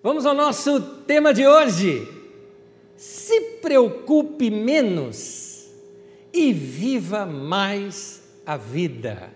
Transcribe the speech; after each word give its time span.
Vamos 0.00 0.24
ao 0.24 0.32
nosso 0.32 0.80
tema 1.08 1.34
de 1.34 1.44
hoje. 1.44 2.06
Se 2.96 3.40
preocupe 3.60 4.48
menos 4.48 5.66
e 6.32 6.52
viva 6.52 7.26
mais 7.26 8.22
a 8.46 8.56
vida. 8.56 9.32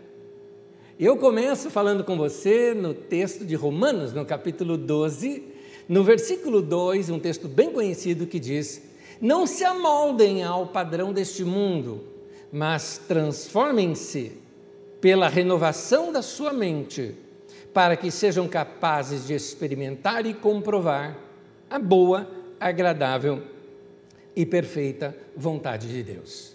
Eu 1.00 1.16
começo 1.16 1.68
falando 1.68 2.04
com 2.04 2.16
você 2.16 2.74
no 2.74 2.94
texto 2.94 3.44
de 3.44 3.56
Romanos, 3.56 4.12
no 4.12 4.24
capítulo 4.24 4.76
12, 4.78 5.42
no 5.88 6.04
versículo 6.04 6.62
2, 6.62 7.10
um 7.10 7.18
texto 7.18 7.48
bem 7.48 7.72
conhecido 7.72 8.24
que 8.24 8.38
diz: 8.38 8.82
Não 9.20 9.48
se 9.48 9.64
amoldem 9.64 10.44
ao 10.44 10.68
padrão 10.68 11.12
deste 11.12 11.42
mundo, 11.42 12.04
mas 12.52 13.00
transformem-se 13.08 14.30
pela 15.00 15.28
renovação 15.28 16.12
da 16.12 16.22
sua 16.22 16.52
mente 16.52 17.16
para 17.72 17.96
que 17.96 18.10
sejam 18.10 18.46
capazes 18.46 19.26
de 19.26 19.34
experimentar 19.34 20.26
e 20.26 20.34
comprovar 20.34 21.16
a 21.70 21.78
boa, 21.78 22.28
agradável 22.60 23.42
e 24.36 24.44
perfeita 24.44 25.16
vontade 25.36 25.88
de 25.88 26.02
Deus. 26.02 26.54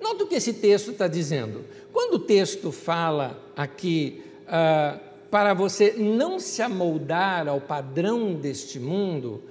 Nota 0.00 0.24
o 0.24 0.26
que 0.26 0.34
esse 0.34 0.54
texto 0.54 0.90
está 0.90 1.06
dizendo. 1.06 1.64
Quando 1.92 2.14
o 2.14 2.18
texto 2.18 2.72
fala 2.72 3.40
aqui 3.56 4.22
ah, 4.48 4.98
para 5.30 5.54
você 5.54 5.94
não 5.96 6.38
se 6.38 6.60
amoldar 6.60 7.48
ao 7.48 7.60
padrão 7.60 8.34
deste 8.34 8.78
mundo, 8.78 9.42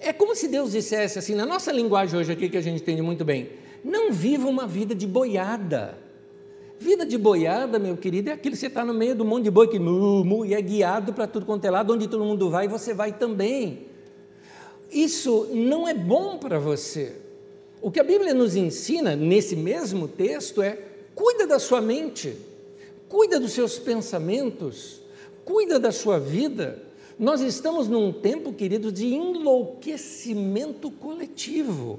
é 0.00 0.12
como 0.12 0.34
se 0.34 0.48
Deus 0.48 0.72
dissesse 0.72 1.18
assim, 1.18 1.34
na 1.34 1.46
nossa 1.46 1.70
linguagem 1.70 2.18
hoje 2.18 2.32
aqui 2.32 2.48
que 2.48 2.56
a 2.56 2.60
gente 2.60 2.82
entende 2.82 3.02
muito 3.02 3.24
bem, 3.24 3.50
não 3.84 4.12
viva 4.12 4.48
uma 4.48 4.66
vida 4.66 4.94
de 4.94 5.06
boiada 5.06 5.96
Vida 6.80 7.04
de 7.04 7.18
boiada, 7.18 7.78
meu 7.78 7.96
querido, 7.96 8.30
é 8.30 8.34
aquilo 8.34 8.54
que 8.54 8.60
você 8.60 8.68
está 8.68 8.84
no 8.84 8.94
meio 8.94 9.14
do 9.14 9.24
monte 9.24 9.44
de 9.44 9.50
boi 9.50 9.66
que 9.66 9.80
mu, 9.80 10.24
mu, 10.24 10.46
e 10.46 10.54
é 10.54 10.62
guiado 10.62 11.12
para 11.12 11.26
tudo 11.26 11.44
quanto 11.44 11.64
é 11.64 11.70
lado, 11.70 11.92
onde 11.92 12.06
todo 12.06 12.24
mundo 12.24 12.48
vai, 12.48 12.68
você 12.68 12.94
vai 12.94 13.12
também. 13.12 13.86
Isso 14.90 15.48
não 15.52 15.88
é 15.88 15.92
bom 15.92 16.38
para 16.38 16.58
você. 16.58 17.16
O 17.82 17.90
que 17.90 17.98
a 17.98 18.04
Bíblia 18.04 18.32
nos 18.32 18.54
ensina 18.54 19.16
nesse 19.16 19.56
mesmo 19.56 20.06
texto 20.06 20.62
é: 20.62 20.78
cuida 21.14 21.46
da 21.48 21.58
sua 21.58 21.80
mente, 21.80 22.36
cuida 23.08 23.40
dos 23.40 23.52
seus 23.52 23.78
pensamentos, 23.78 25.02
cuida 25.44 25.80
da 25.80 25.90
sua 25.90 26.18
vida. 26.18 26.82
Nós 27.18 27.40
estamos 27.40 27.88
num 27.88 28.12
tempo, 28.12 28.52
querido, 28.52 28.92
de 28.92 29.06
enlouquecimento 29.06 30.90
coletivo. 30.92 31.98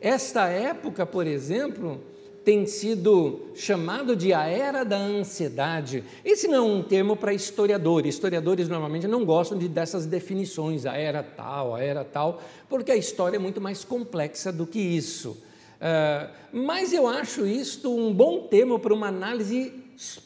Esta 0.00 0.48
época, 0.48 1.04
por 1.04 1.26
exemplo, 1.26 2.00
tem 2.44 2.66
sido 2.66 3.40
chamado 3.54 4.16
de 4.16 4.32
a 4.32 4.46
era 4.46 4.84
da 4.84 4.96
ansiedade. 4.96 6.02
Esse 6.24 6.48
não 6.48 6.56
é 6.56 6.60
um 6.60 6.82
termo 6.82 7.16
para 7.16 7.32
historiadores. 7.32 8.14
Historiadores 8.14 8.68
normalmente 8.68 9.06
não 9.06 9.24
gostam 9.24 9.56
de 9.56 9.68
dessas 9.68 10.06
definições, 10.06 10.84
a 10.84 10.96
era 10.96 11.22
tal, 11.22 11.74
a 11.74 11.82
era 11.82 12.04
tal, 12.04 12.42
porque 12.68 12.90
a 12.90 12.96
história 12.96 13.36
é 13.36 13.40
muito 13.40 13.60
mais 13.60 13.84
complexa 13.84 14.52
do 14.52 14.66
que 14.66 14.80
isso. 14.80 15.30
Uh, 15.30 16.30
mas 16.52 16.92
eu 16.92 17.08
acho 17.08 17.46
isto 17.46 17.94
um 17.94 18.12
bom 18.12 18.46
termo 18.46 18.78
para 18.78 18.94
uma 18.94 19.08
análise 19.08 19.72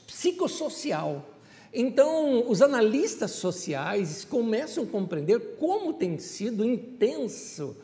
psicossocial. 0.06 1.24
Então, 1.72 2.48
os 2.48 2.62
analistas 2.62 3.32
sociais 3.32 4.24
começam 4.24 4.84
a 4.84 4.86
compreender 4.86 5.56
como 5.58 5.92
tem 5.92 6.18
sido 6.18 6.64
intenso 6.64 7.76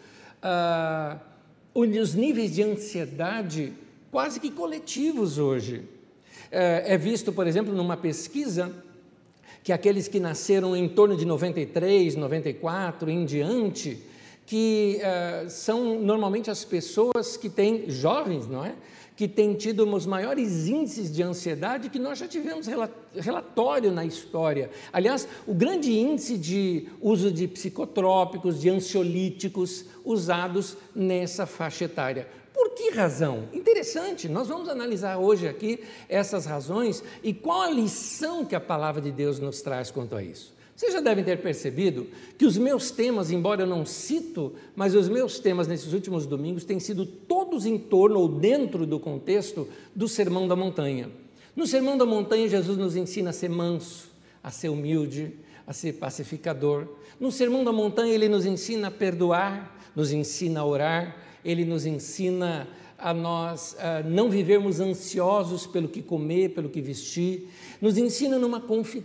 uh, 0.43 1.21
os 1.75 2.15
níveis 2.15 2.55
de 2.55 2.63
ansiedade 2.63 3.73
quase 4.13 4.39
que 4.39 4.51
coletivos 4.51 5.39
hoje. 5.39 5.83
É, 6.51 6.95
é 6.95 6.99
visto, 6.99 7.33
por 7.33 7.47
exemplo, 7.47 7.75
numa 7.75 7.97
pesquisa 7.97 8.71
que 9.65 9.73
aqueles 9.73 10.07
que 10.07 10.21
nasceram 10.21 10.77
em 10.77 10.87
torno 10.87 11.17
de 11.17 11.25
93, 11.25 12.15
94 12.15 13.09
em 13.09 13.25
diante, 13.25 13.99
que 14.45 15.01
uh, 15.01 15.49
são 15.49 15.99
normalmente 16.01 16.51
as 16.51 16.63
pessoas 16.63 17.39
que 17.39 17.49
têm, 17.49 17.89
jovens, 17.89 18.47
não 18.47 18.65
é? 18.65 18.75
Que 19.17 19.27
têm 19.27 19.55
tido 19.55 19.89
os 19.89 20.05
maiores 20.05 20.67
índices 20.67 21.11
de 21.11 21.23
ansiedade 21.23 21.89
que 21.89 21.99
nós 21.99 22.19
já 22.19 22.27
tivemos 22.27 22.67
relatório 23.15 23.93
na 23.93 24.05
história. 24.05 24.69
Aliás, 24.93 25.29
o 25.47 25.55
grande 25.55 25.93
índice 25.93 26.37
de 26.37 26.89
uso 27.01 27.31
de 27.31 27.47
psicotrópicos, 27.47 28.61
de 28.61 28.69
ansiolíticos 28.69 29.87
usados 30.05 30.77
nessa 30.95 31.47
faixa 31.47 31.85
etária. 31.85 32.27
Por 32.53 32.71
que 32.71 32.91
razão? 32.91 33.49
Interessante, 33.53 34.29
nós 34.29 34.49
vamos 34.49 34.69
analisar 34.69 35.19
hoje 35.19 35.49
aqui 35.49 35.81
essas 36.09 36.47
razões 36.47 37.03
e 37.23 37.33
qual 37.33 37.63
a 37.63 37.71
lição 37.71 38.45
que 38.45 38.55
a 38.55 38.61
palavra 38.61 39.01
de 39.01 39.11
Deus 39.11 39.39
nos 39.39 39.63
traz 39.63 39.91
quanto 39.91 40.15
a 40.15 40.23
isso. 40.23 40.53
Vocês 40.75 40.95
já 40.95 41.01
devem 41.01 41.23
ter 41.23 41.41
percebido 41.41 42.09
que 42.37 42.45
os 42.45 42.57
meus 42.57 42.91
temas, 42.91 43.31
embora 43.31 43.63
eu 43.63 43.67
não 43.67 43.87
cito, 43.87 44.53
mas 44.75 44.95
os 44.95 45.09
meus 45.09 45.39
temas 45.39 45.69
nesses 45.69 45.93
últimos 45.93 46.27
domingos 46.27 46.65
têm 46.65 46.81
sido 46.81 47.07
todos 47.07 47.67
em 47.67 47.79
torno 47.79 48.19
ou 48.19 48.29
dentro 48.29 48.85
do 48.87 48.99
contexto 48.99 49.69
do 49.95 50.09
Sermão 50.09 50.49
da 50.49 50.57
Montanha. 50.57 51.11
No 51.55 51.67
Sermão 51.67 51.97
da 51.97 52.07
Montanha, 52.07 52.49
Jesus 52.49 52.79
nos 52.79 52.97
ensina 52.97 53.31
a 53.31 53.33
ser 53.33 53.51
manso, 53.51 54.11
a 54.43 54.51
ser 54.51 54.71
humilde, 54.71 55.37
a 55.67 55.73
ser 55.73 55.93
pacificador. 55.95 56.89
No 57.21 57.31
Sermão 57.31 57.63
da 57.63 57.71
Montanha, 57.73 58.13
ele 58.13 58.29
nos 58.29 58.47
ensina 58.47 58.89
a 58.89 58.91
perdoar, 58.91 59.79
nos 59.95 60.11
ensina 60.11 60.61
a 60.61 60.65
orar, 60.65 61.17
ele 61.45 61.65
nos 61.65 61.87
ensina 61.87 62.69
a 62.99 63.13
nós 63.13 63.77
a 63.81 64.03
não 64.03 64.31
vivermos 64.31 64.79
ansiosos 64.79 65.67
pelo 65.67 65.89
que 65.89 66.01
comer, 66.01 66.51
pelo 66.51 66.69
que 66.69 66.81
vestir, 66.81 67.49
nos 67.81 67.99
ensina 67.99 68.39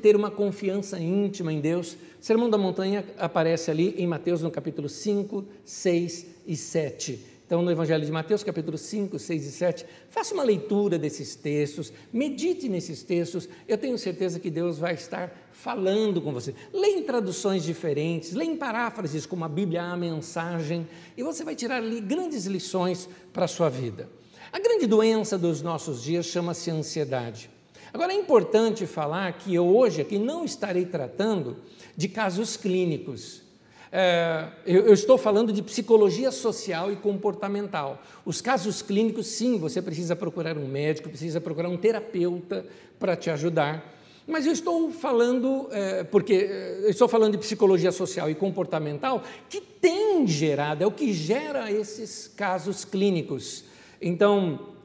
ter 0.02 0.16
uma 0.16 0.30
confiança 0.30 1.00
íntima 1.00 1.52
em 1.52 1.60
Deus. 1.60 1.94
O 1.94 1.98
Sermão 2.22 2.50
da 2.50 2.58
Montanha 2.58 3.04
aparece 3.18 3.72
ali 3.72 3.96
em 3.98 4.06
Mateus 4.06 4.42
no 4.42 4.52
capítulo 4.52 4.88
5, 4.88 5.44
6 5.66 6.28
e 6.46 6.56
7. 6.56 7.37
Então, 7.48 7.62
no 7.62 7.72
Evangelho 7.72 8.06
de 8.06 8.12
Mateus, 8.12 8.44
capítulo 8.44 8.78
5, 8.78 9.18
6 9.18 9.46
e 9.46 9.52
7, 9.52 9.86
faça 10.10 10.34
uma 10.34 10.44
leitura 10.44 11.00
desses 11.00 11.34
textos, 11.34 11.94
medite 12.12 12.68
nesses 12.68 13.04
textos, 13.04 13.48
eu 13.66 13.78
tenho 13.78 13.98
certeza 13.98 14.38
que 14.38 14.50
Deus 14.50 14.78
vai 14.78 14.96
estar 14.96 15.34
falando 15.54 16.22
com 16.22 16.34
você. 16.34 16.54
Leia 16.74 17.00
em 17.00 17.04
traduções 17.04 17.64
diferentes, 17.64 18.34
leia 18.34 18.52
em 18.52 18.58
paráfrases 18.58 19.26
como 19.26 19.46
a 19.46 19.48
Bíblia, 19.48 19.82
a 19.82 19.96
mensagem, 19.96 20.86
e 21.16 21.24
você 21.24 21.46
vai 21.46 21.56
tirar 21.56 21.78
ali 21.78 22.02
grandes 22.02 22.46
lições 22.48 23.08
para 23.32 23.46
a 23.46 23.48
sua 23.48 23.70
vida. 23.70 24.10
A 24.52 24.60
grande 24.60 24.86
doença 24.86 25.38
dos 25.38 25.62
nossos 25.62 26.04
dias 26.04 26.26
chama-se 26.26 26.70
ansiedade. 26.70 27.50
Agora, 27.94 28.12
é 28.12 28.16
importante 28.18 28.86
falar 28.86 29.32
que 29.38 29.56
eu 29.56 29.66
hoje 29.66 30.02
aqui 30.02 30.20
não 30.20 30.44
estarei 30.44 30.86
tratando 30.86 31.56
de 31.96 32.10
casos 32.10 32.58
clínicos. 32.58 33.47
É, 33.92 34.48
eu, 34.66 34.88
eu, 34.88 34.94
estou 34.94 35.18
falando 35.18 35.54
de 35.54 35.62
psicologia 35.62 36.32
social 36.32 36.92
e 36.92 36.96
comportamental. 36.96 38.02
Os 38.26 38.42
casos 38.42 38.82
clínicos, 38.82 39.28
sim, 39.28 39.58
você 39.58 39.82
precisa 39.82 40.16
procurar 40.16 40.58
um 40.58 40.68
médico, 40.68 41.10
precisa 41.10 41.40
procurar 41.40 41.70
um 41.70 41.78
terapeuta 41.78 42.66
para 43.00 43.16
te 43.16 43.30
ajudar. 43.30 43.96
Mas 44.28 44.46
eu 44.46 44.52
estou 44.52 44.92
falando, 44.92 45.70
é, 45.72 46.04
porque 46.04 46.34
é, 46.34 46.80
eu 46.84 46.90
estou 46.90 47.08
falando 47.08 47.32
de 47.32 47.38
psicologia 47.38 47.94
social 47.94 48.30
e 48.30 48.36
comportamental, 48.36 49.24
que 49.50 49.62
tem 49.62 50.28
gerado, 50.28 50.84
é 50.84 50.88
o 50.88 50.92
que 50.92 51.14
gera 51.14 51.72
esses 51.72 52.28
casos 52.36 52.84
clínicos. 52.84 53.64
Então, 54.02 54.77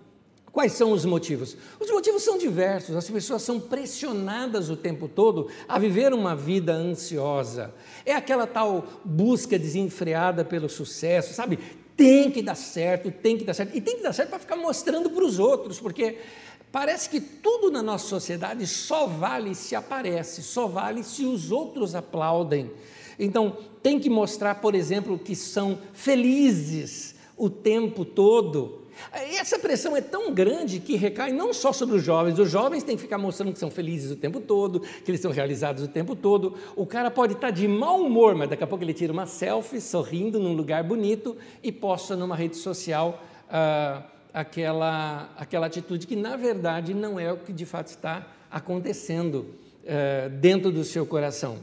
Quais 0.53 0.73
são 0.73 0.93
os 0.93 1.07
motivos? 1.07 1.57
Os 1.81 1.91
motivos 1.91 2.23
são 2.23 2.37
diversos. 2.37 2.95
As 2.95 3.09
pessoas 3.09 3.41
são 3.41 3.59
pressionadas 3.59 4.69
o 4.69 4.77
tempo 4.77 5.09
todo 5.09 5.49
a 5.67 5.79
viver 5.79 6.13
uma 6.13 6.37
vida 6.37 6.75
ansiosa. 6.75 7.73
É 8.05 8.15
aquela 8.15 8.47
tal 8.47 8.85
busca 9.03 9.59
desenfreada 9.59 10.45
pelo 10.45 10.69
sucesso, 10.69 11.33
sabe? 11.33 11.59
Tem 11.97 12.31
que 12.31 12.43
dar 12.43 12.55
certo, 12.55 13.11
tem 13.11 13.39
que 13.39 13.45
dar 13.45 13.55
certo. 13.55 13.75
E 13.75 13.81
tem 13.81 13.97
que 13.97 14.03
dar 14.03 14.13
certo 14.13 14.29
para 14.29 14.39
ficar 14.39 14.57
mostrando 14.57 15.09
para 15.09 15.25
os 15.25 15.39
outros, 15.39 15.81
porque 15.81 16.19
parece 16.71 17.09
que 17.09 17.19
tudo 17.19 17.71
na 17.71 17.83
nossa 17.83 18.07
sociedade 18.07 18.67
só 18.67 19.07
vale 19.07 19.55
se 19.55 19.75
aparece, 19.75 20.43
só 20.43 20.67
vale 20.67 21.03
se 21.03 21.25
os 21.25 21.51
outros 21.51 21.95
aplaudem. 21.95 22.71
Então, 23.19 23.57
tem 23.83 23.99
que 23.99 24.11
mostrar, 24.11 24.57
por 24.57 24.75
exemplo, 24.75 25.19
que 25.19 25.34
são 25.34 25.78
felizes 25.95 27.15
o 27.39 27.48
tempo 27.48 28.05
todo 28.05 28.82
essa 29.13 29.59
pressão 29.59 29.97
é 29.97 30.01
tão 30.01 30.33
grande 30.33 30.78
que 30.81 30.97
recai 30.97 31.33
não 31.33 31.53
só 31.53 31.72
sobre 31.72 31.97
os 31.97 32.03
jovens, 32.03 32.39
os 32.39 32.51
jovens 32.51 32.83
têm 32.83 32.97
que 32.97 33.03
ficar 33.03 33.19
mostrando 33.19 33.53
que 33.53 33.59
são 33.59 33.71
felizes 33.71 34.10
o 34.10 34.16
tempo 34.16 34.41
todo, 34.41 34.81
que 34.81 35.10
eles 35.10 35.19
estão 35.19 35.31
realizados 35.31 35.83
o 35.83 35.89
tempo 35.89 36.15
todo. 36.15 36.54
O 36.77 36.87
cara 36.87 37.10
pode 37.10 37.34
estar 37.34 37.51
de 37.51 37.66
mau 37.66 38.01
humor, 38.01 38.34
mas 38.34 38.49
daqui 38.49 38.65
a 38.65 38.66
pouco 38.66 38.84
ele 38.84 38.95
tira 38.95 39.13
uma 39.13 39.27
selfie 39.27 39.81
sorrindo 39.81 40.39
num 40.39 40.54
lugar 40.54 40.83
bonito 40.84 41.37
e 41.63 41.72
posta 41.72 42.16
numa 42.16 42.37
rede 42.37 42.57
social 42.57 43.22
ah, 43.51 44.03
aquela, 44.33 45.31
aquela 45.37 45.66
atitude 45.66 46.07
que, 46.07 46.16
na 46.16 46.37
verdade, 46.37 46.95
não 46.95 47.19
é 47.19 47.33
o 47.33 47.37
que 47.37 47.53
de 47.53 47.66
fato 47.66 47.89
está 47.89 48.27
acontecendo 48.51 49.47
ah, 49.87 50.28
dentro 50.28 50.71
do 50.71 50.84
seu 50.84 51.05
coração. 51.05 51.59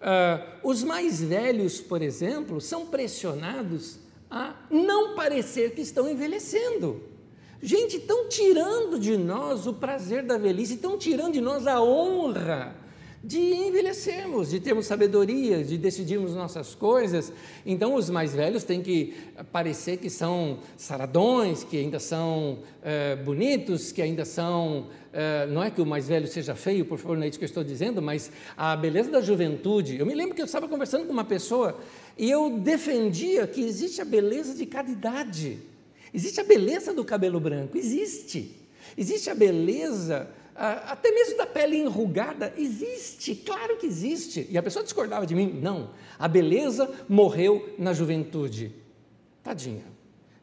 Ah, 0.00 0.40
os 0.62 0.84
mais 0.84 1.22
velhos, 1.22 1.80
por 1.80 2.02
exemplo, 2.02 2.60
são 2.60 2.86
pressionados 2.86 4.03
a 4.34 4.52
não 4.68 5.14
parecer 5.14 5.76
que 5.76 5.80
estão 5.80 6.10
envelhecendo. 6.10 7.00
Gente, 7.62 7.98
estão 7.98 8.28
tirando 8.28 8.98
de 8.98 9.16
nós 9.16 9.64
o 9.64 9.74
prazer 9.74 10.24
da 10.24 10.36
velhice, 10.36 10.74
estão 10.74 10.98
tirando 10.98 11.34
de 11.34 11.40
nós 11.40 11.68
a 11.68 11.80
honra 11.80 12.74
de 13.24 13.38
envelhecermos, 13.38 14.50
de 14.50 14.60
termos 14.60 14.84
sabedoria, 14.84 15.64
de 15.64 15.78
decidirmos 15.78 16.34
nossas 16.34 16.74
coisas. 16.74 17.32
Então, 17.64 17.94
os 17.94 18.10
mais 18.10 18.34
velhos 18.34 18.64
têm 18.64 18.82
que 18.82 19.14
parecer 19.50 19.96
que 19.96 20.10
são 20.10 20.58
saradões, 20.76 21.64
que 21.64 21.78
ainda 21.78 21.98
são 21.98 22.58
é, 22.82 23.16
bonitos, 23.16 23.92
que 23.92 24.02
ainda 24.02 24.26
são. 24.26 24.88
É, 25.10 25.46
não 25.46 25.62
é 25.62 25.70
que 25.70 25.80
o 25.80 25.86
mais 25.86 26.06
velho 26.06 26.26
seja 26.26 26.54
feio, 26.54 26.84
por 26.84 26.98
favor, 26.98 27.16
não 27.16 27.24
é 27.24 27.28
isso 27.28 27.38
que 27.38 27.44
eu 27.44 27.48
estou 27.48 27.64
dizendo, 27.64 28.02
mas 28.02 28.30
a 28.56 28.76
beleza 28.76 29.10
da 29.10 29.22
juventude. 29.22 29.98
Eu 29.98 30.04
me 30.04 30.14
lembro 30.14 30.34
que 30.34 30.42
eu 30.42 30.46
estava 30.46 30.68
conversando 30.68 31.06
com 31.06 31.12
uma 31.12 31.24
pessoa 31.24 31.80
e 32.18 32.30
eu 32.30 32.58
defendia 32.58 33.46
que 33.46 33.62
existe 33.62 34.02
a 34.02 34.04
beleza 34.04 34.54
de 34.54 34.66
cada 34.66 34.90
idade. 34.90 35.58
Existe 36.12 36.40
a 36.40 36.44
beleza 36.44 36.92
do 36.92 37.04
cabelo 37.04 37.40
branco, 37.40 37.78
existe. 37.78 38.54
Existe 38.98 39.30
a 39.30 39.34
beleza 39.34 40.28
até 40.54 41.10
mesmo 41.10 41.36
da 41.36 41.46
pele 41.46 41.76
enrugada, 41.76 42.54
existe, 42.56 43.34
claro 43.34 43.76
que 43.76 43.86
existe. 43.86 44.46
E 44.50 44.56
a 44.56 44.62
pessoa 44.62 44.84
discordava 44.84 45.26
de 45.26 45.34
mim, 45.34 45.58
não, 45.60 45.90
a 46.18 46.28
beleza 46.28 46.88
morreu 47.08 47.74
na 47.78 47.92
juventude. 47.92 48.72
Tadinha. 49.42 49.84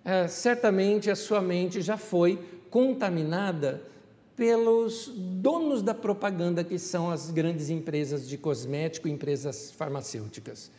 É, 0.03 0.27
certamente 0.27 1.09
a 1.09 1.15
sua 1.15 1.41
mente 1.41 1.81
já 1.81 1.95
foi 1.95 2.39
contaminada 2.69 3.83
pelos 4.35 5.11
donos 5.13 5.81
da 5.81 5.93
propaganda, 5.93 6.63
que 6.63 6.79
são 6.79 7.11
as 7.11 7.29
grandes 7.29 7.69
empresas 7.69 8.27
de 8.27 8.37
cosmético, 8.37 9.07
empresas 9.07 9.71
farmacêuticas. 9.71 10.71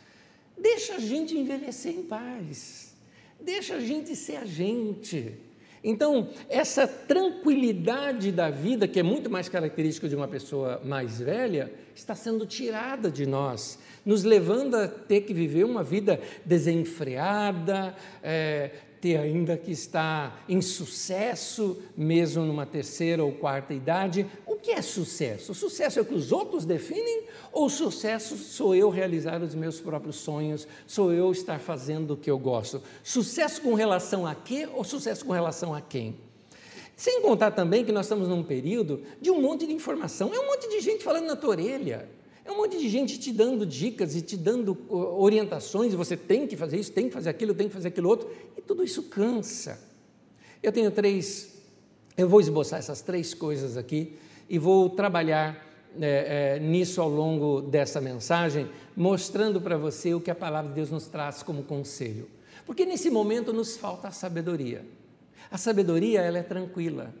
Deixa 0.57 0.95
a 0.95 0.99
gente 0.99 1.37
envelhecer 1.37 1.93
em 1.93 2.03
paz. 2.03 2.93
Deixa 3.39 3.75
a 3.75 3.79
gente 3.79 4.15
ser 4.15 4.37
a 4.37 4.45
gente. 4.45 5.39
Então, 5.83 6.29
essa 6.49 6.87
tranquilidade 6.87 8.31
da 8.31 8.49
vida, 8.49 8.87
que 8.87 8.99
é 8.99 9.03
muito 9.03 9.29
mais 9.29 9.49
característica 9.49 10.07
de 10.07 10.15
uma 10.15 10.27
pessoa 10.27 10.81
mais 10.85 11.19
velha, 11.19 11.73
está 11.93 12.15
sendo 12.15 12.45
tirada 12.45 13.11
de 13.11 13.25
nós, 13.25 13.77
nos 14.05 14.23
levando 14.23 14.75
a 14.75 14.87
ter 14.87 15.21
que 15.21 15.33
viver 15.33 15.65
uma 15.65 15.83
vida 15.83 16.21
desenfreada, 16.45 17.95
é, 18.23 18.71
ter 19.03 19.17
ainda 19.17 19.57
que 19.57 19.69
estar 19.69 20.45
em 20.47 20.61
sucesso, 20.61 21.77
mesmo 21.95 22.45
numa 22.45 22.65
terceira 22.65 23.21
ou 23.21 23.33
quarta 23.33 23.73
idade. 23.73 24.25
O 24.45 24.55
que 24.55 24.71
é 24.71 24.81
sucesso? 24.81 25.53
Sucesso 25.53 25.99
é 25.99 26.01
o 26.01 26.05
que 26.05 26.13
os 26.13 26.31
outros 26.31 26.63
definem 26.63 27.23
ou 27.51 27.69
sucesso 27.69 28.37
sou 28.37 28.73
eu 28.73 28.89
realizar 28.89 29.43
os 29.43 29.53
meus 29.53 29.81
próprios 29.81 30.15
sonhos, 30.15 30.65
sou 30.87 31.11
eu 31.11 31.33
estar 31.33 31.59
fazendo 31.59 32.11
o 32.11 32.17
que 32.17 32.31
eu 32.31 32.39
gosto? 32.39 32.81
Sucesso 33.03 33.61
com 33.61 33.73
relação 33.73 34.25
a 34.25 34.33
quê 34.33 34.69
ou 34.73 34.85
sucesso 34.85 35.25
com 35.25 35.33
relação 35.33 35.75
a 35.75 35.81
quem? 35.81 36.15
Sem 36.95 37.21
contar 37.21 37.51
também 37.51 37.83
que 37.83 37.91
nós 37.91 38.05
estamos 38.05 38.29
num 38.29 38.41
período 38.41 39.03
de 39.19 39.29
um 39.29 39.41
monte 39.41 39.67
de 39.67 39.73
informação, 39.73 40.33
é 40.33 40.39
um 40.39 40.45
monte 40.45 40.69
de 40.69 40.79
gente 40.79 41.03
falando 41.03 41.25
na 41.25 41.35
tua 41.35 41.49
orelha. 41.49 42.07
É 42.45 42.51
um 42.51 42.57
monte 42.57 42.77
de 42.77 42.89
gente 42.89 43.17
te 43.17 43.31
dando 43.31 43.65
dicas 43.65 44.15
e 44.15 44.21
te 44.21 44.35
dando 44.35 44.77
orientações, 44.89 45.93
você 45.93 46.17
tem 46.17 46.45
que 46.45 46.57
fazer 46.57 46.77
isso, 46.77 46.91
tem 46.91 47.07
que 47.07 47.13
fazer 47.13 47.29
aquilo, 47.29 47.53
tem 47.53 47.67
que 47.67 47.73
fazer 47.73 47.87
aquilo 47.87 48.09
outro, 48.09 48.29
e 48.57 48.61
tudo 48.61 48.83
isso 48.83 49.03
cansa. 49.03 49.79
Eu 50.61 50.71
tenho 50.71 50.91
três, 50.91 51.53
eu 52.17 52.27
vou 52.27 52.41
esboçar 52.41 52.79
essas 52.79 53.01
três 53.01 53.33
coisas 53.33 53.77
aqui 53.77 54.17
e 54.49 54.59
vou 54.59 54.89
trabalhar 54.89 55.73
é, 55.99 56.55
é, 56.57 56.59
nisso 56.59 57.01
ao 57.01 57.09
longo 57.09 57.61
dessa 57.61 58.01
mensagem, 58.01 58.69
mostrando 58.95 59.61
para 59.61 59.77
você 59.77 60.13
o 60.13 60.19
que 60.19 60.31
a 60.31 60.35
palavra 60.35 60.69
de 60.69 60.75
Deus 60.75 60.91
nos 60.91 61.07
traz 61.07 61.41
como 61.43 61.63
conselho. 61.63 62.27
Porque 62.65 62.85
nesse 62.85 63.09
momento 63.09 63.53
nos 63.53 63.77
falta 63.77 64.09
a 64.09 64.11
sabedoria. 64.11 64.85
A 65.49 65.57
sabedoria, 65.57 66.21
ela 66.21 66.39
é 66.39 66.43
tranquila. 66.43 67.13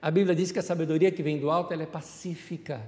A 0.00 0.10
Bíblia 0.10 0.34
diz 0.34 0.50
que 0.50 0.58
a 0.58 0.62
sabedoria 0.62 1.10
que 1.10 1.22
vem 1.22 1.38
do 1.38 1.50
alto, 1.50 1.72
ela 1.72 1.82
é 1.82 1.86
pacífica 1.86 2.80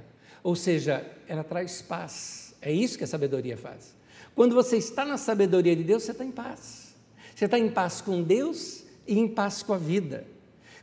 ou 0.45 0.55
seja, 0.55 1.05
ela 1.27 1.43
traz 1.43 1.81
paz. 1.81 2.55
É 2.61 2.71
isso 2.71 2.99
que 2.99 3.05
a 3.05 3.07
sabedoria 3.07 3.57
faz. 3.57 3.97
Quando 4.35 4.55
você 4.55 4.77
está 4.77 5.03
na 5.05 5.17
sabedoria 5.17 5.75
de 5.75 5.83
Deus, 5.83 6.03
você 6.03 6.13
está 6.13 6.25
em 6.25 6.31
paz. 6.31 6.95
Você 7.35 7.47
está 7.47 7.59
em 7.59 7.71
paz 7.71 8.03
com 8.03 8.23
Deus 8.23 8.85
e 9.07 9.19
em 9.19 9.27
paz 9.27 9.63
com 9.63 9.73
a 9.73 9.79
vida. 9.79 10.27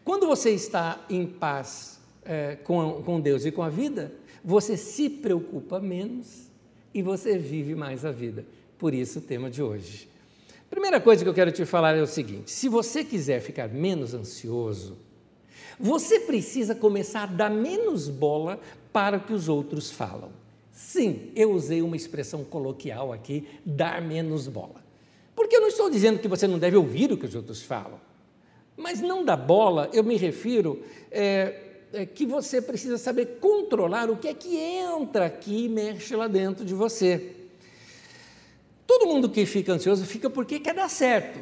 Quando 0.03 0.25
você 0.25 0.49
está 0.49 1.05
em 1.07 1.27
paz 1.27 2.01
é, 2.25 2.55
com, 2.63 3.03
com 3.03 3.21
Deus 3.21 3.45
e 3.45 3.51
com 3.51 3.61
a 3.61 3.69
vida, 3.69 4.11
você 4.43 4.75
se 4.75 5.07
preocupa 5.07 5.79
menos 5.79 6.49
e 6.91 7.03
você 7.03 7.37
vive 7.37 7.75
mais 7.75 8.03
a 8.03 8.11
vida. 8.11 8.43
Por 8.79 8.95
isso 8.95 9.19
o 9.19 9.21
tema 9.21 9.47
de 9.47 9.61
hoje. 9.61 10.09
Primeira 10.71 10.99
coisa 10.99 11.23
que 11.23 11.29
eu 11.29 11.33
quero 11.35 11.51
te 11.51 11.65
falar 11.65 11.95
é 11.95 12.01
o 12.01 12.07
seguinte: 12.07 12.49
se 12.49 12.67
você 12.67 13.03
quiser 13.03 13.41
ficar 13.41 13.69
menos 13.69 14.15
ansioso, 14.15 14.97
você 15.81 16.19
precisa 16.19 16.75
começar 16.75 17.23
a 17.23 17.25
dar 17.25 17.49
menos 17.49 18.07
bola 18.07 18.59
para 18.93 19.17
o 19.17 19.21
que 19.21 19.33
os 19.33 19.49
outros 19.49 19.91
falam. 19.91 20.31
Sim, 20.71 21.31
eu 21.35 21.51
usei 21.51 21.81
uma 21.81 21.95
expressão 21.95 22.43
coloquial 22.43 23.11
aqui, 23.11 23.47
dar 23.65 24.01
menos 24.01 24.47
bola. 24.47 24.81
Porque 25.35 25.55
eu 25.55 25.61
não 25.61 25.67
estou 25.67 25.89
dizendo 25.89 26.19
que 26.19 26.27
você 26.27 26.47
não 26.47 26.59
deve 26.59 26.77
ouvir 26.77 27.11
o 27.11 27.17
que 27.17 27.25
os 27.25 27.35
outros 27.35 27.61
falam. 27.61 27.99
Mas 28.77 29.01
não 29.01 29.23
dar 29.23 29.37
bola, 29.37 29.89
eu 29.93 30.03
me 30.03 30.17
refiro 30.17 30.81
é, 31.11 31.59
é 31.93 32.05
que 32.05 32.25
você 32.25 32.61
precisa 32.61 32.97
saber 32.97 33.37
controlar 33.39 34.09
o 34.09 34.17
que 34.17 34.27
é 34.27 34.33
que 34.33 34.57
entra 34.57 35.25
aqui 35.25 35.65
e 35.65 35.69
mexe 35.69 36.15
lá 36.15 36.27
dentro 36.27 36.63
de 36.63 36.73
você. 36.73 37.35
Todo 38.87 39.07
mundo 39.07 39.29
que 39.29 39.45
fica 39.45 39.73
ansioso 39.73 40.05
fica 40.05 40.29
porque 40.29 40.59
quer 40.59 40.73
dar 40.73 40.89
certo. 40.89 41.39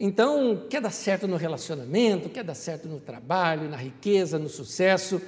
Então, 0.00 0.66
quer 0.70 0.80
dar 0.80 0.92
certo 0.92 1.26
no 1.26 1.36
relacionamento, 1.36 2.28
quer 2.28 2.44
dar 2.44 2.54
certo 2.54 2.86
no 2.86 3.00
trabalho, 3.00 3.68
na 3.68 3.76
riqueza, 3.76 4.38
no 4.38 4.48
sucesso. 4.48 5.20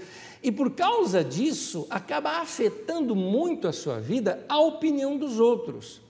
E 0.42 0.52
por 0.52 0.70
causa 0.70 1.24
disso, 1.24 1.86
acaba 1.90 2.40
afetando 2.40 3.16
muito 3.16 3.66
a 3.66 3.72
sua 3.72 3.98
vida 3.98 4.44
a 4.48 4.60
opinião 4.60 5.16
dos 5.16 5.40
outros. 5.40 6.00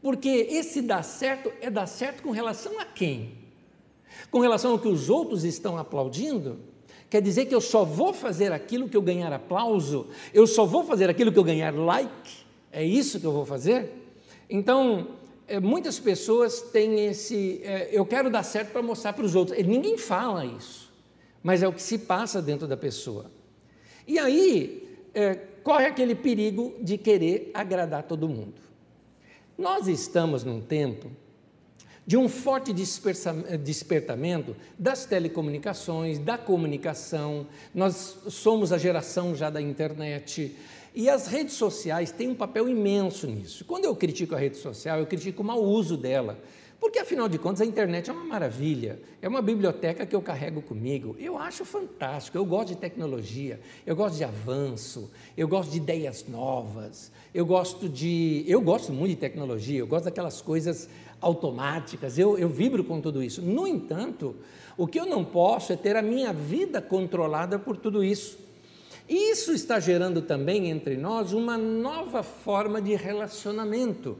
Porque 0.00 0.28
esse 0.28 0.80
dar 0.80 1.02
certo 1.02 1.52
é 1.60 1.68
dar 1.68 1.86
certo 1.86 2.22
com 2.22 2.30
relação 2.30 2.78
a 2.78 2.84
quem? 2.84 3.32
Com 4.30 4.38
relação 4.38 4.72
ao 4.72 4.78
que 4.78 4.88
os 4.88 5.10
outros 5.10 5.42
estão 5.42 5.76
aplaudindo? 5.76 6.60
Quer 7.10 7.20
dizer 7.20 7.46
que 7.46 7.54
eu 7.54 7.60
só 7.60 7.84
vou 7.84 8.12
fazer 8.12 8.52
aquilo 8.52 8.88
que 8.88 8.96
eu 8.96 9.02
ganhar 9.02 9.32
aplauso? 9.32 10.06
Eu 10.32 10.46
só 10.46 10.64
vou 10.64 10.84
fazer 10.84 11.10
aquilo 11.10 11.32
que 11.32 11.38
eu 11.38 11.44
ganhar 11.44 11.74
like? 11.74 12.46
É 12.70 12.84
isso 12.84 13.18
que 13.18 13.26
eu 13.26 13.32
vou 13.32 13.44
fazer? 13.44 13.90
Então, 14.48 15.08
é, 15.48 15.60
muitas 15.60 15.98
pessoas 15.98 16.60
têm 16.60 17.06
esse. 17.06 17.60
É, 17.62 17.88
eu 17.92 18.04
quero 18.04 18.30
dar 18.30 18.42
certo 18.42 18.72
para 18.72 18.82
mostrar 18.82 19.12
para 19.12 19.24
os 19.24 19.34
outros. 19.34 19.58
Ninguém 19.64 19.96
fala 19.96 20.44
isso, 20.44 20.92
mas 21.42 21.62
é 21.62 21.68
o 21.68 21.72
que 21.72 21.82
se 21.82 21.98
passa 21.98 22.42
dentro 22.42 22.66
da 22.66 22.76
pessoa. 22.76 23.30
E 24.06 24.18
aí 24.18 24.98
é, 25.14 25.34
corre 25.62 25.86
aquele 25.86 26.14
perigo 26.14 26.74
de 26.80 26.98
querer 26.98 27.50
agradar 27.54 28.02
todo 28.04 28.28
mundo. 28.28 28.54
Nós 29.56 29.88
estamos 29.88 30.44
num 30.44 30.60
tempo 30.60 31.10
de 32.06 32.16
um 32.16 32.28
forte 32.28 32.72
despertamento 32.72 34.54
das 34.78 35.06
telecomunicações, 35.06 36.20
da 36.20 36.38
comunicação, 36.38 37.48
nós 37.74 38.18
somos 38.28 38.72
a 38.72 38.78
geração 38.78 39.34
já 39.34 39.50
da 39.50 39.60
internet. 39.60 40.54
E 40.96 41.10
as 41.10 41.26
redes 41.26 41.52
sociais 41.52 42.10
têm 42.10 42.28
um 42.28 42.34
papel 42.34 42.66
imenso 42.66 43.26
nisso. 43.26 43.66
Quando 43.66 43.84
eu 43.84 43.94
critico 43.94 44.34
a 44.34 44.38
rede 44.38 44.56
social, 44.56 44.98
eu 44.98 45.04
critico 45.04 45.42
o 45.42 45.44
mau 45.44 45.62
uso 45.62 45.94
dela. 45.94 46.38
Porque, 46.80 46.98
afinal 46.98 47.28
de 47.28 47.38
contas, 47.38 47.60
a 47.60 47.66
internet 47.66 48.08
é 48.08 48.12
uma 48.14 48.24
maravilha, 48.24 48.98
é 49.20 49.28
uma 49.28 49.42
biblioteca 49.42 50.06
que 50.06 50.16
eu 50.16 50.22
carrego 50.22 50.62
comigo. 50.62 51.14
Eu 51.18 51.36
acho 51.36 51.66
fantástico, 51.66 52.38
eu 52.38 52.46
gosto 52.46 52.68
de 52.68 52.76
tecnologia, 52.76 53.60
eu 53.84 53.94
gosto 53.94 54.16
de 54.16 54.24
avanço, 54.24 55.10
eu 55.36 55.46
gosto 55.46 55.70
de 55.70 55.76
ideias 55.76 56.24
novas, 56.26 57.12
eu 57.34 57.44
gosto 57.44 57.90
de. 57.90 58.42
Eu 58.46 58.62
gosto 58.62 58.90
muito 58.90 59.10
de 59.10 59.16
tecnologia, 59.16 59.78
eu 59.78 59.86
gosto 59.86 60.06
daquelas 60.06 60.40
coisas 60.40 60.88
automáticas, 61.20 62.18
eu, 62.18 62.38
eu 62.38 62.48
vibro 62.48 62.82
com 62.82 63.02
tudo 63.02 63.22
isso. 63.22 63.42
No 63.42 63.66
entanto, 63.66 64.34
o 64.78 64.86
que 64.86 64.98
eu 64.98 65.04
não 65.04 65.22
posso 65.22 65.74
é 65.74 65.76
ter 65.76 65.94
a 65.94 66.00
minha 66.00 66.32
vida 66.32 66.80
controlada 66.80 67.58
por 67.58 67.76
tudo 67.76 68.02
isso. 68.02 68.45
Isso 69.08 69.52
está 69.52 69.78
gerando 69.78 70.20
também 70.20 70.68
entre 70.70 70.96
nós 70.96 71.32
uma 71.32 71.56
nova 71.56 72.22
forma 72.22 72.82
de 72.82 72.94
relacionamento. 72.94 74.18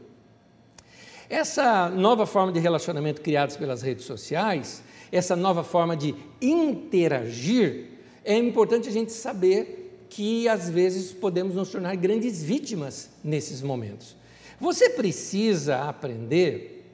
Essa 1.28 1.88
nova 1.88 2.25
forma 2.25 2.52
de 2.52 2.61
relacionamento 2.61 3.21
criada 3.21 3.52
pelas 3.57 3.83
redes 3.83 4.05
sociais, 4.05 4.83
essa 5.11 5.35
nova 5.35 5.64
forma 5.64 5.97
de 5.97 6.14
interagir, 6.40 7.87
é 8.25 8.37
importante 8.37 8.88
a 8.88 8.93
gente 8.93 9.12
saber 9.12 10.07
que 10.09 10.49
às 10.49 10.71
vezes 10.71 11.12
podemos 11.12 11.57
nos 11.57 11.71
tornar 11.71 11.97
grandes 11.97 12.43
vítimas 12.43 13.11
nesses 13.25 13.61
momentos. 13.61 14.16
Você 14.61 14.90
precisa 14.90 15.78
aprender, 15.83 16.85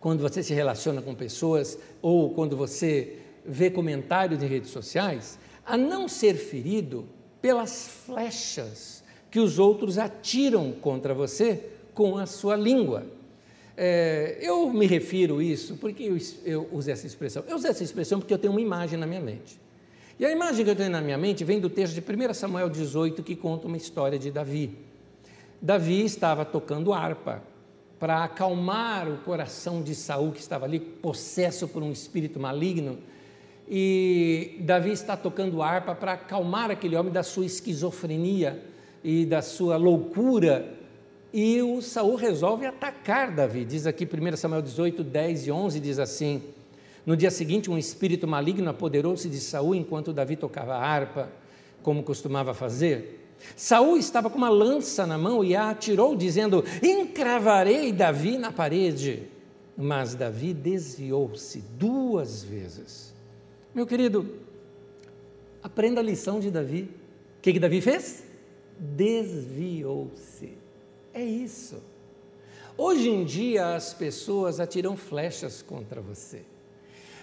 quando 0.00 0.20
você 0.20 0.42
se 0.42 0.54
relaciona 0.54 1.02
com 1.02 1.14
pessoas 1.14 1.78
ou 2.00 2.30
quando 2.30 2.56
você 2.56 3.18
vê 3.44 3.70
comentários 3.70 4.42
em 4.42 4.46
redes 4.46 4.70
sociais, 4.70 5.38
a 5.68 5.76
não 5.76 6.08
ser 6.08 6.34
ferido 6.34 7.06
pelas 7.42 7.86
flechas 8.06 9.04
que 9.30 9.38
os 9.38 9.58
outros 9.58 9.98
atiram 9.98 10.72
contra 10.72 11.12
você 11.12 11.62
com 11.92 12.16
a 12.16 12.24
sua 12.24 12.56
língua. 12.56 13.06
É, 13.76 14.38
eu 14.40 14.70
me 14.70 14.86
refiro 14.86 15.38
a 15.38 15.44
isso, 15.44 15.76
porque 15.76 16.02
eu, 16.02 16.18
eu 16.44 16.68
usei 16.72 16.94
essa 16.94 17.06
expressão? 17.06 17.44
Eu 17.46 17.56
usei 17.56 17.70
essa 17.70 17.84
expressão 17.84 18.18
porque 18.18 18.32
eu 18.32 18.38
tenho 18.38 18.52
uma 18.52 18.60
imagem 18.60 18.98
na 18.98 19.06
minha 19.06 19.20
mente. 19.20 19.60
E 20.18 20.24
a 20.24 20.32
imagem 20.32 20.64
que 20.64 20.70
eu 20.70 20.74
tenho 20.74 20.90
na 20.90 21.00
minha 21.00 21.18
mente 21.18 21.44
vem 21.44 21.60
do 21.60 21.70
texto 21.70 21.94
de 21.94 22.00
1 22.00 22.34
Samuel 22.34 22.68
18, 22.68 23.22
que 23.22 23.36
conta 23.36 23.68
uma 23.68 23.76
história 23.76 24.18
de 24.18 24.30
Davi. 24.32 24.76
Davi 25.60 26.04
estava 26.04 26.44
tocando 26.44 26.92
harpa 26.92 27.42
para 28.00 28.24
acalmar 28.24 29.08
o 29.08 29.18
coração 29.18 29.82
de 29.82 29.94
Saul, 29.94 30.32
que 30.32 30.40
estava 30.40 30.64
ali 30.64 30.80
possesso 30.80 31.68
por 31.68 31.82
um 31.82 31.92
espírito 31.92 32.40
maligno. 32.40 32.98
E 33.70 34.56
Davi 34.60 34.92
está 34.92 35.14
tocando 35.16 35.62
harpa 35.62 35.94
para 35.94 36.14
acalmar 36.14 36.70
aquele 36.70 36.96
homem 36.96 37.12
da 37.12 37.22
sua 37.22 37.44
esquizofrenia 37.44 38.62
e 39.04 39.26
da 39.26 39.42
sua 39.42 39.76
loucura. 39.76 40.74
E 41.32 41.60
o 41.60 41.82
Saul 41.82 42.16
resolve 42.16 42.64
atacar 42.64 43.30
Davi. 43.30 43.66
Diz 43.66 43.86
aqui 43.86 44.06
1 44.06 44.36
Samuel 44.36 44.62
18, 44.62 45.04
10 45.04 45.46
e 45.46 45.52
11, 45.52 45.80
diz 45.80 45.98
assim: 45.98 46.42
No 47.04 47.14
dia 47.14 47.30
seguinte, 47.30 47.70
um 47.70 47.76
espírito 47.76 48.26
maligno 48.26 48.70
apoderou-se 48.70 49.28
de 49.28 49.38
Saul 49.38 49.74
enquanto 49.74 50.14
Davi 50.14 50.36
tocava 50.36 50.74
a 50.74 50.82
harpa, 50.82 51.28
como 51.82 52.02
costumava 52.02 52.54
fazer. 52.54 53.26
Saul 53.54 53.98
estava 53.98 54.30
com 54.30 54.38
uma 54.38 54.48
lança 54.48 55.06
na 55.06 55.18
mão 55.18 55.44
e 55.44 55.54
a 55.54 55.68
atirou, 55.68 56.16
dizendo: 56.16 56.64
Encravarei 56.82 57.92
Davi 57.92 58.38
na 58.38 58.50
parede. 58.50 59.24
Mas 59.76 60.14
Davi 60.14 60.54
desviou-se 60.54 61.62
duas 61.78 62.42
vezes. 62.42 63.07
Meu 63.78 63.86
querido, 63.86 64.28
aprenda 65.62 66.00
a 66.00 66.02
lição 66.02 66.40
de 66.40 66.50
Davi. 66.50 66.90
O 67.38 67.40
que, 67.40 67.52
que 67.52 67.60
Davi 67.60 67.80
fez? 67.80 68.24
Desviou-se. 68.76 70.58
É 71.14 71.22
isso. 71.22 71.80
Hoje 72.76 73.08
em 73.08 73.24
dia 73.24 73.76
as 73.76 73.94
pessoas 73.94 74.58
atiram 74.58 74.96
flechas 74.96 75.62
contra 75.62 76.00
você. 76.00 76.42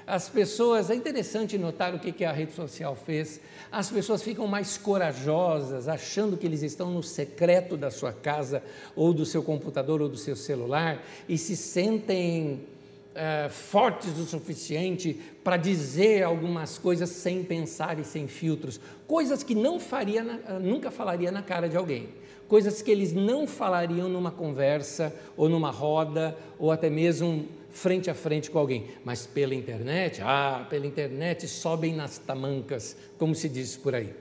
As 0.08 0.30
pessoas, 0.30 0.90
é 0.90 0.96
interessante 0.96 1.58
notar 1.58 1.94
o 1.94 2.00
que 2.00 2.24
a 2.24 2.32
rede 2.32 2.54
social 2.54 2.96
fez. 2.96 3.42
As 3.70 3.92
pessoas 3.92 4.24
ficam 4.24 4.48
mais 4.48 4.78
corajosas, 4.78 5.90
achando 5.90 6.38
que 6.38 6.48
eles 6.48 6.62
estão 6.62 6.90
no 6.90 7.04
secreto 7.04 7.76
da 7.76 7.92
sua 7.92 8.14
casa, 8.14 8.64
ou 8.96 9.14
do 9.14 9.26
seu 9.26 9.44
computador, 9.44 10.02
ou 10.02 10.08
do 10.08 10.16
seu 10.16 10.38
celular, 10.38 11.04
e 11.28 11.38
se 11.38 11.58
sentem 11.58 12.66
é, 13.15 13.48
fortes 13.50 14.17
o 14.19 14.25
suficiente 14.25 15.17
para 15.43 15.55
dizer 15.55 16.24
algumas 16.24 16.77
coisas 16.77 17.10
sem 17.10 17.43
pensar 17.43 17.98
e 17.98 18.03
sem 18.03 18.27
filtros, 18.27 18.79
coisas 19.07 19.41
que 19.41 19.55
não 19.55 19.79
faria, 19.79 20.24
na, 20.24 20.60
nunca 20.60 20.91
falaria 20.91 21.31
na 21.31 21.41
cara 21.41 21.69
de 21.69 21.77
alguém, 21.77 22.10
coisas 22.48 22.81
que 22.81 22.91
eles 22.91 23.13
não 23.13 23.48
falariam 23.48 24.10
numa 24.10 24.31
conversa 24.31 25.15
ou 25.38 25.48
numa 25.48 25.72
roda 25.72 26.38
ou 26.60 26.72
até 26.72 26.89
mesmo 26.89 27.48
frente 27.72 28.10
a 28.10 28.13
frente 28.13 28.51
com 28.51 28.60
alguém, 28.60 28.86
mas 29.03 29.25
pela 29.25 29.55
internet, 29.55 30.22
ah, 30.22 30.65
pela 30.69 30.86
internet 30.86 31.48
sobem 31.48 31.93
nas 31.93 32.17
tamancas, 32.17 32.95
como 33.17 33.34
se 33.34 33.50
diz 33.50 33.75
por 33.75 33.95
aí. 33.95 34.13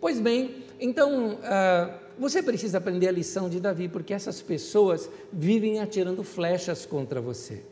Pois 0.00 0.20
bem, 0.20 0.64
então 0.80 1.38
ah, 1.42 1.98
você 2.18 2.42
precisa 2.42 2.78
aprender 2.78 3.08
a 3.08 3.12
lição 3.12 3.48
de 3.48 3.60
Davi, 3.60 3.88
porque 3.88 4.14
essas 4.14 4.40
pessoas 4.40 5.10
vivem 5.32 5.80
atirando 5.80 6.22
flechas 6.22 6.86
contra 6.86 7.20
você. 7.20 7.62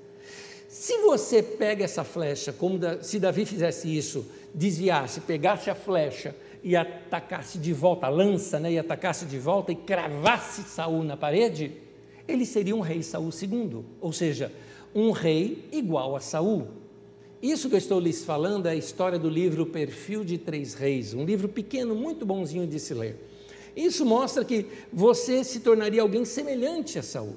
Se 0.84 0.98
você 0.98 1.42
pega 1.42 1.82
essa 1.82 2.04
flecha, 2.04 2.52
como 2.52 2.78
se 3.00 3.18
Davi 3.18 3.46
fizesse 3.46 3.88
isso, 3.96 4.26
desviasse, 4.52 5.22
pegasse 5.22 5.70
a 5.70 5.74
flecha 5.74 6.36
e 6.62 6.76
atacasse 6.76 7.56
de 7.56 7.72
volta, 7.72 8.04
a 8.04 8.10
lança, 8.10 8.60
né, 8.60 8.72
e 8.72 8.78
atacasse 8.78 9.24
de 9.24 9.38
volta 9.38 9.72
e 9.72 9.76
cravasse 9.76 10.62
Saul 10.64 11.02
na 11.02 11.16
parede, 11.16 11.72
ele 12.28 12.44
seria 12.44 12.76
um 12.76 12.80
rei 12.80 13.02
Saul 13.02 13.30
II, 13.30 13.82
ou 13.98 14.12
seja, 14.12 14.52
um 14.94 15.10
rei 15.10 15.66
igual 15.72 16.16
a 16.16 16.20
Saul. 16.20 16.68
Isso 17.42 17.70
que 17.70 17.76
eu 17.76 17.78
estou 17.78 17.98
lhes 17.98 18.22
falando 18.22 18.66
é 18.66 18.72
a 18.72 18.76
história 18.76 19.18
do 19.18 19.30
livro 19.30 19.64
Perfil 19.64 20.22
de 20.22 20.36
Três 20.36 20.74
Reis, 20.74 21.14
um 21.14 21.24
livro 21.24 21.48
pequeno, 21.48 21.94
muito 21.94 22.26
bonzinho 22.26 22.66
de 22.66 22.78
se 22.78 22.92
ler. 22.92 23.16
Isso 23.74 24.04
mostra 24.04 24.44
que 24.44 24.66
você 24.92 25.42
se 25.44 25.60
tornaria 25.60 26.02
alguém 26.02 26.26
semelhante 26.26 26.98
a 26.98 27.02
Saul. 27.02 27.36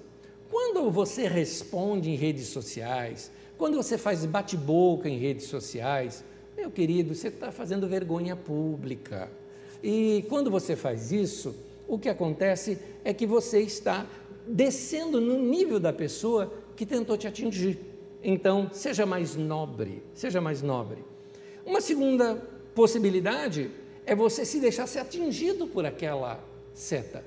Quando 0.52 0.92
você 0.92 1.30
responde 1.30 2.10
em 2.10 2.16
redes 2.16 2.48
sociais, 2.48 3.32
quando 3.58 3.76
você 3.76 3.98
faz 3.98 4.26
bate-boca 4.26 5.10
em 5.10 5.18
redes 5.18 5.46
sociais, 5.48 6.24
meu 6.56 6.70
querido, 6.70 7.16
você 7.16 7.28
está 7.30 7.52
fazendo 7.52 7.88
vergonha 7.88 8.36
pública. 8.36 9.30
E 9.82 10.26
quando 10.30 10.50
você 10.52 10.76
faz 10.76 11.12
isso, 11.12 11.56
o 11.88 11.98
que 11.98 12.10
acontece 12.10 12.78
é 13.04 13.14
que 13.14 13.26
você 13.26 13.62
está 13.62 14.06
descendo 14.46 15.20
no 15.20 15.40
nível 15.40 15.80
da 15.80 15.92
pessoa 15.92 16.54
que 16.76 16.86
tentou 16.86 17.18
te 17.18 17.28
atingir. 17.28 17.80
Então, 18.24 18.70
seja 18.72 19.06
mais 19.06 19.36
nobre, 19.36 20.04
seja 20.14 20.42
mais 20.42 20.62
nobre. 20.62 21.04
Uma 21.66 21.82
segunda 21.82 22.36
possibilidade 22.74 23.72
é 24.06 24.16
você 24.16 24.46
se 24.46 24.60
deixar 24.60 24.88
ser 24.88 25.00
atingido 25.00 25.68
por 25.68 25.86
aquela 25.86 26.44
seta. 26.74 27.24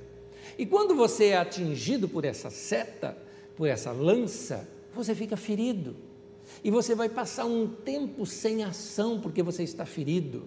E 0.58 0.66
quando 0.66 0.94
você 0.94 1.26
é 1.26 1.36
atingido 1.36 2.08
por 2.08 2.24
essa 2.24 2.50
seta, 2.50 3.16
por 3.56 3.66
essa 3.66 3.92
lança, 3.92 4.68
você 4.94 5.14
fica 5.14 5.36
ferido. 5.36 6.09
E 6.62 6.70
você 6.70 6.94
vai 6.94 7.08
passar 7.08 7.46
um 7.46 7.66
tempo 7.66 8.26
sem 8.26 8.62
ação 8.64 9.20
porque 9.20 9.42
você 9.42 9.62
está 9.62 9.86
ferido. 9.86 10.44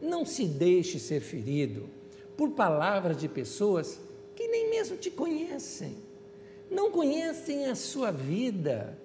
Não 0.00 0.24
se 0.24 0.44
deixe 0.44 0.98
ser 0.98 1.20
ferido 1.20 1.88
por 2.36 2.50
palavras 2.50 3.16
de 3.16 3.28
pessoas 3.28 4.00
que 4.34 4.48
nem 4.48 4.70
mesmo 4.70 4.96
te 4.96 5.10
conhecem 5.10 6.04
não 6.70 6.90
conhecem 6.90 7.66
a 7.66 7.74
sua 7.74 8.10
vida. 8.10 8.98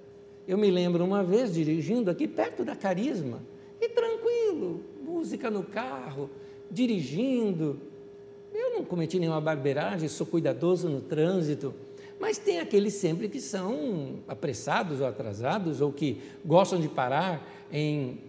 Eu 0.48 0.58
me 0.58 0.72
lembro 0.72 1.04
uma 1.04 1.24
vez 1.24 1.54
dirigindo 1.54 2.10
aqui 2.10 2.28
perto 2.28 2.66
da 2.66 2.76
Carisma, 2.76 3.42
e 3.80 3.88
tranquilo, 3.88 4.84
música 5.06 5.50
no 5.50 5.64
carro, 5.64 6.30
dirigindo. 6.70 7.80
Eu 8.54 8.72
não 8.72 8.84
cometi 8.84 9.20
nenhuma 9.20 9.40
barbeiragem, 9.40 10.10
sou 10.10 10.26
cuidadoso 10.26 10.90
no 10.90 11.02
trânsito, 11.02 11.74
mas 12.20 12.38
tem 12.38 12.60
aqueles 12.60 12.94
sempre 12.94 13.30
que 13.30 13.40
são 13.40 14.20
apressados 14.28 15.00
ou 15.00 15.08
atrasados, 15.08 15.80
ou 15.82 15.92
que 15.92 16.22
gostam 16.46 16.80
de 16.80 16.90
parar 16.90 17.48
em, 17.72 18.20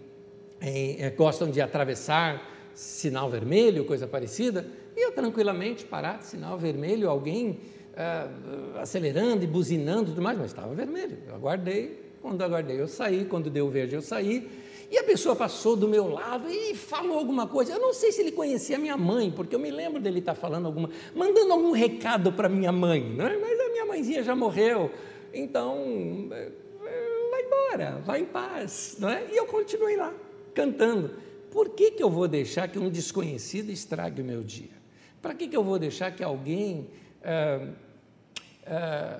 em 0.61 1.03
é, 1.03 1.09
gostam 1.09 1.51
de 1.51 1.59
atravessar 1.59 2.49
sinal 2.73 3.29
vermelho, 3.29 3.83
coisa 3.83 4.07
parecida, 4.07 4.65
e 4.95 5.05
eu 5.05 5.11
tranquilamente 5.11 5.85
parar 5.85 6.21
sinal 6.21 6.57
vermelho, 6.57 7.09
alguém 7.09 7.59
é, 7.95 8.27
acelerando 8.79 9.43
e 9.43 9.47
buzinando 9.47 10.03
e 10.03 10.05
tudo 10.07 10.21
mais, 10.21 10.37
mas 10.37 10.47
estava 10.47 10.73
vermelho. 10.73 11.17
Eu 11.27 11.35
aguardei, 11.35 12.11
quando 12.21 12.41
aguardei 12.41 12.79
eu 12.79 12.87
saí, 12.87 13.25
quando 13.25 13.49
deu 13.49 13.69
verde 13.69 13.95
eu 13.95 14.01
saí, 14.01 14.49
e 14.91 14.97
a 14.97 15.03
pessoa 15.05 15.33
passou 15.35 15.77
do 15.77 15.87
meu 15.87 16.09
lado 16.09 16.49
e 16.49 16.75
falou 16.75 17.17
alguma 17.17 17.47
coisa. 17.47 17.71
Eu 17.71 17.79
não 17.79 17.93
sei 17.93 18.11
se 18.11 18.19
ele 18.19 18.31
conhecia 18.31 18.75
a 18.75 18.79
minha 18.79 18.97
mãe, 18.97 19.31
porque 19.31 19.55
eu 19.55 19.59
me 19.59 19.71
lembro 19.71 20.01
dele 20.01 20.19
estar 20.19 20.35
falando 20.35 20.65
alguma, 20.65 20.89
mandando 21.15 21.53
algum 21.53 21.71
recado 21.71 22.33
para 22.33 22.49
minha 22.49 22.73
mãe, 22.73 23.01
não 23.01 23.25
é? 23.25 23.37
mas 23.37 23.57
a 23.57 23.69
minha 23.69 23.85
mãezinha 23.85 24.21
já 24.21 24.35
morreu, 24.35 24.91
então 25.33 26.27
é, 26.33 26.51
vai 27.31 27.45
embora, 27.45 28.01
vai 28.05 28.19
em 28.19 28.25
paz, 28.25 28.97
não 28.99 29.09
é? 29.09 29.25
E 29.31 29.37
eu 29.37 29.45
continuei 29.45 29.95
lá, 29.95 30.13
cantando. 30.53 31.11
Por 31.49 31.69
que, 31.69 31.91
que 31.91 32.03
eu 32.03 32.09
vou 32.09 32.27
deixar 32.27 32.67
que 32.67 32.77
um 32.77 32.89
desconhecido 32.89 33.71
estrague 33.71 34.21
o 34.21 34.25
meu 34.25 34.43
dia? 34.43 34.81
Para 35.21 35.33
que, 35.33 35.47
que 35.47 35.55
eu 35.55 35.63
vou 35.63 35.79
deixar 35.79 36.11
que 36.11 36.23
alguém 36.23 36.89
ah, 37.23 37.67
ah, 38.65 39.19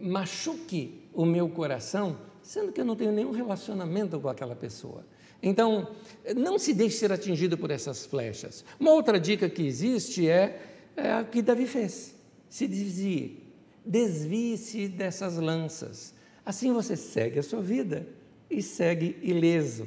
machuque 0.00 1.02
o 1.12 1.24
meu 1.24 1.48
coração, 1.48 2.16
sendo 2.48 2.72
que 2.72 2.80
eu 2.80 2.84
não 2.84 2.96
tenho 2.96 3.12
nenhum 3.12 3.30
relacionamento 3.30 4.18
com 4.18 4.26
aquela 4.26 4.56
pessoa. 4.56 5.04
Então, 5.42 5.86
não 6.34 6.58
se 6.58 6.72
deixe 6.72 6.96
ser 6.96 7.12
atingido 7.12 7.58
por 7.58 7.70
essas 7.70 8.06
flechas. 8.06 8.64
Uma 8.80 8.92
outra 8.92 9.20
dica 9.20 9.50
que 9.50 9.66
existe 9.66 10.26
é, 10.26 10.58
é 10.96 11.12
a 11.12 11.24
que 11.24 11.42
Davi 11.42 11.66
fez: 11.66 12.14
se 12.48 12.66
desvie, 12.66 13.42
desvie-se 13.84 14.88
dessas 14.88 15.36
lanças. 15.36 16.14
Assim 16.42 16.72
você 16.72 16.96
segue 16.96 17.38
a 17.38 17.42
sua 17.42 17.60
vida 17.60 18.08
e 18.50 18.62
segue 18.62 19.18
ileso. 19.22 19.86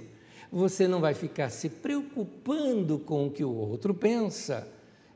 Você 0.52 0.88
não 0.88 1.02
vai 1.02 1.16
ficar 1.16 1.50
se 1.50 1.68
preocupando 1.68 3.00
com 3.00 3.26
o 3.26 3.32
que 3.32 3.44
o 3.44 3.56
outro 3.56 3.92
pensa 3.92 4.68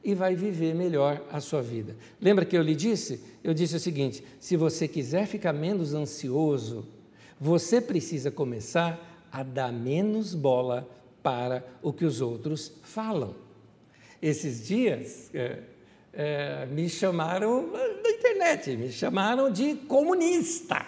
e 0.03 0.15
vai 0.15 0.35
viver 0.35 0.73
melhor 0.73 1.23
a 1.31 1.39
sua 1.39 1.61
vida. 1.61 1.95
Lembra 2.19 2.43
que 2.43 2.57
eu 2.57 2.63
lhe 2.63 2.75
disse? 2.75 3.23
Eu 3.43 3.53
disse 3.53 3.75
o 3.75 3.79
seguinte: 3.79 4.23
se 4.39 4.57
você 4.57 4.87
quiser 4.87 5.27
ficar 5.27 5.53
menos 5.53 5.93
ansioso, 5.93 6.94
você 7.39 7.81
precisa 7.81 8.31
começar 8.31 9.27
a 9.31 9.43
dar 9.43 9.71
menos 9.71 10.33
bola 10.33 10.87
para 11.21 11.65
o 11.81 11.91
que 11.91 12.05
os 12.05 12.21
outros 12.21 12.71
falam. 12.83 13.35
Esses 14.21 14.65
dias 14.65 15.29
é, 15.33 15.59
é, 16.13 16.65
me 16.67 16.87
chamaram 16.87 17.71
na 17.71 18.09
internet, 18.09 18.77
me 18.77 18.91
chamaram 18.91 19.51
de 19.51 19.75
comunista. 19.75 20.85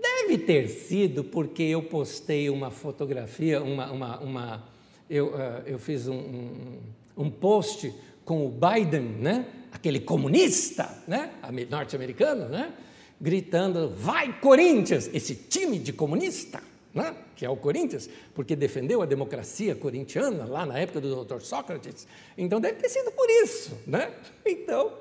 Deve 0.00 0.38
ter 0.38 0.68
sido 0.68 1.22
porque 1.22 1.62
eu 1.62 1.82
postei 1.82 2.48
uma 2.48 2.70
fotografia, 2.70 3.62
uma, 3.62 3.90
uma, 3.90 4.18
uma 4.20 4.64
eu, 5.08 5.28
uh, 5.28 5.62
eu 5.66 5.78
fiz 5.78 6.08
um, 6.08 6.14
um, 6.14 6.78
um 7.16 7.30
post 7.30 7.92
com 8.24 8.46
o 8.46 8.48
Biden, 8.48 9.02
né? 9.02 9.46
aquele 9.72 10.00
comunista 10.00 10.88
né? 11.08 11.30
norte-americano, 11.68 12.48
né? 12.48 12.72
Gritando: 13.22 13.88
vai 13.96 14.38
Corinthians, 14.40 15.08
esse 15.14 15.34
time 15.34 15.78
de 15.78 15.92
comunista. 15.92 16.60
né? 16.92 17.14
que 17.34 17.46
é 17.46 17.50
o 17.50 17.56
Corinthians, 17.56 18.08
porque 18.34 18.54
defendeu 18.54 19.02
a 19.02 19.06
democracia 19.06 19.74
corintiana 19.74 20.44
lá 20.44 20.66
na 20.66 20.78
época 20.78 21.00
do 21.00 21.24
Dr. 21.24 21.40
Sócrates. 21.40 22.06
Então 22.36 22.60
deve 22.60 22.74
ter 22.74 22.88
sido 22.88 23.10
por 23.12 23.28
isso. 23.42 23.78
Né? 23.86 24.10
Então, 24.44 24.92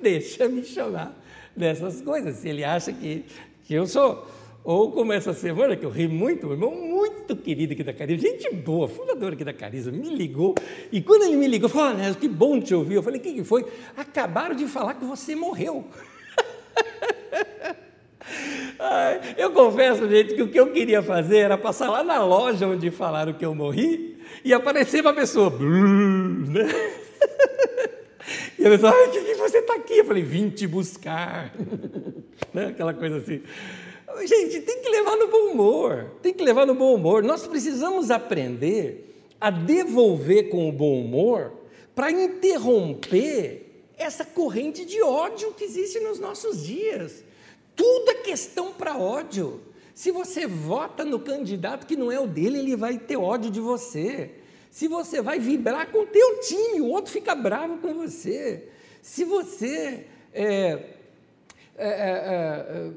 deixa 0.00 0.48
me 0.48 0.64
chamar 0.64 1.14
dessas 1.56 2.00
coisas, 2.00 2.36
se 2.36 2.48
ele 2.48 2.64
acha 2.64 2.92
que, 2.92 3.24
que 3.64 3.74
eu 3.74 3.86
sou. 3.86 4.26
Ou 4.62 4.92
como 4.92 5.12
essa 5.12 5.34
semana, 5.34 5.76
que 5.76 5.84
eu 5.84 5.90
ri 5.90 6.08
muito, 6.08 6.46
meu 6.46 6.56
irmão 6.56 6.74
muito 6.74 7.36
querido 7.36 7.74
aqui 7.74 7.84
da 7.84 7.92
Cariza, 7.92 8.22
gente 8.22 8.50
boa, 8.54 8.88
fundador 8.88 9.34
aqui 9.34 9.44
da 9.44 9.52
Cariza, 9.52 9.92
me 9.92 10.08
ligou. 10.08 10.54
E 10.90 11.02
quando 11.02 11.24
ele 11.24 11.36
me 11.36 11.46
ligou, 11.46 11.68
falou, 11.68 12.00
ah, 12.00 12.14
que 12.18 12.26
bom 12.26 12.58
te 12.58 12.74
ouvir. 12.74 12.94
Eu 12.94 13.02
falei, 13.02 13.20
o 13.20 13.22
que, 13.22 13.34
que 13.34 13.44
foi? 13.44 13.66
Acabaram 13.94 14.56
de 14.56 14.66
falar 14.66 14.94
que 14.94 15.04
você 15.04 15.36
morreu. 15.36 15.84
eu 19.36 19.50
confesso, 19.50 20.08
gente, 20.08 20.34
que 20.34 20.42
o 20.42 20.48
que 20.48 20.58
eu 20.58 20.72
queria 20.72 21.02
fazer 21.02 21.38
era 21.38 21.58
passar 21.58 21.90
lá 21.90 22.02
na 22.02 22.24
loja 22.24 22.66
onde 22.66 22.90
falaram 22.90 23.32
que 23.32 23.44
eu 23.44 23.54
morri 23.54 24.18
e 24.44 24.52
aparecer 24.52 25.00
uma 25.00 25.12
pessoa. 25.12 25.50
Né? 25.50 26.64
E 28.58 28.66
a 28.66 28.70
pessoa, 28.70 28.92
por 28.92 29.10
que, 29.10 29.20
que 29.20 29.34
você 29.34 29.58
está 29.58 29.74
aqui? 29.74 29.98
Eu 29.98 30.04
falei, 30.04 30.22
vim 30.22 30.48
te 30.48 30.66
buscar. 30.66 31.52
né? 32.54 32.66
Aquela 32.66 32.94
coisa 32.94 33.18
assim. 33.18 33.42
Gente, 34.26 34.60
tem 34.60 34.80
que 34.80 34.88
levar 34.88 35.16
no 35.16 35.26
bom 35.26 35.52
humor. 35.52 36.12
Tem 36.22 36.32
que 36.32 36.42
levar 36.42 36.64
no 36.64 36.74
bom 36.74 36.94
humor. 36.94 37.22
Nós 37.22 37.46
precisamos 37.46 38.10
aprender 38.10 39.28
a 39.40 39.50
devolver 39.50 40.48
com 40.48 40.68
o 40.68 40.72
bom 40.72 41.02
humor 41.02 41.52
para 41.94 42.10
interromper 42.10 43.90
essa 43.98 44.24
corrente 44.24 44.84
de 44.84 45.02
ódio 45.02 45.52
que 45.52 45.64
existe 45.64 46.00
nos 46.00 46.18
nossos 46.18 46.64
dias. 46.64 47.23
Tudo 47.74 48.10
é 48.10 48.14
questão 48.14 48.72
para 48.72 48.96
ódio. 48.96 49.60
Se 49.94 50.10
você 50.10 50.46
vota 50.46 51.04
no 51.04 51.20
candidato 51.20 51.86
que 51.86 51.96
não 51.96 52.10
é 52.10 52.18
o 52.18 52.26
dele, 52.26 52.58
ele 52.58 52.76
vai 52.76 52.98
ter 52.98 53.16
ódio 53.16 53.50
de 53.50 53.60
você. 53.60 54.32
Se 54.70 54.88
você 54.88 55.22
vai 55.22 55.38
vibrar 55.38 55.90
com 55.92 56.02
o 56.02 56.06
teu 56.06 56.40
time, 56.40 56.80
o 56.80 56.88
outro 56.88 57.12
fica 57.12 57.34
bravo 57.34 57.78
com 57.78 57.94
você. 57.94 58.68
Se 59.00 59.24
você 59.24 60.06
é, 60.32 60.44
é, 61.76 61.86
é, 61.86 61.86
é 61.86 62.90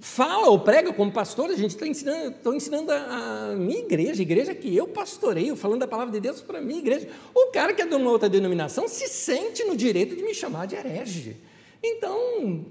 fala 0.00 0.48
ou 0.48 0.60
prega 0.60 0.92
como 0.92 1.10
pastor, 1.10 1.50
a 1.50 1.56
gente 1.56 1.70
está 1.70 1.86
ensinando, 1.86 2.30
estou 2.30 2.54
ensinando 2.54 2.92
a, 2.92 3.50
a, 3.50 3.56
minha 3.56 3.80
igreja, 3.80 4.20
a 4.20 4.22
igreja 4.22 4.54
que 4.54 4.74
eu 4.74 4.86
pastoreio, 4.86 5.56
falando 5.56 5.82
a 5.82 5.88
palavra 5.88 6.12
de 6.12 6.20
Deus 6.20 6.40
para 6.40 6.58
a 6.58 6.60
minha 6.60 6.78
igreja. 6.78 7.08
O 7.34 7.46
cara 7.46 7.72
que 7.72 7.82
é 7.82 7.86
de 7.86 7.94
uma 7.94 8.10
outra 8.10 8.28
denominação 8.28 8.86
se 8.86 9.08
sente 9.08 9.64
no 9.64 9.76
direito 9.76 10.14
de 10.14 10.22
me 10.22 10.34
chamar 10.34 10.66
de 10.66 10.76
herege. 10.76 11.36
Então, 11.82 12.66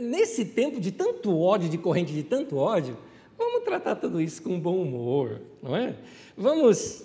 nesse 0.00 0.44
tempo 0.44 0.80
de 0.80 0.92
tanto 0.92 1.38
ódio, 1.38 1.68
de 1.68 1.78
corrente 1.78 2.12
de 2.12 2.22
tanto 2.22 2.56
ódio, 2.56 2.96
vamos 3.36 3.62
tratar 3.64 3.96
tudo 3.96 4.20
isso 4.20 4.42
com 4.42 4.58
bom 4.58 4.82
humor, 4.82 5.40
não 5.62 5.76
é? 5.76 5.94
Vamos 6.36 7.04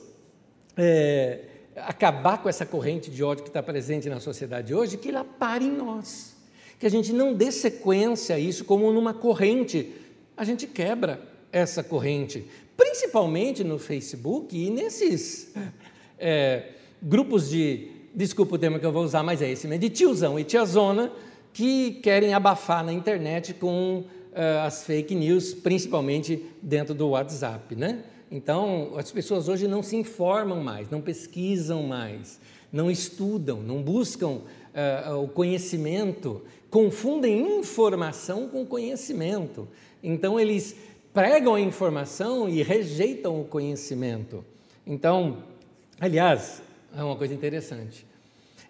é, 0.77 1.41
acabar 1.75 2.41
com 2.41 2.49
essa 2.49 2.65
corrente 2.65 3.11
de 3.11 3.23
ódio 3.23 3.43
que 3.43 3.49
está 3.49 3.61
presente 3.61 4.09
na 4.09 4.19
sociedade 4.19 4.73
hoje, 4.73 4.97
que 4.97 5.09
ela 5.09 5.23
pare 5.23 5.65
em 5.65 5.71
nós, 5.71 6.35
que 6.79 6.85
a 6.85 6.89
gente 6.89 7.11
não 7.11 7.33
dê 7.33 7.51
sequência 7.51 8.35
a 8.35 8.39
isso 8.39 8.65
como 8.65 8.91
numa 8.91 9.13
corrente, 9.13 9.93
a 10.35 10.43
gente 10.43 10.65
quebra 10.65 11.21
essa 11.51 11.83
corrente, 11.83 12.45
principalmente 12.75 13.63
no 13.63 13.77
Facebook 13.77 14.57
e 14.57 14.69
nesses 14.69 15.53
é, 16.17 16.69
grupos 17.01 17.49
de, 17.49 17.91
desculpa 18.15 18.55
o 18.55 18.57
termo 18.57 18.79
que 18.79 18.85
eu 18.85 18.91
vou 18.91 19.03
usar, 19.03 19.21
mas 19.21 19.41
é 19.41 19.51
esse, 19.51 19.67
de 19.77 19.89
tiozão 19.89 20.39
e 20.39 20.43
tiazona, 20.43 21.11
que 21.53 21.91
querem 22.01 22.33
abafar 22.33 22.83
na 22.83 22.91
internet 22.91 23.53
com 23.53 23.99
uh, 23.99 24.65
as 24.65 24.83
fake 24.83 25.13
news, 25.13 25.53
principalmente 25.53 26.43
dentro 26.61 26.93
do 26.93 27.09
WhatsApp, 27.09 27.75
né? 27.75 28.03
Então, 28.31 28.93
as 28.97 29.11
pessoas 29.11 29.47
hoje 29.47 29.67
não 29.67 29.83
se 29.83 29.95
informam 29.95 30.63
mais, 30.63 30.89
não 30.89 30.99
pesquisam 30.99 31.83
mais, 31.83 32.39
não 32.71 32.89
estudam, 32.89 33.61
não 33.61 33.83
buscam 33.83 34.41
uh, 35.11 35.23
o 35.23 35.27
conhecimento, 35.27 36.41
confundem 36.71 37.59
informação 37.59 38.47
com 38.47 38.65
conhecimento. 38.65 39.67
Então, 40.01 40.39
eles 40.39 40.75
pregam 41.13 41.53
a 41.53 41.61
informação 41.61 42.49
e 42.49 42.63
rejeitam 42.63 43.39
o 43.39 43.45
conhecimento. 43.45 44.43
Então, 44.85 45.43
aliás, 45.99 46.63
é 46.97 47.03
uma 47.03 47.15
coisa 47.15 47.35
interessante. 47.35 48.03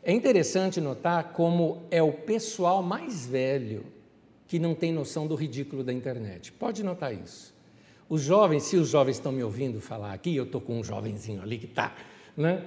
É 0.05 0.11
interessante 0.11 0.81
notar 0.81 1.31
como 1.31 1.83
é 1.89 2.03
o 2.03 2.11
pessoal 2.11 2.83
mais 2.83 3.25
velho 3.25 3.85
que 4.47 4.59
não 4.59 4.75
tem 4.75 4.91
noção 4.91 5.25
do 5.25 5.33
ridículo 5.33 5.81
da 5.81 5.93
internet. 5.93 6.51
Pode 6.51 6.83
notar 6.83 7.13
isso. 7.13 7.53
Os 8.09 8.21
jovens, 8.21 8.63
se 8.63 8.75
os 8.75 8.89
jovens 8.89 9.15
estão 9.15 9.31
me 9.31 9.41
ouvindo 9.41 9.79
falar 9.79 10.11
aqui, 10.11 10.35
eu 10.35 10.43
estou 10.43 10.59
com 10.59 10.77
um 10.77 10.83
jovenzinho 10.83 11.41
ali 11.41 11.57
que 11.57 11.65
está, 11.65 11.95
né? 12.35 12.65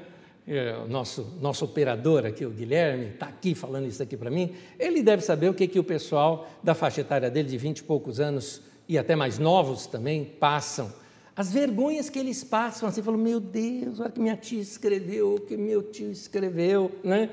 É, 0.48 0.76
o 0.78 0.88
nosso, 0.88 1.36
nosso 1.40 1.64
operador 1.64 2.24
aqui, 2.24 2.46
o 2.46 2.50
Guilherme, 2.50 3.08
está 3.08 3.26
aqui 3.26 3.54
falando 3.54 3.86
isso 3.86 4.02
aqui 4.02 4.16
para 4.16 4.30
mim, 4.30 4.54
ele 4.78 5.02
deve 5.02 5.22
saber 5.22 5.48
o 5.48 5.54
que, 5.54 5.66
que 5.66 5.78
o 5.78 5.84
pessoal 5.84 6.48
da 6.62 6.72
faixa 6.72 7.00
etária 7.00 7.28
dele, 7.28 7.48
de 7.48 7.58
20 7.58 7.78
e 7.78 7.82
poucos 7.82 8.20
anos, 8.20 8.62
e 8.88 8.96
até 8.96 9.16
mais 9.16 9.38
novos 9.38 9.86
também, 9.86 10.24
passam 10.24 10.92
as 11.36 11.52
vergonhas 11.52 12.08
que 12.08 12.18
eles 12.18 12.42
passam, 12.42 12.88
assim, 12.88 13.02
falam, 13.02 13.20
meu 13.20 13.38
Deus, 13.38 14.00
olha 14.00 14.10
que 14.10 14.18
minha 14.18 14.36
tia 14.36 14.60
escreveu, 14.60 15.44
que 15.46 15.54
meu 15.54 15.82
tio 15.82 16.10
escreveu, 16.10 16.90
né? 17.04 17.28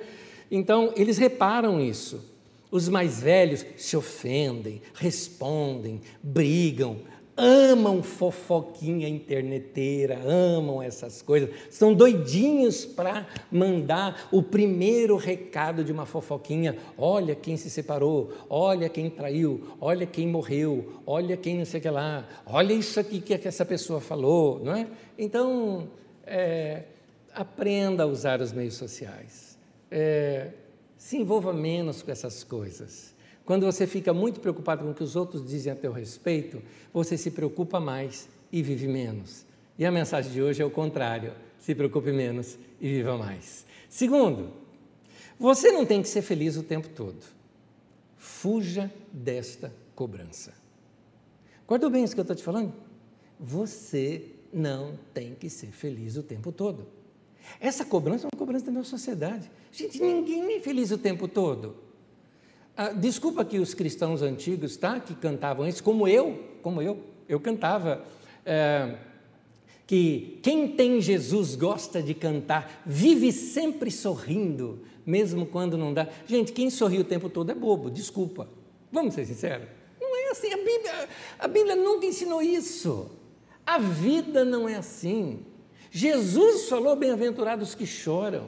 Então, 0.51 0.91
eles 0.97 1.17
reparam 1.17 1.79
isso. 1.79 2.21
Os 2.69 2.89
mais 2.89 3.21
velhos 3.21 3.65
se 3.77 3.95
ofendem, 3.95 4.81
respondem, 4.93 6.01
brigam, 6.21 6.97
amam 7.35 8.03
fofoquinha 8.03 9.07
interneteira, 9.07 10.19
amam 10.23 10.81
essas 10.81 11.21
coisas, 11.21 11.49
são 11.69 11.93
doidinhos 11.93 12.85
para 12.85 13.27
mandar 13.51 14.29
o 14.31 14.43
primeiro 14.43 15.17
recado 15.17 15.83
de 15.83 15.91
uma 15.91 16.05
fofoquinha. 16.05 16.77
Olha 16.97 17.35
quem 17.35 17.57
se 17.57 17.69
separou, 17.69 18.31
olha 18.49 18.87
quem 18.87 19.09
traiu, 19.09 19.75
olha 19.81 20.05
quem 20.05 20.27
morreu, 20.27 21.01
olha 21.05 21.35
quem 21.35 21.57
não 21.57 21.65
sei 21.65 21.79
o 21.79 21.83
que 21.83 21.89
lá, 21.89 22.27
olha 22.45 22.73
isso 22.73 22.99
aqui 22.99 23.19
que 23.19 23.33
essa 23.33 23.65
pessoa 23.65 23.99
falou, 23.99 24.59
não 24.63 24.75
é? 24.75 24.87
Então, 25.17 25.87
é, 26.25 26.83
aprenda 27.33 28.03
a 28.03 28.05
usar 28.05 28.41
os 28.41 28.51
meios 28.51 28.75
sociais, 28.75 29.57
é, 29.89 30.49
se 30.97 31.17
envolva 31.17 31.51
menos 31.51 32.01
com 32.01 32.11
essas 32.11 32.43
coisas. 32.43 33.12
Quando 33.45 33.65
você 33.65 33.85
fica 33.85 34.13
muito 34.13 34.39
preocupado 34.39 34.83
com 34.83 34.91
o 34.91 34.93
que 34.93 35.03
os 35.03 35.15
outros 35.15 35.45
dizem 35.45 35.71
a 35.71 35.75
teu 35.75 35.91
respeito, 35.91 36.61
você 36.93 37.17
se 37.17 37.31
preocupa 37.31 37.79
mais 37.79 38.29
e 38.51 38.61
vive 38.61 38.87
menos. 38.87 39.45
E 39.77 39.85
a 39.85 39.91
mensagem 39.91 40.31
de 40.31 40.41
hoje 40.41 40.61
é 40.61 40.65
o 40.65 40.69
contrário: 40.69 41.33
se 41.59 41.75
preocupe 41.75 42.11
menos 42.11 42.57
e 42.79 42.87
viva 42.89 43.17
mais. 43.17 43.65
Segundo, 43.89 44.51
você 45.37 45.71
não 45.71 45.85
tem 45.85 46.01
que 46.01 46.07
ser 46.07 46.21
feliz 46.21 46.55
o 46.55 46.63
tempo 46.63 46.87
todo. 46.89 47.25
Fuja 48.17 48.91
desta 49.11 49.73
cobrança. 49.95 50.53
Guardou 51.67 51.89
bem 51.89 52.03
isso 52.03 52.13
que 52.13 52.19
eu 52.19 52.23
estou 52.23 52.35
te 52.35 52.43
falando? 52.43 52.73
Você 53.39 54.31
não 54.53 54.97
tem 55.13 55.35
que 55.35 55.49
ser 55.49 55.71
feliz 55.71 56.15
o 56.15 56.23
tempo 56.23 56.51
todo. 56.51 56.87
Essa 57.59 57.83
cobrança 57.83 58.25
é 58.25 58.27
uma 58.33 58.39
cobrança 58.39 58.65
da 58.65 58.71
nossa 58.71 58.91
sociedade. 58.91 59.51
Gente, 59.71 60.01
ninguém 60.01 60.55
é 60.55 60.59
feliz 60.61 60.91
o 60.91 60.97
tempo 60.97 61.27
todo. 61.27 61.75
Ah, 62.75 62.89
desculpa 62.89 63.45
que 63.45 63.59
os 63.59 63.73
cristãos 63.73 64.21
antigos, 64.21 64.75
tá, 64.77 64.99
que 64.99 65.13
cantavam 65.13 65.67
isso, 65.67 65.83
como 65.83 66.07
eu, 66.07 66.43
como 66.61 66.81
eu, 66.81 66.99
eu 67.29 67.39
cantava. 67.39 68.03
É, 68.45 68.95
que 69.85 70.39
quem 70.41 70.69
tem 70.69 71.01
Jesus 71.01 71.55
gosta 71.55 72.01
de 72.01 72.13
cantar, 72.13 72.81
vive 72.85 73.31
sempre 73.31 73.91
sorrindo, 73.91 74.81
mesmo 75.05 75.45
quando 75.45 75.77
não 75.77 75.93
dá. 75.93 76.07
Gente, 76.25 76.51
quem 76.51 76.69
sorri 76.69 76.99
o 76.99 77.03
tempo 77.03 77.29
todo 77.29 77.51
é 77.51 77.55
bobo, 77.55 77.91
desculpa. 77.91 78.47
Vamos 78.91 79.13
ser 79.13 79.25
sinceros. 79.25 79.67
Não 79.99 80.15
é 80.15 80.31
assim. 80.31 80.51
A 80.53 80.57
Bíblia, 80.57 81.09
a 81.39 81.47
Bíblia 81.47 81.75
nunca 81.75 82.05
ensinou 82.05 82.41
isso. 82.41 83.11
A 83.65 83.77
vida 83.77 84.45
não 84.45 84.67
é 84.67 84.75
assim. 84.75 85.39
Jesus 85.91 86.69
falou: 86.69 86.95
bem-aventurados 86.95 87.75
que 87.75 87.85
choram. 87.85 88.47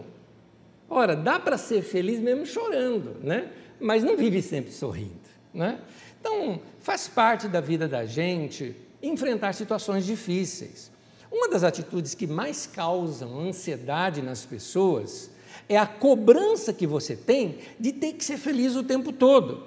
Ora, 0.90 1.16
dá 1.16 1.40
para 1.40 1.58
ser 1.58 1.82
feliz 1.82 2.20
mesmo 2.20 2.46
chorando, 2.46 3.18
né? 3.24 3.52
Mas 3.80 4.04
não 4.04 4.18
vive 4.18 4.42
sempre 4.42 4.72
sorrindo. 4.72 5.14
Né? 5.54 5.80
Então, 6.20 6.60
faz 6.82 7.08
parte 7.08 7.48
da 7.48 7.62
vida 7.62 7.88
da 7.88 8.06
gente 8.06 8.76
enfrentar 9.02 9.54
situações 9.54 10.06
difíceis. 10.06 10.92
Uma 11.32 11.50
das 11.50 11.64
atitudes 11.64 12.14
que 12.16 12.28
mais 12.28 12.66
causam 12.66 13.40
ansiedade 13.40 14.22
nas 14.22 14.46
pessoas 14.46 15.30
é 15.68 15.78
a 15.78 15.86
cobrança 15.86 16.72
que 16.74 16.86
você 16.86 17.16
tem 17.16 17.60
de 17.80 17.92
ter 17.92 18.14
que 18.14 18.24
ser 18.24 18.38
feliz 18.38 18.76
o 18.76 18.84
tempo 18.84 19.12
todo. 19.12 19.66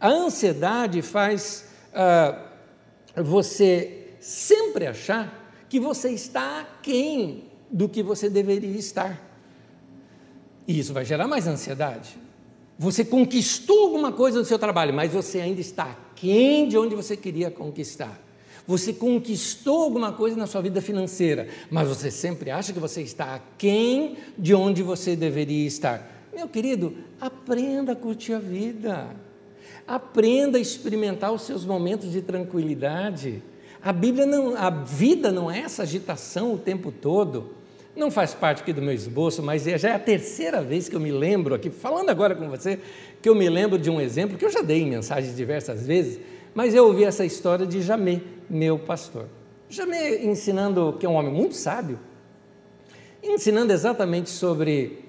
A 0.00 0.08
ansiedade 0.08 1.02
faz 1.02 1.66
ah, 1.94 2.46
você 3.16 4.14
sempre 4.20 4.86
achar 4.86 5.52
que 5.68 5.78
você 5.78 6.10
está 6.10 6.60
aquém 6.60 7.44
do 7.70 7.88
que 7.88 8.02
você 8.02 8.28
deveria 8.28 8.76
estar. 8.78 9.20
E 10.66 10.78
isso 10.78 10.92
vai 10.92 11.04
gerar 11.04 11.26
mais 11.26 11.46
ansiedade. 11.46 12.18
Você 12.78 13.04
conquistou 13.04 13.86
alguma 13.86 14.12
coisa 14.12 14.38
no 14.38 14.44
seu 14.44 14.58
trabalho, 14.58 14.94
mas 14.94 15.12
você 15.12 15.40
ainda 15.40 15.60
está 15.60 15.84
aquém 15.84 16.68
de 16.68 16.78
onde 16.78 16.94
você 16.94 17.16
queria 17.16 17.50
conquistar. 17.50 18.24
você 18.66 18.92
conquistou 18.92 19.82
alguma 19.84 20.12
coisa 20.12 20.36
na 20.36 20.46
sua 20.46 20.60
vida 20.60 20.82
financeira, 20.82 21.48
mas 21.70 21.88
você 21.88 22.10
sempre 22.10 22.50
acha 22.50 22.70
que 22.70 22.78
você 22.78 23.00
está 23.00 23.34
aquém 23.34 24.18
de 24.36 24.54
onde 24.54 24.82
você 24.82 25.16
deveria 25.16 25.66
estar. 25.66 26.28
Meu 26.34 26.46
querido, 26.46 26.94
aprenda 27.18 27.92
a 27.92 27.96
curtir 27.96 28.34
a 28.34 28.38
vida. 28.38 29.08
Aprenda 29.86 30.58
a 30.58 30.60
experimentar 30.60 31.32
os 31.32 31.42
seus 31.42 31.64
momentos 31.64 32.12
de 32.12 32.20
tranquilidade. 32.20 33.42
A 33.82 33.90
Bíblia 33.90 34.26
não, 34.26 34.54
a 34.54 34.68
vida 34.68 35.32
não 35.32 35.50
é 35.50 35.60
essa 35.60 35.82
agitação 35.82 36.52
o 36.52 36.58
tempo 36.58 36.92
todo. 36.92 37.54
Não 37.98 38.12
faz 38.12 38.32
parte 38.32 38.62
aqui 38.62 38.72
do 38.72 38.80
meu 38.80 38.94
esboço, 38.94 39.42
mas 39.42 39.66
é, 39.66 39.76
já 39.76 39.88
é 39.88 39.94
a 39.96 39.98
terceira 39.98 40.62
vez 40.62 40.88
que 40.88 40.94
eu 40.94 41.00
me 41.00 41.10
lembro 41.10 41.52
aqui, 41.52 41.68
falando 41.68 42.10
agora 42.10 42.32
com 42.32 42.48
você, 42.48 42.78
que 43.20 43.28
eu 43.28 43.34
me 43.34 43.48
lembro 43.48 43.76
de 43.76 43.90
um 43.90 44.00
exemplo 44.00 44.38
que 44.38 44.44
eu 44.44 44.50
já 44.50 44.62
dei 44.62 44.82
em 44.82 44.88
mensagens 44.88 45.34
diversas 45.34 45.84
vezes, 45.84 46.20
mas 46.54 46.76
eu 46.76 46.86
ouvi 46.86 47.02
essa 47.02 47.24
história 47.24 47.66
de 47.66 47.82
Jamé, 47.82 48.20
meu 48.48 48.78
pastor. 48.78 49.24
Jamé 49.68 50.24
ensinando, 50.24 50.96
que 51.00 51.06
é 51.06 51.08
um 51.08 51.14
homem 51.14 51.32
muito 51.32 51.56
sábio, 51.56 51.98
ensinando 53.20 53.72
exatamente 53.72 54.30
sobre 54.30 55.00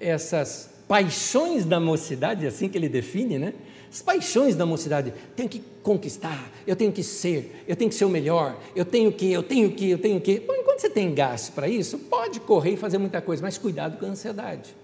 essas 0.00 0.74
paixões 0.88 1.64
da 1.64 1.78
mocidade, 1.78 2.48
assim 2.48 2.68
que 2.68 2.76
ele 2.76 2.88
define, 2.88 3.38
né? 3.38 3.54
As 3.94 4.02
paixões 4.02 4.56
da 4.56 4.66
mocidade, 4.66 5.14
tenho 5.36 5.48
que 5.48 5.62
conquistar, 5.80 6.50
eu 6.66 6.74
tenho 6.74 6.90
que 6.90 7.04
ser, 7.04 7.62
eu 7.68 7.76
tenho 7.76 7.88
que 7.88 7.94
ser 7.94 8.04
o 8.04 8.08
melhor, 8.08 8.58
eu 8.74 8.84
tenho 8.84 9.12
que, 9.12 9.32
eu 9.32 9.40
tenho 9.40 9.70
que, 9.70 9.88
eu 9.88 9.98
tenho 9.98 10.20
que. 10.20 10.40
Bom, 10.40 10.52
enquanto 10.52 10.80
você 10.80 10.90
tem 10.90 11.14
gás 11.14 11.48
para 11.48 11.68
isso, 11.68 11.96
pode 11.96 12.40
correr 12.40 12.72
e 12.72 12.76
fazer 12.76 12.98
muita 12.98 13.22
coisa, 13.22 13.40
mas 13.40 13.56
cuidado 13.56 13.96
com 13.96 14.04
a 14.04 14.08
ansiedade. 14.08 14.74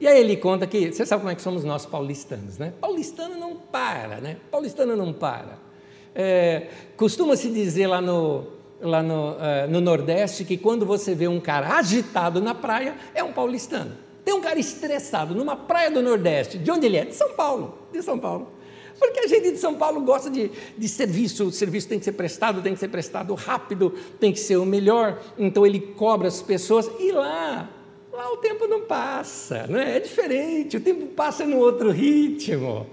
E 0.00 0.08
aí 0.08 0.18
ele 0.18 0.38
conta 0.38 0.66
que, 0.66 0.90
você 0.90 1.04
sabe 1.04 1.20
como 1.20 1.30
é 1.30 1.34
que 1.34 1.42
somos 1.42 1.62
nós 1.62 1.84
paulistanos, 1.84 2.56
né? 2.56 2.72
Paulistano 2.80 3.36
não 3.36 3.54
para, 3.54 4.16
né? 4.16 4.38
Paulistano 4.50 4.96
não 4.96 5.12
para. 5.12 5.58
É, 6.14 6.68
Costuma-se 6.96 7.50
dizer 7.50 7.86
lá 7.86 8.00
no, 8.00 8.46
lá 8.80 9.02
no, 9.02 9.32
uh, 9.32 9.36
no 9.68 9.82
Nordeste 9.82 10.46
que 10.46 10.56
quando 10.56 10.86
você 10.86 11.14
vê 11.14 11.28
um 11.28 11.38
cara 11.38 11.76
agitado 11.76 12.40
na 12.40 12.54
praia, 12.54 12.96
é 13.14 13.22
um 13.22 13.30
paulistano. 13.30 13.92
Tem 14.24 14.34
um 14.34 14.40
cara 14.40 14.58
estressado 14.58 15.34
numa 15.34 15.56
praia 15.56 15.90
do 15.90 16.02
Nordeste. 16.02 16.58
De 16.58 16.70
onde 16.70 16.86
ele 16.86 16.96
é? 16.96 17.04
De 17.04 17.14
São 17.14 17.32
Paulo. 17.32 17.78
De 17.92 18.02
São 18.02 18.18
Paulo. 18.18 18.48
Porque 18.98 19.20
a 19.20 19.26
gente 19.26 19.50
de 19.50 19.58
São 19.58 19.74
Paulo 19.74 20.00
gosta 20.02 20.30
de, 20.30 20.50
de 20.78 20.88
serviço, 20.88 21.46
o 21.46 21.52
serviço 21.52 21.88
tem 21.88 21.98
que 21.98 22.04
ser 22.04 22.12
prestado, 22.12 22.62
tem 22.62 22.72
que 22.72 22.78
ser 22.78 22.88
prestado 22.88 23.34
rápido, 23.34 23.92
tem 24.20 24.32
que 24.32 24.38
ser 24.38 24.56
o 24.56 24.64
melhor, 24.64 25.20
então 25.36 25.66
ele 25.66 25.80
cobra 25.80 26.28
as 26.28 26.40
pessoas, 26.40 26.88
e 27.00 27.10
lá, 27.10 27.68
lá 28.12 28.32
o 28.32 28.36
tempo 28.36 28.68
não 28.68 28.82
passa, 28.82 29.66
não 29.68 29.78
é? 29.78 29.98
diferente, 29.98 30.76
o 30.76 30.80
tempo 30.80 31.06
passa 31.06 31.44
no 31.44 31.58
outro 31.58 31.90
ritmo. 31.90 32.86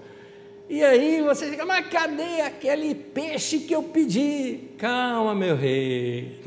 E 0.70 0.84
aí 0.84 1.20
você 1.24 1.50
fica, 1.50 1.66
mas 1.66 1.88
cadê 1.88 2.42
aquele 2.42 2.94
peixe 2.94 3.58
que 3.62 3.74
eu 3.74 3.82
pedi? 3.82 4.70
Calma, 4.78 5.34
meu 5.34 5.56
rei. 5.56 6.40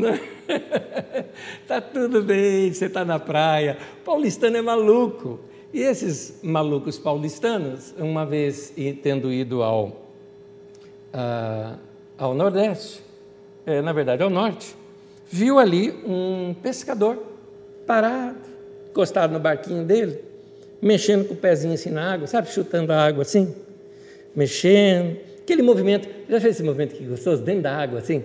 Está 1.61 1.81
tudo 1.93 2.23
bem, 2.23 2.73
você 2.73 2.87
está 2.87 3.05
na 3.05 3.19
praia. 3.19 3.77
Paulistano 4.05 4.57
é 4.57 4.63
maluco. 4.63 5.41
E 5.75 5.81
esses 5.81 6.39
malucos 6.41 7.01
paulistanos, 7.01 7.93
uma 7.99 8.25
vez 8.25 8.73
tendo 9.03 9.33
ido 9.33 9.61
ao, 9.61 9.87
uh, 9.89 11.77
ao 12.17 12.33
Nordeste, 12.33 13.03
é, 13.67 13.83
na 13.83 13.93
verdade 13.93 14.23
ao 14.23 14.31
Norte, 14.31 14.77
viu 15.29 15.59
ali 15.59 15.91
um 16.07 16.55
pescador 16.63 17.21
parado, 17.85 18.39
encostado 18.89 19.33
no 19.33 19.41
barquinho 19.41 19.85
dele, 19.85 20.21
mexendo 20.81 21.27
com 21.27 21.35
o 21.35 21.37
pezinho 21.37 21.75
assim 21.75 21.91
na 21.91 22.13
água, 22.13 22.29
sabe, 22.29 22.49
chutando 22.53 22.93
a 22.93 23.05
água 23.05 23.23
assim 23.23 23.53
mexendo, 24.35 25.19
aquele 25.41 25.63
movimento, 25.63 26.09
já 26.29 26.41
fez 26.41 26.55
esse 26.55 26.63
movimento 26.63 26.95
que 26.95 27.05
gostoso, 27.05 27.43
dentro 27.43 27.63
da 27.63 27.77
água, 27.77 27.99
assim, 27.99 28.25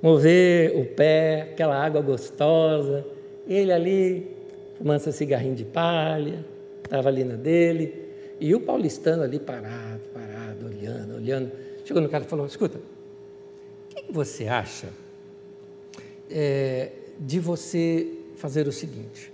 mover 0.00 0.76
o 0.76 0.84
pé, 0.84 1.48
aquela 1.52 1.76
água 1.76 2.00
gostosa, 2.00 3.04
ele 3.46 3.72
ali, 3.72 4.36
fumando 4.76 5.00
seu 5.00 5.12
cigarrinho 5.12 5.54
de 5.54 5.64
palha, 5.64 6.44
estava 6.84 7.08
ali 7.08 7.24
na 7.24 7.34
dele, 7.34 8.08
e 8.40 8.54
o 8.54 8.60
paulistano 8.60 9.22
ali 9.22 9.38
parado, 9.38 10.02
parado, 10.14 10.66
olhando, 10.66 11.16
olhando, 11.16 11.50
chegou 11.84 12.00
no 12.00 12.08
cara 12.08 12.24
e 12.24 12.26
falou, 12.26 12.46
escuta, 12.46 12.78
o 12.78 13.94
que, 13.94 14.12
você 14.12 14.46
acha 14.46 14.88
é, 16.30 16.90
de 17.18 17.40
você 17.40 18.06
fazer 18.36 18.68
o 18.68 18.72
seguinte, 18.72 19.32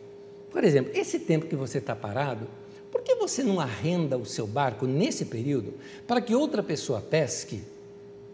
por 0.50 0.64
exemplo, 0.64 0.92
esse 0.94 1.18
tempo 1.18 1.46
que 1.46 1.56
você 1.56 1.78
está 1.78 1.94
parado, 1.94 2.46
por 2.94 3.02
que 3.02 3.16
você 3.16 3.42
não 3.42 3.58
arrenda 3.58 4.16
o 4.16 4.24
seu 4.24 4.46
barco 4.46 4.86
nesse 4.86 5.24
período 5.24 5.74
para 6.06 6.20
que 6.20 6.32
outra 6.32 6.62
pessoa 6.62 7.00
pesque, 7.00 7.60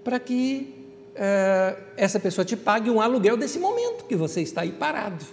para 0.05 0.21
que 0.21 0.75
uh, 1.15 1.83
essa 1.97 2.21
pessoa 2.21 2.45
te 2.45 2.59
pague 2.59 2.91
um 2.91 3.01
aluguel 3.01 3.39
desse 3.39 3.59
momento 3.59 4.05
que 4.05 4.15
você 4.15 4.43
está 4.43 4.61
aí 4.61 4.71
parado? 4.71 5.25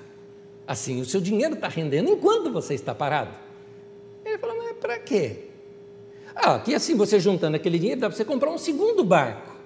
Assim, 0.65 1.01
o 1.01 1.05
seu 1.05 1.19
dinheiro 1.19 1.55
está 1.55 1.67
rendendo 1.67 2.09
enquanto 2.09 2.53
você 2.53 2.73
está 2.73 2.95
parado. 2.95 3.31
Ele 4.23 4.37
falou, 4.37 4.55
mas 4.59 4.77
para 4.77 4.97
quê? 4.97 5.49
Ah, 6.33 6.57
que 6.59 6.73
assim 6.73 6.95
você 6.95 7.19
juntando 7.19 7.57
aquele 7.57 7.77
dinheiro 7.77 7.99
dá 7.99 8.07
para 8.07 8.15
você 8.15 8.23
comprar 8.23 8.49
um 8.49 8.57
segundo 8.57 9.03
barco. 9.03 9.57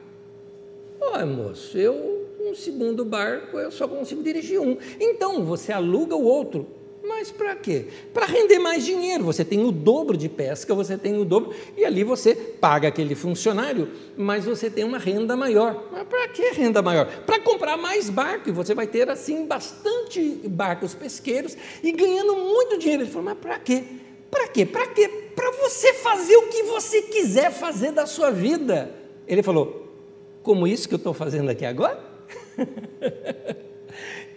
Olha, 0.99 1.25
moço, 1.27 1.77
eu 1.77 2.27
um 2.39 2.55
segundo 2.55 3.05
barco 3.05 3.59
eu 3.59 3.69
só 3.69 3.87
consigo 3.87 4.23
dirigir 4.23 4.59
um. 4.59 4.75
Então 4.99 5.45
você 5.45 5.71
aluga 5.71 6.15
o 6.15 6.23
outro 6.23 6.80
mas 7.03 7.31
para 7.31 7.55
quê? 7.55 7.87
Para 8.13 8.25
render 8.25 8.59
mais 8.59 8.85
dinheiro. 8.85 9.23
Você 9.23 9.43
tem 9.43 9.63
o 9.63 9.71
dobro 9.71 10.15
de 10.15 10.29
pesca, 10.29 10.73
você 10.73 10.97
tem 10.97 11.19
o 11.19 11.25
dobro, 11.25 11.53
e 11.75 11.83
ali 11.83 12.03
você 12.03 12.35
paga 12.35 12.87
aquele 12.87 13.15
funcionário, 13.15 13.89
mas 14.15 14.45
você 14.45 14.69
tem 14.69 14.83
uma 14.83 14.97
renda 14.97 15.35
maior. 15.35 15.87
Mas 15.91 16.07
para 16.07 16.27
que 16.27 16.49
renda 16.51 16.81
maior? 16.81 17.05
Para 17.25 17.39
comprar 17.39 17.75
mais 17.77 18.09
barco, 18.09 18.49
e 18.49 18.51
você 18.51 18.75
vai 18.75 18.87
ter 18.87 19.09
assim 19.09 19.45
bastante 19.45 20.41
barcos 20.45 20.93
pesqueiros 20.93 21.57
e 21.83 21.91
ganhando 21.91 22.35
muito 22.35 22.77
dinheiro. 22.77 23.03
Ele 23.03 23.11
falou, 23.11 23.25
mas 23.25 23.37
para 23.37 23.57
quê? 23.59 23.83
Para 24.29 24.47
quê? 24.47 24.65
Para 24.65 24.87
quê? 24.87 25.07
Para 25.35 25.51
você 25.51 25.93
fazer 25.93 26.37
o 26.37 26.47
que 26.47 26.63
você 26.63 27.01
quiser 27.01 27.51
fazer 27.51 27.91
da 27.91 28.05
sua 28.05 28.31
vida. 28.31 28.93
Ele 29.27 29.41
falou, 29.41 29.87
como 30.43 30.67
isso 30.67 30.87
que 30.87 30.93
eu 30.93 30.97
estou 30.97 31.13
fazendo 31.13 31.49
aqui 31.49 31.65
agora? 31.65 31.99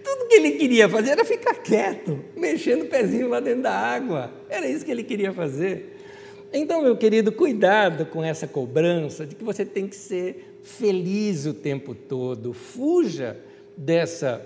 Tudo 0.05 0.29
que 0.29 0.35
ele 0.35 0.53
queria 0.53 0.89
fazer 0.89 1.11
era 1.13 1.25
ficar 1.25 1.55
quieto, 1.55 2.23
mexendo 2.37 2.83
o 2.83 2.87
pezinho 2.87 3.29
lá 3.29 3.41
dentro 3.41 3.63
da 3.63 3.73
água. 3.73 4.31
Era 4.51 4.69
isso 4.69 4.85
que 4.85 4.91
ele 4.91 5.03
queria 5.03 5.33
fazer. 5.33 5.99
Então, 6.53 6.83
meu 6.83 6.97
querido, 6.97 7.33
cuidado 7.33 8.07
com 8.07 8.23
essa 8.23 8.47
cobrança 8.47 9.27
de 9.27 9.35
que 9.35 9.43
você 9.43 9.65
tem 9.65 9.89
que 9.89 9.97
ser 9.97 10.59
feliz 10.63 11.47
o 11.47 11.55
tempo 11.55 11.95
todo. 11.95 12.53
Fuja 12.53 13.37
dessa 13.77 14.45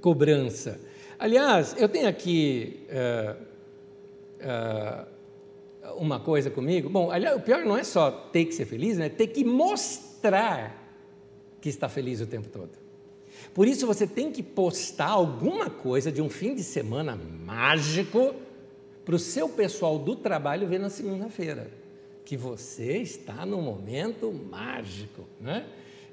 cobrança. 0.00 0.78
Aliás, 1.18 1.76
eu 1.78 1.88
tenho 1.88 2.08
aqui 2.08 2.80
uh, 2.90 3.42
uh, 4.42 5.96
uma 5.96 6.18
coisa 6.18 6.50
comigo. 6.50 6.90
Bom, 6.90 7.10
aliás, 7.10 7.36
o 7.36 7.40
pior 7.40 7.64
não 7.64 7.78
é 7.78 7.84
só 7.84 8.10
ter 8.10 8.44
que 8.46 8.54
ser 8.54 8.66
feliz, 8.66 8.98
né? 8.98 9.08
Ter 9.08 9.28
que 9.28 9.44
mostrar 9.44 10.82
que 11.60 11.68
está 11.68 11.88
feliz 11.88 12.20
o 12.20 12.26
tempo 12.26 12.48
todo. 12.48 12.81
Por 13.54 13.66
isso 13.66 13.86
você 13.86 14.06
tem 14.06 14.30
que 14.30 14.42
postar 14.42 15.10
alguma 15.10 15.68
coisa 15.68 16.10
de 16.10 16.22
um 16.22 16.28
fim 16.28 16.54
de 16.54 16.62
semana 16.62 17.16
mágico 17.16 18.34
para 19.04 19.14
o 19.14 19.18
seu 19.18 19.48
pessoal 19.48 19.98
do 19.98 20.16
trabalho 20.16 20.66
ver 20.66 20.78
na 20.78 20.90
segunda-feira. 20.90 21.70
Que 22.24 22.36
você 22.36 22.98
está 22.98 23.44
num 23.44 23.60
momento 23.60 24.32
mágico. 24.32 25.24
Né? 25.40 25.66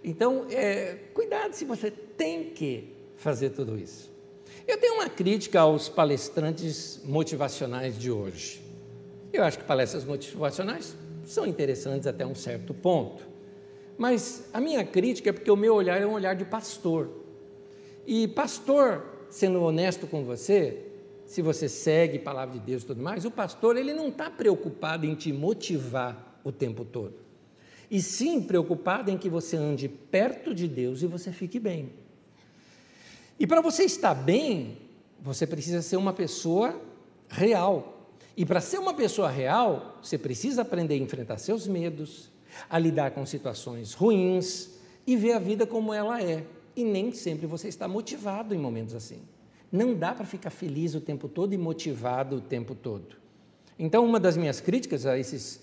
Então, 0.04 0.48
é, 0.50 0.98
cuidado 1.14 1.54
se 1.54 1.66
você 1.66 1.92
tem 1.92 2.46
que 2.46 2.96
fazer 3.16 3.52
tudo 3.52 3.78
isso. 3.78 4.10
Eu 4.68 4.78
tenho 4.78 4.96
uma 4.96 5.10
crítica 5.10 5.62
aos 5.62 5.90
palestrantes 5.90 7.02
motivacionais 7.04 7.98
de 7.98 8.12
hoje. 8.12 8.62
Eu 9.32 9.44
acho 9.44 9.60
que 9.60 9.64
palestras 9.64 10.04
motivacionais 10.04 10.96
são 11.26 11.46
interessantes 11.46 12.08
até 12.08 12.26
um 12.26 12.36
certo 12.36 12.74
ponto. 12.74 13.28
Mas 13.98 14.48
a 14.54 14.62
minha 14.62 14.84
crítica 14.86 15.30
é 15.30 15.34
porque 15.34 15.52
o 15.52 15.56
meu 15.56 15.76
olhar 15.76 16.02
é 16.02 16.06
um 16.06 16.14
olhar 16.14 16.34
de 16.34 16.46
pastor. 16.46 17.10
E 18.12 18.28
pastor, 18.28 19.06
sendo 19.30 19.62
honesto 19.62 20.08
com 20.08 20.24
você, 20.24 20.84
se 21.28 21.44
você 21.44 21.70
segue 21.70 22.18
a 22.18 22.22
palavra 22.22 22.58
de 22.58 22.66
Deus 22.66 22.82
e 22.82 22.86
tudo 22.88 23.04
mais, 23.04 23.24
o 23.24 23.30
pastor 23.30 23.78
ele 23.78 23.94
não 23.94 24.08
está 24.08 24.32
preocupado 24.32 25.06
em 25.06 25.14
te 25.14 25.32
motivar 25.32 26.42
o 26.44 26.52
tempo 26.52 26.84
todo. 26.84 27.14
E 27.88 28.02
sim 28.02 28.42
preocupado 28.42 29.12
em 29.12 29.18
que 29.18 29.30
você 29.30 29.56
ande 29.56 29.88
perto 29.88 30.56
de 30.56 30.68
Deus 30.68 31.04
e 31.04 31.06
você 31.06 31.32
fique 31.32 31.60
bem. 31.60 31.92
E 33.40 33.46
para 33.46 33.62
você 33.62 33.84
estar 33.84 34.16
bem, 34.16 34.80
você 35.22 35.46
precisa 35.46 35.84
ser 35.84 35.98
uma 35.98 36.12
pessoa 36.12 36.82
real. 37.28 38.10
E 38.36 38.44
para 38.44 38.60
ser 38.60 38.80
uma 38.80 38.96
pessoa 38.96 39.30
real, 39.30 40.00
você 40.02 40.18
precisa 40.18 40.64
aprender 40.64 40.96
a 40.96 40.98
enfrentar 40.98 41.38
seus 41.38 41.68
medos, 41.68 42.32
a 42.68 42.80
lidar 42.80 43.12
com 43.12 43.24
situações 43.24 43.94
ruins 43.94 44.80
e 45.06 45.16
ver 45.16 45.34
a 45.34 45.40
vida 45.40 45.68
como 45.68 45.94
ela 45.94 46.20
é 46.24 46.44
e 46.76 46.84
nem 46.84 47.12
sempre 47.12 47.46
você 47.46 47.68
está 47.68 47.88
motivado 47.88 48.54
em 48.54 48.58
momentos 48.58 48.96
assim. 48.96 49.20
Não 49.72 49.94
dá 49.94 50.14
para 50.14 50.26
ficar 50.26 50.50
feliz 50.50 50.96
o 50.96 51.02
tempo 51.02 51.28
todo 51.28 51.54
e 51.54 51.58
motivado 51.58 52.38
o 52.38 52.42
tempo 52.42 52.74
todo. 52.74 53.18
Então, 53.78 54.06
uma 54.06 54.20
das 54.20 54.36
minhas 54.36 54.60
críticas 54.60 55.06
a 55.06 55.18
esses, 55.18 55.62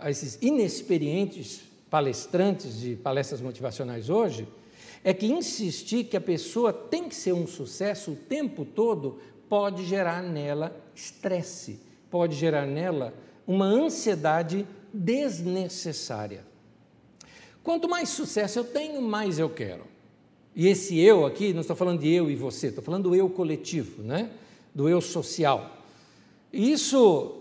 a 0.00 0.10
esses 0.10 0.38
inexperientes 0.40 1.62
palestrantes 1.90 2.80
de 2.80 2.96
palestras 2.96 3.40
motivacionais 3.40 4.08
hoje 4.08 4.46
é 5.04 5.12
que 5.12 5.26
insistir 5.26 6.04
que 6.04 6.16
a 6.16 6.20
pessoa 6.20 6.72
tem 6.72 7.08
que 7.08 7.14
ser 7.14 7.32
um 7.32 7.46
sucesso 7.46 8.12
o 8.12 8.16
tempo 8.16 8.64
todo 8.64 9.18
pode 9.48 9.84
gerar 9.84 10.22
nela 10.22 10.74
estresse, 10.94 11.80
pode 12.10 12.36
gerar 12.36 12.66
nela 12.66 13.12
uma 13.46 13.66
ansiedade 13.66 14.66
desnecessária. 14.94 16.51
Quanto 17.62 17.88
mais 17.88 18.08
sucesso 18.08 18.58
eu 18.58 18.64
tenho, 18.64 19.00
mais 19.00 19.38
eu 19.38 19.48
quero. 19.48 19.84
E 20.54 20.68
esse 20.68 20.98
eu 20.98 21.24
aqui, 21.24 21.52
não 21.52 21.62
estou 21.62 21.76
falando 21.76 22.00
de 22.00 22.12
eu 22.12 22.30
e 22.30 22.36
você, 22.36 22.68
estou 22.68 22.84
falando 22.84 23.10
do 23.10 23.14
eu 23.14 23.30
coletivo, 23.30 24.02
né? 24.02 24.30
do 24.74 24.88
eu 24.88 25.00
social. 25.00 25.78
E 26.52 26.72
isso 26.72 27.36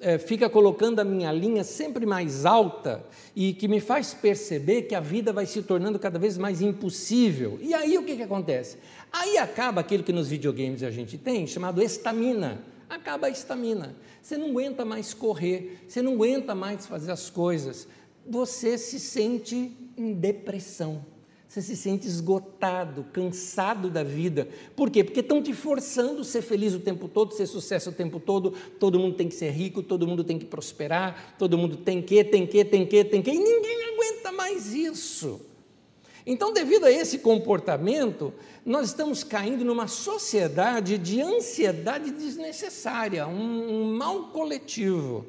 é, 0.00 0.18
fica 0.18 0.48
colocando 0.48 1.00
a 1.00 1.04
minha 1.04 1.32
linha 1.32 1.64
sempre 1.64 2.04
mais 2.04 2.44
alta 2.44 3.04
e 3.34 3.52
que 3.52 3.68
me 3.68 3.80
faz 3.80 4.14
perceber 4.14 4.82
que 4.82 4.94
a 4.94 5.00
vida 5.00 5.32
vai 5.32 5.46
se 5.46 5.62
tornando 5.62 5.98
cada 5.98 6.18
vez 6.18 6.36
mais 6.36 6.60
impossível. 6.60 7.58
E 7.62 7.74
aí 7.74 7.96
o 7.98 8.04
que, 8.04 8.16
que 8.16 8.22
acontece? 8.22 8.76
Aí 9.12 9.38
acaba 9.38 9.80
aquilo 9.80 10.02
que 10.02 10.12
nos 10.12 10.28
videogames 10.28 10.82
a 10.82 10.90
gente 10.90 11.16
tem, 11.16 11.46
chamado 11.46 11.82
estamina. 11.82 12.60
Acaba 12.88 13.26
a 13.26 13.30
estamina. 13.30 13.94
Você 14.22 14.36
não 14.36 14.50
aguenta 14.50 14.84
mais 14.84 15.12
correr, 15.14 15.84
você 15.88 16.02
não 16.02 16.14
aguenta 16.14 16.54
mais 16.54 16.86
fazer 16.86 17.10
as 17.10 17.30
coisas. 17.30 17.88
Você 18.28 18.76
se 18.76 18.98
sente 18.98 19.76
em 19.96 20.12
depressão. 20.12 21.04
Você 21.48 21.62
se 21.62 21.76
sente 21.76 22.06
esgotado, 22.06 23.04
cansado 23.12 23.88
da 23.88 24.02
vida. 24.02 24.48
Por 24.74 24.90
quê? 24.90 25.02
Porque 25.02 25.20
estão 25.20 25.42
te 25.42 25.54
forçando 25.54 26.20
a 26.20 26.24
ser 26.24 26.42
feliz 26.42 26.74
o 26.74 26.80
tempo 26.80 27.08
todo, 27.08 27.32
ser 27.32 27.46
sucesso 27.46 27.90
o 27.90 27.92
tempo 27.92 28.20
todo. 28.20 28.52
Todo 28.78 28.98
mundo 28.98 29.16
tem 29.16 29.28
que 29.28 29.34
ser 29.34 29.50
rico, 29.50 29.82
todo 29.82 30.06
mundo 30.06 30.22
tem 30.22 30.38
que 30.38 30.44
prosperar, 30.44 31.34
todo 31.38 31.56
mundo 31.56 31.76
tem 31.76 32.02
que, 32.02 32.22
tem 32.24 32.46
que, 32.46 32.64
tem 32.64 32.84
que, 32.84 33.04
tem 33.04 33.22
que, 33.22 33.30
e 33.30 33.38
ninguém 33.38 33.84
aguenta 33.84 34.32
mais 34.32 34.74
isso. 34.74 35.40
Então, 36.26 36.52
devido 36.52 36.84
a 36.84 36.90
esse 36.90 37.20
comportamento, 37.20 38.34
nós 38.64 38.88
estamos 38.88 39.22
caindo 39.22 39.64
numa 39.64 39.86
sociedade 39.86 40.98
de 40.98 41.22
ansiedade 41.22 42.10
desnecessária, 42.10 43.28
um, 43.28 43.92
um 43.92 43.96
mal 43.96 44.24
coletivo. 44.24 45.24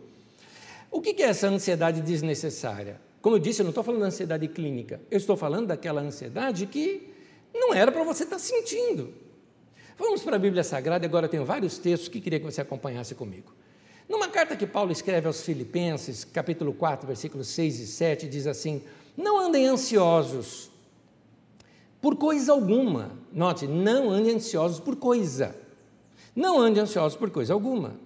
O 0.89 1.01
que 1.01 1.21
é 1.21 1.27
essa 1.27 1.47
ansiedade 1.47 2.01
desnecessária? 2.01 2.99
Como 3.21 3.35
eu 3.35 3.39
disse, 3.39 3.61
eu 3.61 3.63
não 3.63 3.71
estou 3.71 3.83
falando 3.83 4.01
da 4.01 4.07
ansiedade 4.07 4.47
clínica, 4.47 5.01
eu 5.11 5.17
estou 5.17 5.35
falando 5.35 5.67
daquela 5.67 6.01
ansiedade 6.01 6.65
que 6.65 7.13
não 7.53 7.73
era 7.73 7.91
para 7.91 8.03
você 8.03 8.23
estar 8.23 8.37
tá 8.37 8.41
sentindo. 8.41 9.13
Vamos 9.97 10.21
para 10.21 10.35
a 10.35 10.39
Bíblia 10.39 10.63
Sagrada, 10.63 11.05
agora 11.05 11.25
eu 11.25 11.29
tenho 11.29 11.43
vários 11.43 11.77
textos 11.77 12.07
que 12.07 12.21
queria 12.21 12.39
que 12.39 12.45
você 12.45 12.61
acompanhasse 12.61 13.15
comigo. 13.15 13.51
Numa 14.07 14.27
carta 14.27 14.55
que 14.55 14.65
Paulo 14.65 14.91
escreve 14.91 15.27
aos 15.27 15.41
Filipenses, 15.41 16.23
capítulo 16.23 16.73
4, 16.73 17.05
versículos 17.07 17.47
6 17.47 17.79
e 17.79 17.87
7, 17.87 18.27
diz 18.27 18.47
assim: 18.47 18.81
Não 19.17 19.39
andem 19.39 19.65
ansiosos 19.65 20.71
por 21.99 22.15
coisa 22.15 22.53
alguma. 22.53 23.11
Note, 23.33 23.67
não 23.67 24.09
andem 24.09 24.35
ansiosos 24.35 24.79
por 24.79 24.95
coisa. 24.95 25.55
Não 26.35 26.59
andem 26.59 26.83
ansiosos 26.83 27.17
por 27.17 27.29
coisa 27.29 27.53
alguma. 27.53 27.99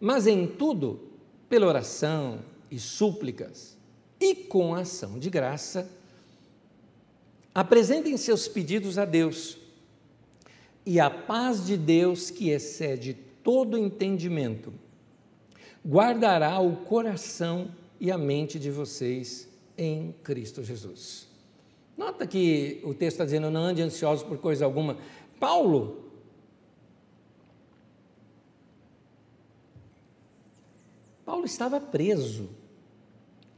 Mas 0.00 0.26
em 0.26 0.46
tudo, 0.46 1.09
pela 1.50 1.66
oração 1.66 2.38
e 2.70 2.78
súplicas, 2.78 3.76
e 4.20 4.36
com 4.36 4.72
ação 4.72 5.18
de 5.18 5.28
graça, 5.28 5.90
apresentem 7.52 8.16
seus 8.16 8.46
pedidos 8.46 8.96
a 8.96 9.04
Deus. 9.04 9.58
E 10.86 11.00
a 11.00 11.10
paz 11.10 11.66
de 11.66 11.76
Deus, 11.76 12.30
que 12.30 12.50
excede 12.50 13.14
todo 13.42 13.76
entendimento, 13.76 14.72
guardará 15.84 16.60
o 16.60 16.76
coração 16.76 17.72
e 17.98 18.12
a 18.12 18.16
mente 18.16 18.56
de 18.56 18.70
vocês 18.70 19.48
em 19.76 20.14
Cristo 20.22 20.62
Jesus. 20.62 21.26
Nota 21.98 22.26
que 22.26 22.80
o 22.84 22.94
texto 22.94 23.16
está 23.16 23.24
dizendo: 23.24 23.50
não 23.50 23.62
ande 23.62 23.82
ansiosos 23.82 24.24
por 24.24 24.38
coisa 24.38 24.64
alguma. 24.64 24.96
Paulo, 25.40 26.09
Paulo 31.30 31.44
estava 31.44 31.80
preso 31.80 32.48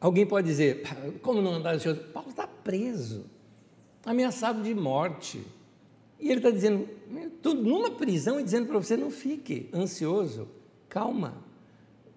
Alguém 0.03 0.27
pode 0.27 0.49
dizer, 0.49 0.83
como 1.23 1.41
não 1.41 1.55
andar 1.55 1.77
ansioso? 1.77 2.01
Paulo 2.13 2.31
está 2.31 2.45
preso, 2.45 3.25
ameaçado 4.05 4.61
de 4.61 4.75
morte. 4.75 5.41
E 6.19 6.29
ele 6.29 6.41
está 6.41 6.51
dizendo, 6.51 6.89
tudo 7.41 7.63
numa 7.63 7.89
prisão 7.89 8.41
e 8.41 8.43
dizendo 8.43 8.67
para 8.67 8.79
você: 8.79 8.97
não 8.97 9.13
fique 9.13 9.71
ansioso, 9.73 10.49
calma. 10.89 11.37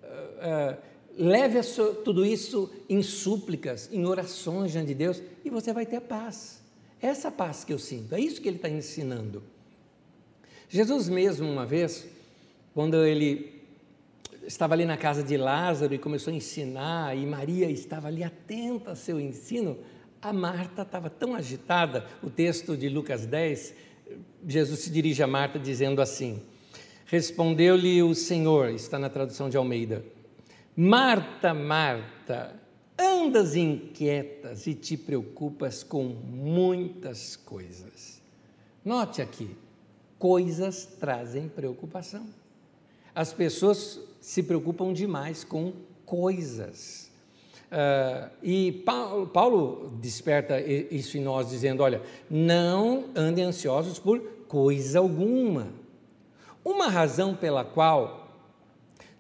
Uh, 0.02 0.08
uh, 0.08 0.78
leve 1.16 1.62
tudo 2.04 2.26
isso 2.26 2.72
em 2.90 3.04
súplicas, 3.04 3.88
em 3.92 4.04
orações 4.04 4.72
diante 4.72 4.88
de 4.88 4.96
Deus, 4.96 5.22
e 5.44 5.52
você 5.52 5.72
vai 5.72 5.86
ter 5.86 6.02
paz. 6.02 6.64
Essa 7.00 7.30
paz 7.30 7.64
que 7.64 7.72
eu 7.72 7.78
sinto, 7.78 8.16
é 8.16 8.20
isso 8.20 8.42
que 8.42 8.48
ele 8.48 8.58
está 8.58 8.68
ensinando. 8.68 9.44
Jesus 10.68 11.08
mesmo, 11.08 11.48
uma 11.48 11.68
vez, 11.68 12.08
quando 12.74 13.06
ele 13.06 13.55
estava 14.46 14.74
ali 14.74 14.86
na 14.86 14.98
casa 14.98 15.24
de 15.24 15.38
Lázaro 15.38 15.94
e 15.94 15.98
começou 15.98 16.32
a 16.32 16.36
ensinar, 16.36 17.18
e 17.18 17.26
Maria 17.26 17.70
estava 17.70 18.08
ali 18.08 18.24
atenta 18.24 18.92
ao 18.92 18.96
seu 18.96 19.20
ensino, 19.20 19.78
a 20.22 20.34
Marta 20.34 20.82
estava 20.82 21.10
tão 21.10 21.36
agitada. 21.36 22.06
O 22.24 22.30
texto 22.30 22.76
de 22.76 22.90
Lucas 22.90 23.26
10, 23.26 23.74
Jesus 24.48 24.80
se 24.80 24.90
dirige 24.90 25.22
a 25.22 25.28
Marta 25.28 25.60
dizendo 25.60 26.02
assim: 26.02 26.42
Respondeu-lhe 27.06 28.02
o 28.02 28.16
Senhor, 28.16 28.70
está 28.70 28.98
na 28.98 29.10
tradução 29.10 29.50
de 29.50 29.58
Almeida: 29.58 30.04
Marta, 30.76 31.54
Marta, 31.54 32.60
andas 32.98 33.56
inquietas 33.56 34.66
e 34.68 34.74
te 34.74 34.98
preocupas 34.98 35.84
com 35.84 36.04
muitas 36.04 37.36
coisas. 37.36 38.22
Note 38.84 39.22
aqui, 39.22 39.56
coisas 40.18 40.86
trazem 41.00 41.48
preocupação. 41.50 42.26
As 43.16 43.32
pessoas 43.32 44.00
se 44.20 44.44
preocupam 44.44 44.92
demais 44.92 45.44
com 45.44 45.72
coisas. 46.06 47.10
Uh, 47.66 48.30
e 48.44 48.72
Paulo, 48.86 49.28
Paulo 49.28 49.98
desperta 50.02 50.60
isso 50.60 51.18
em 51.18 51.22
nós, 51.22 51.50
dizendo: 51.50 51.82
olha, 51.82 52.02
não 52.30 53.06
andem 53.16 53.46
ansiosos 53.46 53.98
por 53.98 54.20
coisa 54.48 55.00
alguma. 55.00 55.70
Uma 56.64 56.88
razão 56.88 57.36
pela 57.36 57.64
qual 57.64 58.30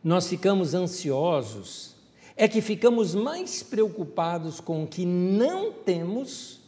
nós 0.03 0.27
ficamos 0.27 0.73
ansiosos 0.73 1.95
é 2.36 2.47
que 2.47 2.62
ficamos 2.62 3.15
mais 3.15 3.63
preocupados 3.63 4.60
com 4.60 4.84
o 4.84 4.88
que 4.88 5.05
não 5.05 5.71
temos 5.71 6.60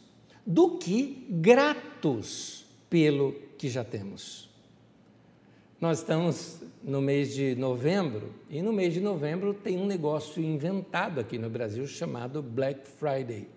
do 0.46 0.78
que 0.78 1.28
gratos 1.30 2.66
pelo 2.90 3.34
que 3.58 3.70
já 3.70 3.84
temos. 3.84 4.47
Nós 5.80 6.00
estamos 6.00 6.58
no 6.84 7.00
mês 7.00 7.36
de 7.36 7.54
novembro, 7.54 8.34
e 8.50 8.64
no 8.64 8.74
mês 8.74 8.96
de 8.96 9.00
novembro 9.00 9.54
tem 9.54 9.78
um 9.78 9.86
negócio 9.86 10.42
inventado 10.42 11.20
aqui 11.20 11.38
no 11.38 11.52
Brasil 11.52 11.86
chamado 11.86 12.42
Black 12.42 12.88
Friday. 12.88 13.48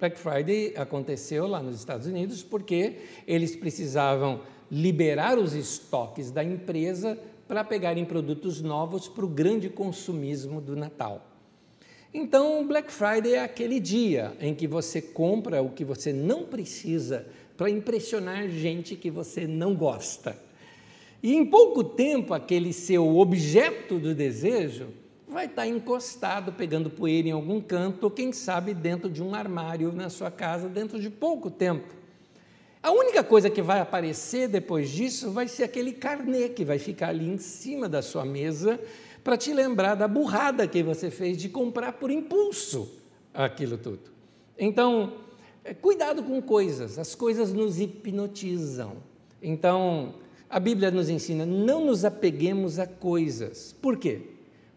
Black 0.00 0.18
Friday 0.18 0.74
aconteceu 0.76 1.46
lá 1.46 1.62
nos 1.62 1.78
Estados 1.78 2.08
Unidos 2.08 2.42
porque 2.42 2.96
eles 3.24 3.54
precisavam 3.54 4.40
liberar 4.68 5.38
os 5.38 5.54
estoques 5.54 6.32
da 6.32 6.42
empresa 6.42 7.16
para 7.46 7.62
pegarem 7.62 8.04
produtos 8.04 8.60
novos 8.60 9.06
para 9.06 9.24
o 9.24 9.28
grande 9.28 9.68
consumismo 9.68 10.60
do 10.60 10.74
Natal. 10.74 11.24
Então, 12.12 12.66
Black 12.66 12.90
Friday 12.90 13.34
é 13.34 13.44
aquele 13.44 13.78
dia 13.78 14.36
em 14.40 14.56
que 14.56 14.66
você 14.66 15.00
compra 15.00 15.62
o 15.62 15.70
que 15.70 15.84
você 15.84 16.12
não 16.12 16.42
precisa 16.42 17.28
para 17.56 17.70
impressionar 17.70 18.48
gente 18.48 18.96
que 18.96 19.08
você 19.08 19.46
não 19.46 19.72
gosta. 19.76 20.47
E 21.22 21.34
em 21.34 21.44
pouco 21.44 21.82
tempo, 21.82 22.32
aquele 22.32 22.72
seu 22.72 23.18
objeto 23.18 23.98
do 23.98 24.14
desejo 24.14 24.88
vai 25.26 25.46
estar 25.46 25.66
encostado, 25.66 26.52
pegando 26.52 26.88
poeira 26.88 27.28
em 27.28 27.32
algum 27.32 27.60
canto, 27.60 28.04
ou 28.04 28.10
quem 28.10 28.32
sabe 28.32 28.72
dentro 28.72 29.10
de 29.10 29.22
um 29.22 29.34
armário 29.34 29.92
na 29.92 30.08
sua 30.08 30.30
casa, 30.30 30.68
dentro 30.68 31.00
de 31.00 31.10
pouco 31.10 31.50
tempo. 31.50 31.94
A 32.82 32.92
única 32.92 33.24
coisa 33.24 33.50
que 33.50 33.60
vai 33.60 33.80
aparecer 33.80 34.48
depois 34.48 34.88
disso 34.88 35.30
vai 35.30 35.48
ser 35.48 35.64
aquele 35.64 35.92
carnê 35.92 36.48
que 36.48 36.64
vai 36.64 36.78
ficar 36.78 37.08
ali 37.08 37.28
em 37.28 37.36
cima 37.36 37.88
da 37.88 38.00
sua 38.00 38.24
mesa 38.24 38.80
para 39.24 39.36
te 39.36 39.52
lembrar 39.52 39.96
da 39.96 40.06
burrada 40.06 40.66
que 40.66 40.82
você 40.82 41.10
fez 41.10 41.36
de 41.36 41.48
comprar 41.48 41.94
por 41.94 42.10
impulso 42.10 42.90
aquilo 43.34 43.76
tudo. 43.76 44.10
Então, 44.56 45.14
é, 45.64 45.74
cuidado 45.74 46.22
com 46.22 46.40
coisas, 46.40 46.98
as 46.98 47.14
coisas 47.14 47.52
nos 47.52 47.80
hipnotizam. 47.80 48.96
Então, 49.42 50.14
a 50.48 50.58
Bíblia 50.58 50.90
nos 50.90 51.08
ensina: 51.08 51.44
não 51.44 51.84
nos 51.84 52.04
apeguemos 52.04 52.78
a 52.78 52.86
coisas. 52.86 53.74
Por 53.80 53.96
quê? 53.96 54.22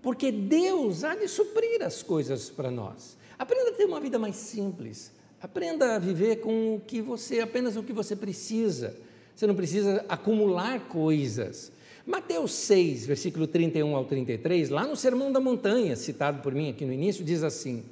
Porque 0.01 0.31
Deus 0.31 1.03
há 1.03 1.15
de 1.15 1.27
suprir 1.27 1.81
as 1.83 2.01
coisas 2.01 2.49
para 2.49 2.71
nós. 2.71 3.17
Aprenda 3.37 3.69
a 3.69 3.73
ter 3.73 3.85
uma 3.85 3.99
vida 3.99 4.17
mais 4.17 4.35
simples. 4.35 5.11
Aprenda 5.41 5.95
a 5.95 5.99
viver 5.99 6.37
com 6.37 6.75
o 6.75 6.79
que 6.79 7.01
você, 7.01 7.39
apenas 7.39 7.75
o 7.75 7.83
que 7.83 7.93
você 7.93 8.15
precisa. 8.15 8.95
Você 9.35 9.47
não 9.47 9.55
precisa 9.55 10.05
acumular 10.07 10.87
coisas. 10.87 11.71
Mateus 12.05 12.53
6, 12.53 13.05
versículo 13.05 13.47
31 13.47 13.95
ao 13.95 14.05
33, 14.05 14.69
lá 14.69 14.85
no 14.85 14.95
Sermão 14.95 15.31
da 15.31 15.39
Montanha, 15.39 15.95
citado 15.95 16.41
por 16.41 16.53
mim 16.53 16.69
aqui 16.69 16.85
no 16.85 16.93
início, 16.93 17.23
diz 17.23 17.43
assim: 17.43 17.83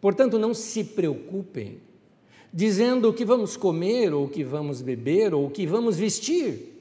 Portanto, 0.00 0.38
não 0.38 0.54
se 0.54 0.84
preocupem 0.84 1.80
dizendo 2.52 3.08
o 3.08 3.12
que 3.12 3.24
vamos 3.24 3.56
comer, 3.56 4.14
ou 4.14 4.24
o 4.24 4.28
que 4.28 4.44
vamos 4.44 4.80
beber, 4.80 5.34
ou 5.34 5.46
o 5.46 5.50
que 5.50 5.66
vamos 5.66 5.98
vestir. 5.98 6.75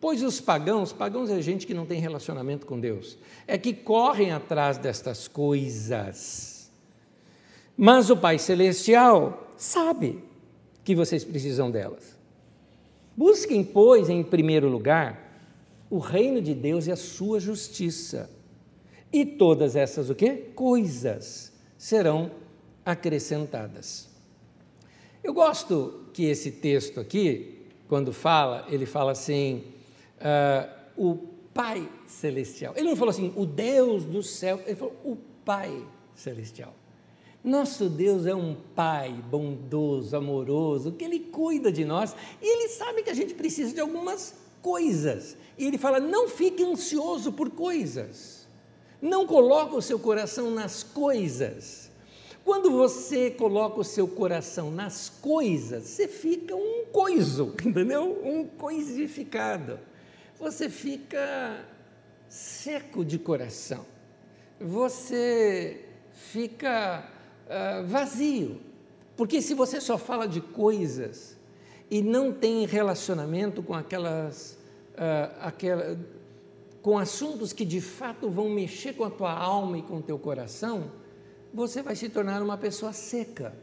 Pois 0.00 0.22
os 0.22 0.40
pagãos, 0.40 0.92
pagãos 0.92 1.28
é 1.28 1.40
gente 1.42 1.66
que 1.66 1.74
não 1.74 1.84
tem 1.84 2.00
relacionamento 2.00 2.66
com 2.66 2.78
Deus, 2.78 3.18
é 3.46 3.58
que 3.58 3.72
correm 3.72 4.30
atrás 4.30 4.78
destas 4.78 5.26
coisas. 5.26 6.70
Mas 7.76 8.08
o 8.08 8.16
Pai 8.16 8.38
Celestial 8.38 9.52
sabe 9.56 10.22
que 10.84 10.94
vocês 10.94 11.24
precisam 11.24 11.70
delas. 11.70 12.16
Busquem, 13.16 13.64
pois, 13.64 14.08
em 14.08 14.22
primeiro 14.22 14.68
lugar, 14.68 15.28
o 15.90 15.98
reino 15.98 16.40
de 16.40 16.54
Deus 16.54 16.86
e 16.86 16.92
a 16.92 16.96
sua 16.96 17.40
justiça. 17.40 18.30
E 19.12 19.26
todas 19.26 19.74
essas 19.74 20.10
o 20.10 20.14
quê? 20.14 20.50
Coisas 20.54 21.52
serão 21.76 22.30
acrescentadas. 22.84 24.08
Eu 25.22 25.34
gosto 25.34 26.04
que 26.12 26.24
esse 26.24 26.52
texto 26.52 27.00
aqui, 27.00 27.66
quando 27.88 28.12
fala, 28.12 28.66
ele 28.68 28.86
fala 28.86 29.12
assim: 29.12 29.64
uh, 30.20 30.70
o 30.96 31.16
Pai 31.52 31.88
Celestial. 32.06 32.74
Ele 32.76 32.88
não 32.88 32.96
falou 32.96 33.10
assim, 33.10 33.32
o 33.36 33.44
Deus 33.44 34.04
do 34.04 34.22
céu, 34.22 34.60
ele 34.66 34.76
falou 34.76 34.94
o 35.04 35.16
Pai 35.44 35.84
Celestial. 36.14 36.74
Nosso 37.42 37.88
Deus 37.88 38.26
é 38.26 38.34
um 38.34 38.56
Pai 38.74 39.12
bondoso, 39.30 40.16
amoroso, 40.16 40.92
que 40.92 41.04
Ele 41.04 41.20
cuida 41.20 41.70
de 41.70 41.84
nós 41.84 42.14
e 42.42 42.46
Ele 42.46 42.68
sabe 42.68 43.02
que 43.02 43.10
a 43.10 43.14
gente 43.14 43.34
precisa 43.34 43.72
de 43.72 43.80
algumas 43.80 44.34
coisas. 44.60 45.36
E 45.56 45.64
Ele 45.64 45.78
fala: 45.78 46.00
não 46.00 46.28
fique 46.28 46.62
ansioso 46.62 47.32
por 47.32 47.50
coisas, 47.50 48.46
não 49.00 49.26
coloque 49.26 49.76
o 49.76 49.82
seu 49.82 49.98
coração 49.98 50.50
nas 50.50 50.82
coisas. 50.82 51.88
Quando 52.44 52.70
você 52.70 53.30
coloca 53.30 53.80
o 53.80 53.84
seu 53.84 54.08
coração 54.08 54.70
nas 54.70 55.08
coisas, 55.08 55.84
você 55.84 56.08
fica 56.08 56.56
um 56.56 56.86
coiso, 56.90 57.54
entendeu? 57.64 58.20
Um 58.24 58.44
coisificado. 58.44 59.78
Você 60.38 60.70
fica 60.70 61.64
seco 62.28 63.04
de 63.04 63.18
coração. 63.18 63.84
Você 64.60 65.84
fica 66.12 67.08
uh, 67.46 67.86
vazio. 67.86 68.60
Porque 69.16 69.42
se 69.42 69.52
você 69.52 69.80
só 69.80 69.98
fala 69.98 70.28
de 70.28 70.40
coisas 70.40 71.36
e 71.90 72.02
não 72.02 72.32
tem 72.32 72.64
relacionamento 72.66 73.62
com 73.62 73.74
aquelas, 73.74 74.58
uh, 74.92 75.34
aquela, 75.40 75.98
com 76.82 76.96
assuntos 76.96 77.52
que 77.52 77.64
de 77.64 77.80
fato 77.80 78.30
vão 78.30 78.48
mexer 78.48 78.92
com 78.92 79.04
a 79.04 79.10
tua 79.10 79.32
alma 79.32 79.78
e 79.78 79.82
com 79.82 79.96
o 79.96 80.02
teu 80.02 80.18
coração, 80.18 80.92
você 81.52 81.82
vai 81.82 81.96
se 81.96 82.08
tornar 82.08 82.42
uma 82.42 82.56
pessoa 82.56 82.92
seca. 82.92 83.54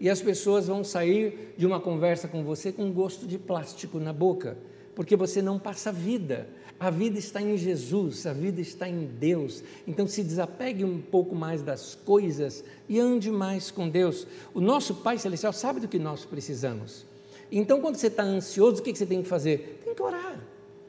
E 0.00 0.10
as 0.10 0.20
pessoas 0.20 0.66
vão 0.66 0.82
sair 0.82 1.54
de 1.56 1.64
uma 1.64 1.78
conversa 1.78 2.26
com 2.26 2.42
você 2.42 2.72
com 2.72 2.92
gosto 2.92 3.26
de 3.26 3.38
plástico 3.38 4.00
na 4.00 4.12
boca, 4.12 4.56
porque 4.94 5.16
você 5.16 5.42
não 5.42 5.58
passa 5.58 5.90
vida. 5.92 6.48
A 6.78 6.90
vida 6.90 7.18
está 7.18 7.40
em 7.40 7.56
Jesus, 7.56 8.26
a 8.26 8.32
vida 8.32 8.60
está 8.60 8.88
em 8.88 9.06
Deus. 9.06 9.62
Então 9.86 10.06
se 10.06 10.22
desapegue 10.22 10.84
um 10.84 11.00
pouco 11.00 11.34
mais 11.34 11.62
das 11.62 11.94
coisas 11.94 12.64
e 12.88 12.98
ande 12.98 13.30
mais 13.30 13.70
com 13.70 13.88
Deus. 13.88 14.26
O 14.52 14.60
nosso 14.60 14.96
Pai 14.96 15.18
Celestial 15.18 15.52
sabe 15.52 15.80
do 15.80 15.88
que 15.88 15.98
nós 15.98 16.24
precisamos. 16.24 17.06
Então, 17.50 17.80
quando 17.80 17.96
você 17.96 18.08
está 18.08 18.22
ansioso, 18.22 18.80
o 18.80 18.82
que 18.82 18.94
você 18.94 19.06
tem 19.06 19.22
que 19.22 19.28
fazer? 19.28 19.80
Tem 19.84 19.94
que 19.94 20.02
orar, 20.02 20.40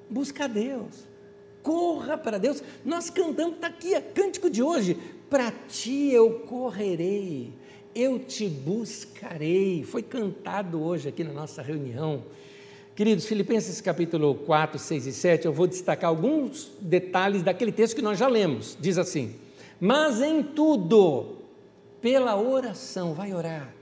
buscar 0.09 0.47
Deus, 0.47 1.05
corra 1.61 2.17
para 2.17 2.39
Deus. 2.39 2.63
Nós 2.83 3.09
cantamos, 3.09 3.55
está 3.55 3.67
aqui, 3.67 3.93
é 3.93 4.01
cântico 4.01 4.49
de 4.49 4.63
hoje. 4.63 4.97
Para 5.29 5.51
ti 5.51 6.11
eu 6.11 6.39
correrei, 6.39 7.53
eu 7.93 8.17
te 8.17 8.47
buscarei. 8.47 9.83
Foi 9.83 10.01
cantado 10.01 10.81
hoje 10.81 11.09
aqui 11.09 11.23
na 11.23 11.33
nossa 11.33 11.61
reunião. 11.61 12.23
Queridos, 12.95 13.25
Filipenses 13.25 13.81
capítulo 13.81 14.35
4, 14.35 14.79
6 14.79 15.07
e 15.07 15.13
7, 15.13 15.45
eu 15.45 15.53
vou 15.53 15.67
destacar 15.67 16.09
alguns 16.09 16.71
detalhes 16.79 17.43
daquele 17.43 17.71
texto 17.71 17.95
que 17.95 18.01
nós 18.01 18.17
já 18.17 18.27
lemos. 18.27 18.77
Diz 18.79 18.97
assim: 18.97 19.35
Mas 19.79 20.21
em 20.21 20.41
tudo, 20.41 21.35
pela 22.01 22.39
oração, 22.39 23.13
vai 23.13 23.33
orar, 23.33 23.73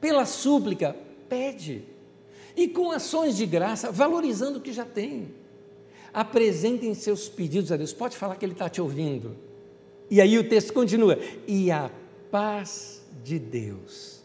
pela 0.00 0.24
súplica, 0.24 0.94
pede, 1.28 1.82
e 2.56 2.68
com 2.68 2.92
ações 2.92 3.36
de 3.36 3.44
graça, 3.44 3.90
valorizando 3.90 4.58
o 4.58 4.62
que 4.62 4.72
já 4.72 4.84
tem. 4.84 5.34
Apresentem 6.14 6.94
seus 6.94 7.28
pedidos 7.28 7.72
a 7.72 7.76
Deus. 7.76 7.92
Pode 7.92 8.16
falar 8.16 8.36
que 8.36 8.44
Ele 8.44 8.52
está 8.52 8.68
te 8.68 8.80
ouvindo 8.80 9.48
e 10.10 10.20
aí 10.20 10.38
o 10.38 10.48
texto 10.48 10.72
continua: 10.72 11.18
e 11.46 11.70
a 11.70 11.90
paz 12.30 13.02
de 13.22 13.38
Deus. 13.38 14.20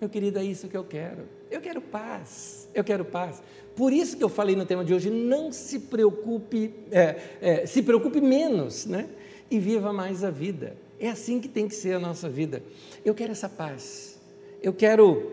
Meu 0.00 0.10
querido, 0.10 0.38
é 0.38 0.44
isso 0.44 0.68
que 0.68 0.76
eu 0.76 0.84
quero. 0.84 1.22
Eu 1.52 1.60
quero 1.60 1.80
paz. 1.80 2.68
Eu 2.74 2.82
quero 2.82 3.04
paz. 3.04 3.42
Por 3.76 3.92
isso 3.92 4.16
que 4.16 4.24
eu 4.24 4.28
falei 4.28 4.56
no 4.56 4.64
tema 4.64 4.84
de 4.84 4.94
hoje: 4.94 5.10
não 5.10 5.52
se 5.52 5.80
preocupe, 5.80 6.74
é, 6.90 7.16
é, 7.40 7.66
se 7.66 7.82
preocupe 7.82 8.20
menos, 8.20 8.86
né? 8.86 9.08
E 9.50 9.58
viva 9.58 9.92
mais 9.92 10.24
a 10.24 10.30
vida. 10.30 10.76
É 10.98 11.08
assim 11.08 11.40
que 11.40 11.48
tem 11.48 11.68
que 11.68 11.74
ser 11.74 11.94
a 11.94 11.98
nossa 11.98 12.28
vida. 12.28 12.62
Eu 13.04 13.14
quero 13.14 13.32
essa 13.32 13.48
paz. 13.48 14.18
Eu 14.62 14.72
quero 14.72 15.30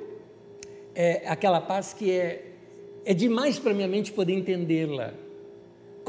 é, 0.93 1.23
aquela 1.25 1.61
paz 1.61 1.93
que 1.93 2.11
é, 2.11 2.51
é 3.05 3.13
demais 3.13 3.57
para 3.57 3.73
minha 3.73 3.87
mente 3.87 4.11
poder 4.11 4.33
entendê-la 4.33 5.13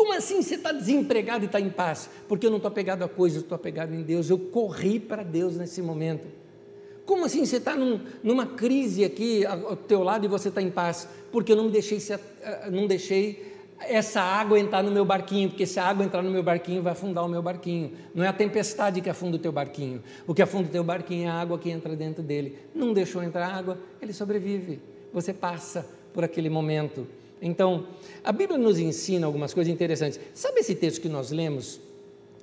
como 0.01 0.14
assim 0.14 0.40
você 0.40 0.55
está 0.55 0.73
desempregado 0.73 1.44
e 1.44 1.46
está 1.46 1.61
em 1.61 1.68
paz? 1.68 2.09
Porque 2.27 2.46
eu 2.46 2.51
não 2.51 2.57
estou 2.57 2.70
apegado 2.70 3.03
a 3.03 3.09
coisas, 3.09 3.42
estou 3.42 3.55
apegado 3.55 3.94
em 3.94 4.03
Deus. 4.03 4.31
Eu 4.31 4.38
corri 4.38 4.99
para 4.99 5.23
Deus 5.23 5.59
nesse 5.59 5.83
momento. 5.83 6.27
Como 7.11 7.25
assim 7.25 7.44
você 7.44 7.57
está 7.57 7.75
num, 7.75 7.99
numa 8.23 8.46
crise 8.46 9.05
aqui 9.05 9.44
ao 9.44 9.75
teu 9.75 10.01
lado 10.05 10.25
e 10.25 10.29
você 10.29 10.49
está 10.49 10.62
em 10.62 10.70
paz? 10.70 11.09
Porque 11.33 11.51
eu 11.51 11.57
não 11.57 11.68
deixei, 11.68 11.99
não 12.70 12.87
deixei 12.87 13.53
essa 13.81 14.20
água 14.20 14.61
entrar 14.61 14.81
no 14.85 14.92
meu 14.92 15.05
barquinho, 15.05 15.49
porque 15.49 15.66
se 15.66 15.81
a 15.81 15.87
água 15.87 16.05
entrar 16.05 16.23
no 16.23 16.31
meu 16.31 16.44
barquinho 16.44 16.81
vai 16.81 16.92
afundar 16.92 17.27
o 17.27 17.29
meu 17.29 17.42
barquinho. 17.42 17.90
Não 18.14 18.23
é 18.23 18.29
a 18.29 18.33
tempestade 18.33 19.01
que 19.01 19.11
afunda 19.11 19.38
o 19.38 19.40
teu 19.40 19.51
barquinho. 19.51 20.01
O 20.25 20.33
que 20.33 20.40
afunda 20.40 20.68
o 20.68 20.70
teu 20.70 20.85
barquinho 20.85 21.27
é 21.27 21.31
a 21.33 21.35
água 21.35 21.59
que 21.59 21.68
entra 21.68 21.96
dentro 21.96 22.23
dele. 22.23 22.57
Não 22.73 22.92
deixou 22.92 23.25
entrar 23.25 23.53
água, 23.53 23.77
ele 24.01 24.12
sobrevive. 24.12 24.79
Você 25.12 25.35
passa 25.35 25.85
por 26.14 26.23
aquele 26.23 26.49
momento. 26.49 27.09
Então, 27.42 27.88
a 28.23 28.31
Bíblia 28.31 28.57
nos 28.57 28.79
ensina 28.79 29.27
algumas 29.27 29.53
coisas 29.53 29.73
interessantes. 29.73 30.20
Sabe 30.33 30.61
esse 30.61 30.77
texto 30.77 31.01
que 31.01 31.09
nós 31.09 31.33
lemos 31.33 31.81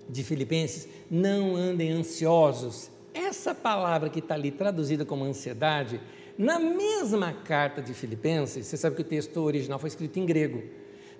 de 0.10 0.26
Filipenses? 0.26 0.90
Não 1.10 1.56
andem 1.56 1.90
ansiosos. 1.94 2.97
Essa 3.18 3.56
palavra 3.56 4.10
que 4.12 4.20
está 4.20 4.36
ali 4.36 4.52
traduzida 4.52 5.04
como 5.04 5.26
ansiedade, 5.26 6.00
na 6.38 6.60
mesma 6.60 7.34
carta 7.34 7.82
de 7.82 7.92
Filipenses, 7.92 8.68
você 8.68 8.78
sabe 8.78 8.96
que 8.96 9.02
o 9.02 9.06
texto 9.06 9.38
original 9.38 9.80
foi 9.80 9.88
escrito 9.88 10.20
em 10.20 10.26
grego. 10.26 10.62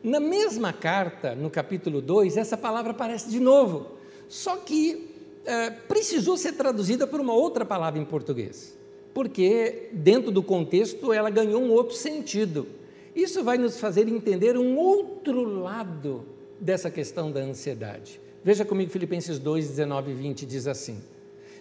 Na 0.04 0.20
mesma 0.20 0.72
carta, 0.72 1.34
no 1.34 1.50
capítulo 1.50 2.00
2, 2.00 2.38
essa 2.38 2.56
palavra 2.56 2.92
aparece 2.92 3.32
de 3.32 3.40
novo. 3.40 3.98
Só 4.30 4.58
que 4.58 5.10
é, 5.44 5.72
precisou 5.72 6.38
ser 6.38 6.54
traduzida 6.54 7.08
por 7.08 7.20
uma 7.20 7.34
outra 7.34 7.66
palavra 7.66 8.00
em 8.00 8.06
português, 8.06 8.78
porque 9.12 9.90
dentro 9.92 10.30
do 10.30 10.44
contexto 10.44 11.12
ela 11.12 11.32
ganhou 11.32 11.60
um 11.60 11.72
outro 11.72 11.96
sentido. 11.96 12.68
Isso 13.16 13.44
vai 13.44 13.58
nos 13.58 13.80
fazer 13.80 14.08
entender 14.08 14.56
um 14.56 14.78
outro 14.78 15.44
lado 15.62 16.26
dessa 16.60 16.92
questão 16.92 17.32
da 17.32 17.40
ansiedade. 17.40 18.22
Veja 18.44 18.64
comigo 18.64 18.92
Filipenses 18.92 19.40
2, 19.40 19.70
19 19.70 20.12
e 20.12 20.14
20 20.14 20.46
diz 20.46 20.68
assim: 20.68 21.02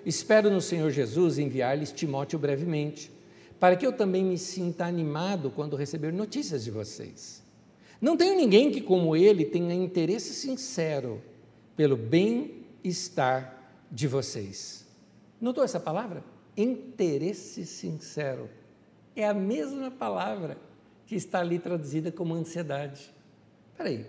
Espero 0.07 0.49
no 0.49 0.61
Senhor 0.61 0.88
Jesus 0.92 1.37
enviar-lhes 1.37 1.90
Timóteo 1.90 2.38
brevemente, 2.38 3.11
para 3.59 3.75
que 3.75 3.85
eu 3.85 3.92
também 3.92 4.25
me 4.25 4.38
sinta 4.38 4.87
animado 4.87 5.51
quando 5.51 5.75
receber 5.75 6.12
notícias 6.12 6.62
de 6.62 6.71
vocês. 6.71 7.42
Não 8.01 8.16
tenho 8.16 8.37
ninguém 8.37 8.71
que, 8.71 8.81
como 8.81 9.16
ele, 9.16 9.45
tenha 9.45 9.75
interesse 9.75 10.33
sincero 10.33 11.21
pelo 11.75 11.97
bem-estar 11.97 13.61
de 13.90 14.07
vocês. 14.07 14.87
Notou 15.40 15.64
essa 15.64 15.81
palavra? 15.81 16.23
Interesse 16.57 17.66
sincero. 17.66 18.49
É 19.16 19.27
a 19.27 19.35
mesma 19.35 19.90
palavra 19.90 20.57
que 21.05 21.16
está 21.16 21.40
ali 21.40 21.59
traduzida 21.59 22.12
como 22.12 22.33
ansiedade. 22.33 23.12
Espera 23.73 23.88
aí, 23.88 24.07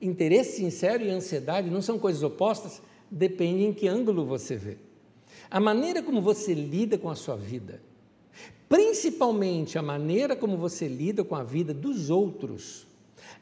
interesse 0.00 0.58
sincero 0.58 1.02
e 1.02 1.10
ansiedade 1.10 1.68
não 1.68 1.82
são 1.82 1.98
coisas 1.98 2.22
opostas? 2.22 2.80
Depende 3.10 3.64
em 3.64 3.72
que 3.72 3.88
ângulo 3.88 4.24
você 4.24 4.54
vê. 4.54 4.76
A 5.50 5.58
maneira 5.58 6.02
como 6.02 6.22
você 6.22 6.54
lida 6.54 6.96
com 6.96 7.10
a 7.10 7.16
sua 7.16 7.36
vida, 7.36 7.80
principalmente 8.68 9.76
a 9.76 9.82
maneira 9.82 10.36
como 10.36 10.56
você 10.56 10.86
lida 10.86 11.24
com 11.24 11.34
a 11.34 11.42
vida 11.42 11.74
dos 11.74 12.08
outros, 12.08 12.86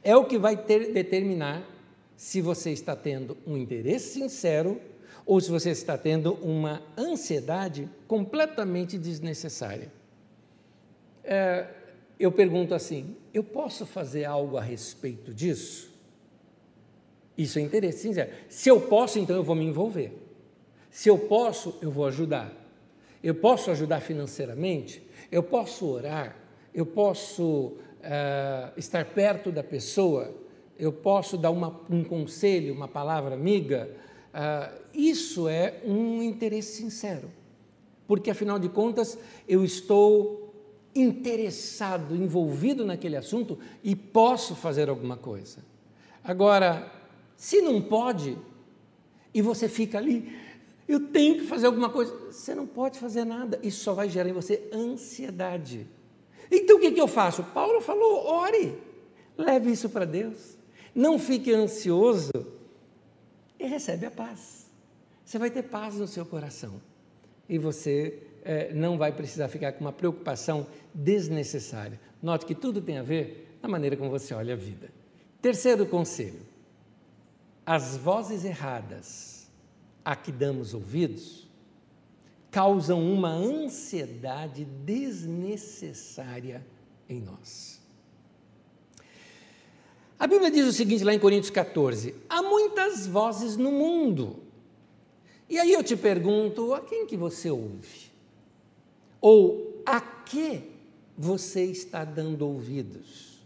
é 0.02 0.16
o 0.16 0.24
que 0.24 0.38
vai 0.38 0.56
ter, 0.56 0.92
determinar 0.92 1.62
se 2.16 2.40
você 2.40 2.70
está 2.70 2.96
tendo 2.96 3.36
um 3.46 3.56
interesse 3.56 4.14
sincero 4.14 4.80
ou 5.26 5.38
se 5.40 5.50
você 5.50 5.70
está 5.70 5.98
tendo 5.98 6.32
uma 6.34 6.82
ansiedade 6.96 7.88
completamente 8.06 8.96
desnecessária. 8.96 9.92
É, 11.22 11.66
eu 12.18 12.32
pergunto 12.32 12.74
assim: 12.74 13.14
eu 13.34 13.44
posso 13.44 13.84
fazer 13.84 14.24
algo 14.24 14.56
a 14.56 14.62
respeito 14.62 15.34
disso? 15.34 15.94
Isso 17.36 17.58
é 17.58 17.62
interesse 17.62 17.98
sincero. 17.98 18.32
Se 18.48 18.70
eu 18.70 18.80
posso, 18.80 19.18
então 19.18 19.36
eu 19.36 19.44
vou 19.44 19.54
me 19.54 19.66
envolver. 19.66 20.27
Se 20.98 21.08
eu 21.08 21.16
posso, 21.16 21.76
eu 21.80 21.92
vou 21.92 22.06
ajudar. 22.06 22.52
eu 23.22 23.32
posso 23.32 23.70
ajudar 23.70 24.00
financeiramente, 24.00 25.00
eu 25.30 25.44
posso 25.44 25.86
orar, 25.86 26.36
eu 26.74 26.84
posso 26.84 27.44
uh, 27.44 28.76
estar 28.76 29.04
perto 29.04 29.52
da 29.52 29.62
pessoa, 29.62 30.34
eu 30.76 30.92
posso 30.92 31.38
dar 31.38 31.52
uma, 31.52 31.80
um 31.88 32.02
conselho, 32.02 32.74
uma 32.74 32.88
palavra 32.88 33.36
amiga. 33.36 33.88
Uh, 34.34 34.82
isso 34.92 35.46
é 35.46 35.80
um 35.84 36.20
interesse 36.20 36.78
sincero, 36.78 37.30
porque 38.08 38.28
afinal 38.28 38.58
de 38.58 38.68
contas 38.68 39.16
eu 39.46 39.64
estou 39.64 40.52
interessado, 40.96 42.16
envolvido 42.16 42.84
naquele 42.84 43.14
assunto 43.14 43.56
e 43.84 43.94
posso 43.94 44.56
fazer 44.56 44.88
alguma 44.88 45.16
coisa. 45.16 45.58
Agora, 46.24 46.92
se 47.36 47.62
não 47.62 47.80
pode, 47.80 48.36
e 49.32 49.40
você 49.40 49.68
fica 49.68 49.98
ali, 49.98 50.47
eu 50.88 51.00
tenho 51.08 51.34
que 51.36 51.46
fazer 51.46 51.66
alguma 51.66 51.90
coisa, 51.90 52.12
você 52.32 52.54
não 52.54 52.66
pode 52.66 52.98
fazer 52.98 53.24
nada, 53.24 53.60
isso 53.62 53.84
só 53.84 53.92
vai 53.92 54.08
gerar 54.08 54.30
em 54.30 54.32
você 54.32 54.68
ansiedade. 54.72 55.86
Então 56.50 56.78
o 56.78 56.80
que, 56.80 56.90
que 56.90 57.00
eu 57.00 57.06
faço? 57.06 57.44
Paulo 57.44 57.80
falou: 57.82 58.24
ore, 58.26 58.76
leve 59.36 59.70
isso 59.70 59.90
para 59.90 60.06
Deus, 60.06 60.56
não 60.94 61.18
fique 61.18 61.52
ansioso 61.52 62.32
e 63.60 63.66
recebe 63.66 64.06
a 64.06 64.10
paz. 64.10 64.66
Você 65.24 65.38
vai 65.38 65.50
ter 65.50 65.64
paz 65.64 65.96
no 65.96 66.06
seu 66.06 66.24
coração 66.24 66.80
e 67.46 67.58
você 67.58 68.22
é, 68.42 68.72
não 68.72 68.96
vai 68.96 69.12
precisar 69.12 69.48
ficar 69.48 69.72
com 69.72 69.84
uma 69.84 69.92
preocupação 69.92 70.66
desnecessária. 70.94 72.00
Note 72.22 72.46
que 72.46 72.54
tudo 72.54 72.80
tem 72.80 72.96
a 72.96 73.02
ver 73.02 73.58
na 73.60 73.68
maneira 73.68 73.94
como 73.94 74.08
você 74.08 74.32
olha 74.32 74.54
a 74.54 74.56
vida. 74.56 74.88
Terceiro 75.42 75.84
conselho: 75.84 76.40
as 77.66 77.94
vozes 77.98 78.42
erradas 78.42 79.37
a 80.08 80.16
que 80.16 80.32
damos 80.32 80.72
ouvidos 80.72 81.46
causam 82.50 83.12
uma 83.12 83.28
ansiedade 83.28 84.64
desnecessária 84.64 86.66
em 87.06 87.20
nós. 87.20 87.78
A 90.18 90.26
Bíblia 90.26 90.50
diz 90.50 90.66
o 90.66 90.72
seguinte 90.72 91.04
lá 91.04 91.12
em 91.12 91.18
Coríntios 91.18 91.50
14: 91.50 92.14
há 92.26 92.42
muitas 92.42 93.06
vozes 93.06 93.58
no 93.58 93.70
mundo. 93.70 94.42
E 95.46 95.58
aí 95.58 95.74
eu 95.74 95.84
te 95.84 95.94
pergunto, 95.94 96.72
a 96.72 96.80
quem 96.80 97.04
que 97.04 97.14
você 97.14 97.50
ouve? 97.50 98.10
Ou 99.20 99.82
a 99.84 100.00
que 100.00 100.70
você 101.18 101.64
está 101.64 102.02
dando 102.02 102.46
ouvidos? 102.46 103.40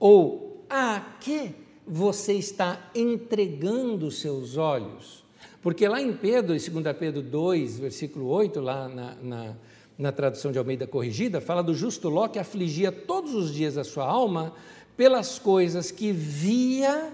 Ou 0.00 0.64
a 0.70 0.98
que 1.20 1.54
você 1.86 2.32
está 2.32 2.90
entregando 2.94 4.10
seus 4.10 4.56
olhos? 4.56 5.23
Porque 5.64 5.88
lá 5.88 5.98
em 5.98 6.12
Pedro, 6.12 6.54
em 6.54 6.58
2 6.58 6.96
Pedro 6.98 7.22
2, 7.22 7.78
versículo 7.78 8.26
8, 8.26 8.60
lá 8.60 8.86
na, 8.86 9.14
na, 9.14 9.56
na 9.96 10.12
tradução 10.12 10.52
de 10.52 10.58
Almeida 10.58 10.86
Corrigida, 10.86 11.40
fala 11.40 11.62
do 11.62 11.72
justo 11.72 12.10
Ló 12.10 12.28
que 12.28 12.38
afligia 12.38 12.92
todos 12.92 13.34
os 13.34 13.50
dias 13.50 13.78
a 13.78 13.82
sua 13.82 14.04
alma 14.04 14.52
pelas 14.94 15.38
coisas 15.38 15.90
que 15.90 16.12
via 16.12 17.10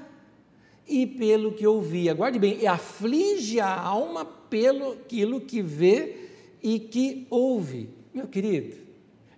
e 0.85 1.07
pelo 1.07 1.53
que 1.53 1.65
ouvia. 1.65 2.13
Guarde 2.13 2.41
bem, 2.41 2.67
aflige 2.67 3.61
a 3.61 3.73
alma 3.73 4.25
pelo 4.25 4.95
aquilo 4.95 5.41
que 5.41 5.63
vê 5.63 6.17
e 6.61 6.81
que 6.81 7.29
ouve. 7.31 7.89
Meu 8.13 8.27
querido, 8.27 8.75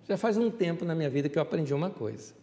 já 0.09 0.17
faz 0.17 0.37
um 0.37 0.49
tempo 0.49 0.83
na 0.83 0.95
minha 0.95 1.11
vida 1.11 1.29
que 1.29 1.37
eu 1.37 1.43
aprendi 1.43 1.71
uma 1.71 1.91
coisa. 1.91 2.33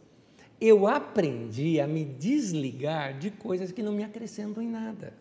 Eu 0.60 0.86
aprendi 0.86 1.80
a 1.80 1.88
me 1.88 2.04
desligar 2.04 3.18
de 3.18 3.32
coisas 3.32 3.72
que 3.72 3.82
não 3.82 3.92
me 3.92 4.04
acrescentam 4.04 4.62
em 4.62 4.68
nada. 4.68 5.12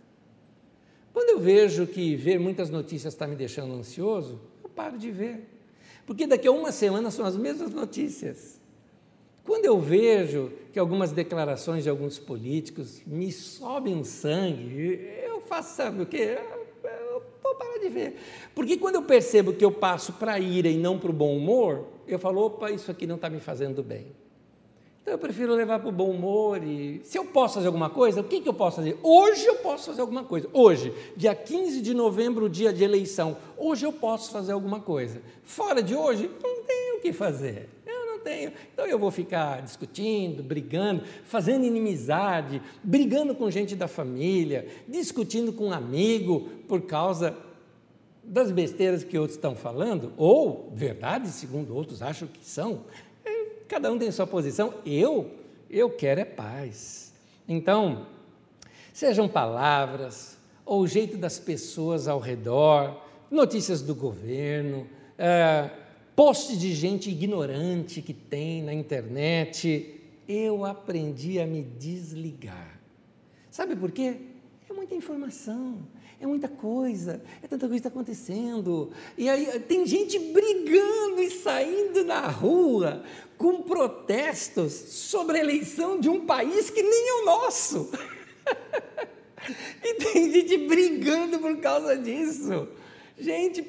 Quando 1.14 1.30
eu 1.30 1.40
vejo 1.40 1.88
que 1.88 2.16
ver 2.16 2.40
muitas 2.40 2.70
notícias 2.70 3.14
está 3.14 3.28
me 3.28 3.36
deixando 3.36 3.74
ansioso, 3.74 4.40
eu 4.64 4.70
paro 4.70 4.98
de 4.98 5.12
ver. 5.12 5.48
Porque 6.06 6.26
daqui 6.26 6.48
a 6.48 6.52
uma 6.52 6.72
semana 6.72 7.12
são 7.12 7.26
as 7.26 7.36
mesmas 7.36 7.72
notícias. 7.72 8.60
Quando 9.44 9.66
eu 9.66 9.80
vejo 9.80 10.52
que 10.72 10.78
algumas 10.78 11.12
declarações 11.12 11.84
de 11.84 11.90
alguns 11.90 12.20
políticos 12.20 13.02
me 13.06 13.32
sobem 13.32 14.00
o 14.00 14.06
sangue, 14.06 15.00
eu 15.24 15.42
faço, 15.42 15.76
sabe 15.76 16.04
o 16.04 16.06
quê? 16.06 16.38
Eu 16.84 17.24
vou 17.42 17.56
parar 17.56 17.80
de 17.80 17.90
ver. 17.90 18.16
Porque 18.54 18.78
quando 18.78 18.96
eu 18.96 19.04
percebo 19.04 19.54
que 19.54 19.66
eu 19.66 19.72
passo 19.72 20.14
para 20.14 20.34
a 20.34 20.40
ira 20.40 20.68
e 20.68 20.78
não 20.78 21.00
para 21.00 21.10
o 21.10 21.14
bom 21.14 21.36
humor, 21.36 21.88
eu 22.08 22.20
falo, 22.20 22.42
opa, 22.46 22.70
isso 22.72 22.92
aqui 22.92 23.08
não 23.08 23.16
está 23.16 23.30
me 23.30 23.40
fazendo 23.40 23.82
bem. 23.82 24.08
Então 25.10 25.16
eu 25.16 25.22
prefiro 25.22 25.56
levar 25.56 25.80
para 25.80 25.90
o 25.90 25.92
bom 25.92 26.12
humor 26.12 26.64
e 26.64 27.02
se 27.04 27.18
eu 27.18 27.26
posso 27.26 27.56
fazer 27.56 27.66
alguma 27.66 27.90
coisa, 27.90 28.22
o 28.22 28.24
que, 28.24 28.42
que 28.42 28.48
eu 28.48 28.54
posso 28.54 28.76
fazer? 28.76 28.96
Hoje 29.02 29.44
eu 29.44 29.56
posso 29.56 29.88
fazer 29.88 30.02
alguma 30.02 30.24
coisa. 30.24 30.48
Hoje, 30.54 30.94
dia 31.18 31.34
15 31.34 31.82
de 31.82 31.96
novembro, 31.96 32.48
dia 32.48 32.72
de 32.72 32.84
eleição, 32.84 33.36
hoje 33.58 33.88
eu 33.88 33.92
posso 33.92 34.30
fazer 34.30 34.52
alguma 34.52 34.80
coisa. 34.80 35.20
Fora 35.44 35.82
de 35.82 35.96
hoje, 35.96 36.30
não 36.44 36.64
tenho 36.64 36.98
o 36.98 37.02
que 37.02 37.12
fazer. 37.12 37.70
Eu 37.88 38.06
não 38.06 38.20
tenho. 38.20 38.54
Então 38.72 38.86
eu 38.86 39.00
vou 39.00 39.10
ficar 39.10 39.64
discutindo, 39.64 40.44
brigando, 40.44 41.02
fazendo 41.24 41.66
inimizade, 41.66 42.62
brigando 42.84 43.34
com 43.34 43.50
gente 43.50 43.76
da 43.76 43.88
família, 43.88 44.68
discutindo 44.88 45.52
com 45.52 45.70
um 45.70 45.74
amigo 45.74 46.50
por 46.68 46.82
causa 46.82 47.36
das 48.24 48.52
besteiras 48.52 49.04
que 49.04 49.18
outros 49.18 49.38
estão 49.38 49.56
falando, 49.56 50.14
ou 50.16 50.72
verdades, 50.76 51.32
segundo 51.32 51.76
outros 51.76 52.04
acham 52.04 52.28
que 52.28 52.46
são. 52.46 52.82
Cada 53.70 53.92
um 53.92 54.00
tem 54.00 54.12
sua 54.12 54.26
posição. 54.26 54.74
Eu, 54.84 55.30
eu 55.70 55.92
quero 55.92 56.20
é 56.20 56.26
paz. 56.26 57.14
Então, 57.48 58.08
sejam 58.92 59.30
palavras, 59.30 60.40
ou 60.66 60.82
o 60.82 60.88
jeito 60.88 61.16
das 61.18 61.38
pessoas 61.38 62.08
ao 62.08 62.20
redor, 62.20 63.00
notícias 63.30 63.84
do 63.84 63.94
governo, 63.94 64.88
é, 65.20 65.70
de 66.58 66.74
gente 66.74 67.12
ignorante 67.12 68.02
que 68.02 68.14
tem 68.14 68.64
na 68.64 68.74
internet. 68.74 70.02
Eu 70.28 70.66
aprendi 70.66 71.40
a 71.40 71.46
me 71.46 71.62
desligar. 71.62 72.80
Sabe 73.52 73.76
por 73.76 73.92
quê? 73.92 74.18
É 74.68 74.74
muita 74.74 74.96
informação 74.96 75.78
é 76.20 76.28
muita 76.28 76.50
coisa, 76.50 77.22
é 77.42 77.48
tanta 77.48 77.66
coisa 77.68 77.78
está 77.78 77.90
acontecendo. 77.90 78.92
E 79.18 79.30
aí 79.30 79.60
tem 79.62 79.86
gente 79.86 80.20
brigando 80.20 81.22
e 81.22 81.32
saindo 81.32 82.04
na 82.04 82.28
rua 82.28 83.04
com 83.38 83.62
protestos 83.62 84.74
sobre 84.74 85.38
a 85.38 85.40
eleição 85.40 85.98
de 85.98 86.10
um 86.10 86.26
país 86.26 86.70
que 86.70 86.84
nem 86.84 87.10
é 87.10 87.14
o 87.22 87.26
nosso. 87.26 87.90
e 89.82 89.94
tem 89.96 90.32
gente 90.32 90.58
brigando 90.68 91.40
por 91.40 91.58
causa 91.58 91.98
disso. 91.98 92.68
Gente, 93.18 93.66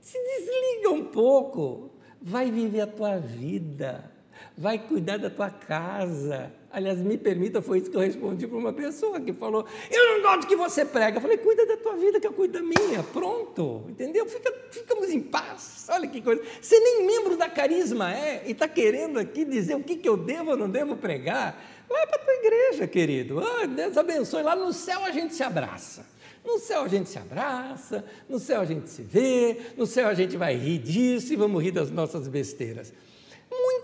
se 0.00 0.18
desliga 0.18 0.90
um 0.90 1.04
pouco, 1.04 1.90
vai 2.20 2.50
viver 2.50 2.80
a 2.80 2.86
tua 2.88 3.18
vida, 3.18 4.12
vai 4.56 4.78
cuidar 4.78 5.18
da 5.18 5.30
tua 5.30 5.50
casa 5.50 6.52
Aliás, 6.74 6.98
me 6.98 7.16
permita, 7.16 7.62
foi 7.62 7.78
isso 7.78 7.88
que 7.88 7.96
eu 7.96 8.00
respondi 8.00 8.48
para 8.48 8.58
uma 8.58 8.72
pessoa 8.72 9.20
que 9.20 9.32
falou: 9.32 9.64
Eu 9.88 10.06
não 10.08 10.22
gosto 10.22 10.48
que 10.48 10.56
você 10.56 10.84
prega. 10.84 11.18
Eu 11.18 11.22
falei: 11.22 11.36
Cuida 11.36 11.64
da 11.64 11.76
tua 11.76 11.94
vida, 11.94 12.18
que 12.18 12.26
eu 12.26 12.32
cuido 12.32 12.54
da 12.54 12.62
minha. 12.62 13.00
Pronto, 13.12 13.84
entendeu? 13.88 14.26
Fica, 14.26 14.52
ficamos 14.72 15.08
em 15.08 15.20
paz. 15.20 15.86
Olha 15.88 16.08
que 16.08 16.20
coisa. 16.20 16.42
Você 16.60 16.76
nem 16.80 17.06
membro 17.06 17.36
da 17.36 17.48
carisma 17.48 18.12
é 18.12 18.42
e 18.44 18.50
está 18.50 18.66
querendo 18.66 19.20
aqui 19.20 19.44
dizer 19.44 19.76
o 19.76 19.84
que, 19.84 19.94
que 19.94 20.08
eu 20.08 20.16
devo 20.16 20.50
ou 20.50 20.56
não 20.56 20.68
devo 20.68 20.96
pregar. 20.96 21.62
Vai 21.88 22.08
para 22.08 22.16
a 22.16 22.24
tua 22.24 22.34
igreja, 22.34 22.88
querido. 22.88 23.38
Ah, 23.38 23.66
Deus 23.66 23.96
abençoe. 23.96 24.42
Lá 24.42 24.56
no 24.56 24.72
céu 24.72 25.04
a 25.04 25.12
gente 25.12 25.32
se 25.32 25.44
abraça. 25.44 26.04
No 26.44 26.58
céu 26.58 26.82
a 26.82 26.88
gente 26.88 27.08
se 27.08 27.18
abraça, 27.18 28.04
no 28.28 28.38
céu 28.40 28.60
a 28.60 28.64
gente 28.64 28.90
se 28.90 29.00
vê, 29.00 29.56
no 29.78 29.86
céu 29.86 30.08
a 30.08 30.14
gente 30.14 30.36
vai 30.36 30.54
rir 30.54 30.78
disso 30.78 31.32
e 31.32 31.36
vamos 31.36 31.62
rir 31.62 31.70
das 31.70 31.90
nossas 31.90 32.26
besteiras 32.28 32.92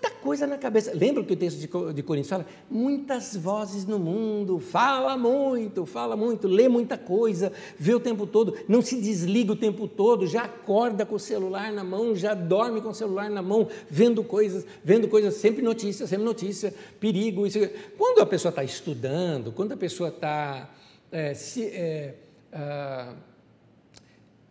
muita 0.01 0.11
coisa 0.11 0.46
na 0.46 0.57
cabeça. 0.57 0.92
Lembra 0.94 1.22
que 1.22 1.34
o 1.34 1.36
texto 1.36 1.59
de 1.59 2.03
Coríntios 2.03 2.30
fala? 2.30 2.46
Muitas 2.70 3.36
vozes 3.36 3.84
no 3.84 3.98
mundo, 3.98 4.59
fala 4.59 5.16
muito, 5.16 5.84
fala 5.84 6.16
muito, 6.16 6.48
lê 6.48 6.68
muita 6.68 6.96
coisa, 6.96 7.53
vê 7.78 7.94
o 7.94 8.01
tempo 8.01 8.26
todo, 8.26 8.57
não 8.66 8.80
se 8.80 8.98
desliga 8.98 9.53
o 9.53 9.57
tempo 9.57 9.86
todo, 9.86 10.26
já 10.26 10.44
acorda 10.44 11.05
com 11.05 11.16
o 11.16 11.20
celular 11.20 11.70
na 11.70 11.84
mão, 11.84 12.16
já 12.16 12.32
dorme 12.32 12.80
com 12.80 12.88
o 12.88 12.94
celular 12.94 13.28
na 13.28 13.42
mão, 13.42 13.68
vendo 13.90 14.24
coisas, 14.24 14.64
vendo 14.82 15.07
coisas, 15.07 15.34
sempre 15.34 15.62
notícia, 15.62 16.07
sempre 16.07 16.24
notícia, 16.24 16.72
perigo. 16.98 17.46
Isso. 17.46 17.59
Quando 17.98 18.20
a 18.22 18.26
pessoa 18.26 18.51
está 18.51 18.64
estudando, 18.64 19.53
quando 19.53 19.72
a 19.72 19.76
pessoa 19.76 20.09
está 20.09 20.70
é, 21.12 21.34
se, 21.34 21.64
é, 21.64 22.14
ah, 22.51 23.14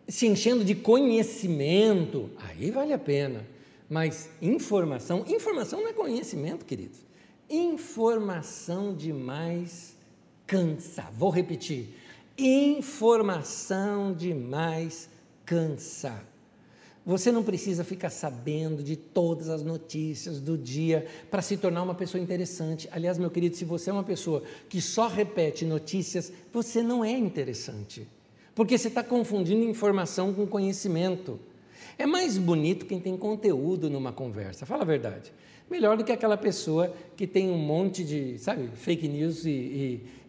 se 0.06 0.28
enchendo 0.28 0.64
de 0.64 0.76
conhecimento, 0.76 2.30
aí 2.38 2.70
vale 2.70 2.92
a 2.92 2.98
pena. 2.98 3.44
Mas 3.90 4.30
informação, 4.40 5.24
informação 5.26 5.80
não 5.80 5.88
é 5.88 5.92
conhecimento, 5.92 6.64
queridos. 6.64 7.00
Informação 7.50 8.94
demais 8.94 9.96
cansa. 10.46 11.06
Vou 11.18 11.28
repetir. 11.28 11.88
Informação 12.38 14.14
demais 14.14 15.10
cansa. 15.44 16.22
Você 17.04 17.32
não 17.32 17.42
precisa 17.42 17.82
ficar 17.82 18.10
sabendo 18.10 18.84
de 18.84 18.94
todas 18.94 19.48
as 19.48 19.64
notícias 19.64 20.38
do 20.38 20.56
dia 20.56 21.08
para 21.28 21.42
se 21.42 21.56
tornar 21.56 21.82
uma 21.82 21.94
pessoa 21.94 22.22
interessante. 22.22 22.88
Aliás, 22.92 23.18
meu 23.18 23.30
querido, 23.30 23.56
se 23.56 23.64
você 23.64 23.90
é 23.90 23.92
uma 23.92 24.04
pessoa 24.04 24.44
que 24.68 24.80
só 24.80 25.08
repete 25.08 25.64
notícias, 25.64 26.32
você 26.52 26.80
não 26.80 27.04
é 27.04 27.10
interessante. 27.10 28.06
Porque 28.54 28.78
você 28.78 28.86
está 28.86 29.02
confundindo 29.02 29.64
informação 29.64 30.32
com 30.32 30.46
conhecimento. 30.46 31.40
É 32.00 32.06
mais 32.06 32.38
bonito 32.38 32.86
quem 32.86 32.98
tem 32.98 33.14
conteúdo 33.14 33.90
numa 33.90 34.10
conversa, 34.10 34.64
fala 34.64 34.84
a 34.84 34.86
verdade. 34.86 35.30
Melhor 35.70 35.98
do 35.98 36.02
que 36.02 36.10
aquela 36.10 36.38
pessoa 36.38 36.96
que 37.14 37.26
tem 37.26 37.50
um 37.50 37.58
monte 37.58 38.02
de, 38.02 38.38
sabe, 38.38 38.70
fake 38.74 39.06
news 39.06 39.44
e, 39.44 39.50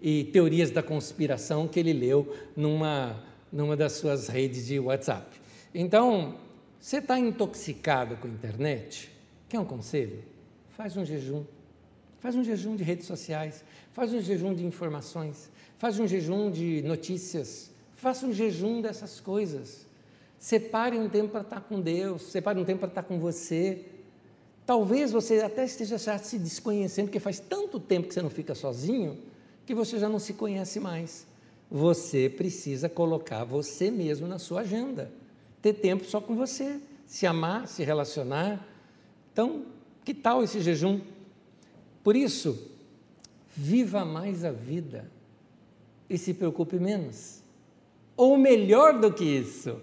e, 0.02 0.20
e 0.20 0.24
teorias 0.26 0.70
da 0.70 0.84
conspiração 0.84 1.70
que 1.70 1.80
ele 1.80 1.94
leu 1.94 2.36
numa, 2.58 3.24
numa 3.50 3.78
das 3.78 3.94
suas 3.94 4.28
redes 4.28 4.68
de 4.68 4.82
WhatsApp. 4.82 5.40
Então, 5.74 6.36
você 6.78 6.98
está 6.98 7.18
intoxicado 7.18 8.18
com 8.18 8.28
a 8.28 8.32
internet? 8.32 9.10
Quer 9.48 9.62
um 9.62 9.66
conselho? 9.66 10.22
Faz 10.72 10.98
um 10.98 11.06
jejum. 11.06 11.46
Faz 12.20 12.36
um 12.36 12.44
jejum 12.44 12.76
de 12.76 12.84
redes 12.84 13.08
sociais, 13.08 13.64
faz 13.94 14.14
um 14.14 14.20
jejum 14.20 14.54
de 14.54 14.66
informações, 14.66 15.50
faz 15.78 15.98
um 16.02 16.06
jejum 16.06 16.52
de 16.52 16.82
notícias, 16.82 17.72
faça 17.96 18.28
um 18.28 18.34
jejum 18.34 18.82
dessas 18.82 19.22
coisas. 19.22 19.90
Separe 20.42 20.98
um 20.98 21.08
tempo 21.08 21.30
para 21.30 21.42
estar 21.42 21.62
com 21.62 21.80
Deus, 21.80 22.24
separe 22.24 22.60
um 22.60 22.66
tempo 22.66 22.80
para 22.80 22.90
estar 22.90 23.04
com 23.04 23.20
você. 23.20 23.86
Talvez 24.66 25.12
você 25.12 25.40
até 25.42 25.64
esteja 25.64 26.00
se 26.00 26.40
desconhecendo, 26.40 27.06
porque 27.06 27.20
faz 27.20 27.40
tanto 27.40 27.80
tempo 27.80 28.08
que 28.08 28.14
você 28.16 28.24
não 28.24 28.30
fica 28.32 28.56
sozinho, 28.56 29.20
que 29.68 29.76
você 29.76 30.00
já 30.00 30.10
não 30.10 30.18
se 30.18 30.34
conhece 30.34 30.80
mais. 30.80 31.28
Você 31.70 32.28
precisa 32.28 32.90
colocar 32.90 33.44
você 33.44 33.92
mesmo 33.92 34.28
na 34.28 34.40
sua 34.40 34.62
agenda. 34.62 35.12
Ter 35.62 35.74
tempo 35.74 36.06
só 36.06 36.20
com 36.20 36.36
você, 36.36 36.80
se 37.06 37.28
amar, 37.28 37.68
se 37.68 37.84
relacionar. 37.84 38.68
Então, 39.32 39.68
que 40.04 40.12
tal 40.12 40.44
esse 40.44 40.60
jejum? 40.60 41.02
Por 42.04 42.16
isso, 42.16 42.58
viva 43.56 44.04
mais 44.04 44.44
a 44.44 44.52
vida 44.52 45.08
e 46.10 46.18
se 46.18 46.34
preocupe 46.34 46.80
menos. 46.80 47.44
Ou 48.18 48.36
melhor 48.40 49.00
do 49.00 49.14
que 49.14 49.24
isso, 49.24 49.80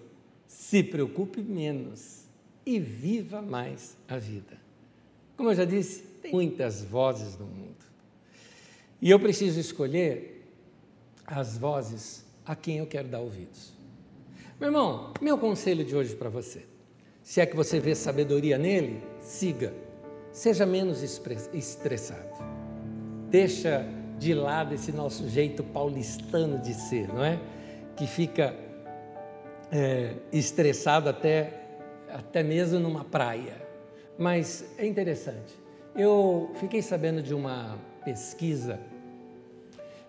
se 0.49 0.83
preocupe 0.83 1.41
menos 1.41 2.25
e 2.67 2.81
viva 2.81 3.41
mais 3.41 3.97
a 4.09 4.19
vida. 4.19 4.59
Como 5.37 5.51
eu 5.51 5.55
já 5.55 5.65
disse, 5.65 6.03
tem 6.21 6.33
muitas 6.33 6.83
vozes 6.83 7.39
no 7.39 7.47
mundo. 7.47 7.77
E 9.01 9.09
eu 9.09 9.21
preciso 9.21 9.61
escolher 9.61 10.45
as 11.25 11.57
vozes 11.57 12.25
a 12.45 12.57
quem 12.57 12.79
eu 12.79 12.87
quero 12.87 13.07
dar 13.07 13.21
ouvidos. 13.21 13.73
Meu 14.59 14.71
irmão, 14.71 15.15
meu 15.21 15.39
conselho 15.39 15.85
de 15.85 15.95
hoje 15.95 16.17
para 16.17 16.29
você: 16.29 16.65
se 17.23 17.41
é 17.41 17.47
que 17.47 17.55
você 17.55 17.79
vê 17.79 17.95
sabedoria 17.95 18.59
nele, 18.59 19.01
siga 19.21 19.73
Seja 20.33 20.67
menos 20.67 21.03
estressado. 21.53 22.29
Deixa 23.31 23.85
de 24.19 24.35
lado 24.35 24.75
esse 24.75 24.93
nosso 24.93 25.29
jeito 25.29 25.63
paulistano 25.65 26.59
de 26.59 26.75
ser, 26.75 27.09
não 27.09 27.25
é? 27.25 27.41
Que 27.97 28.07
fica 28.07 28.55
é, 29.71 30.15
estressado 30.33 31.09
até, 31.09 31.53
até 32.09 32.43
mesmo 32.43 32.79
numa 32.79 33.05
praia. 33.05 33.55
Mas 34.19 34.65
é 34.77 34.87
interessante. 34.87 35.55
Eu 35.95 36.51
fiquei 36.61 36.83
sabendo 36.83 37.23
de 37.23 37.35
uma 37.35 37.79
pesquisa 38.05 38.81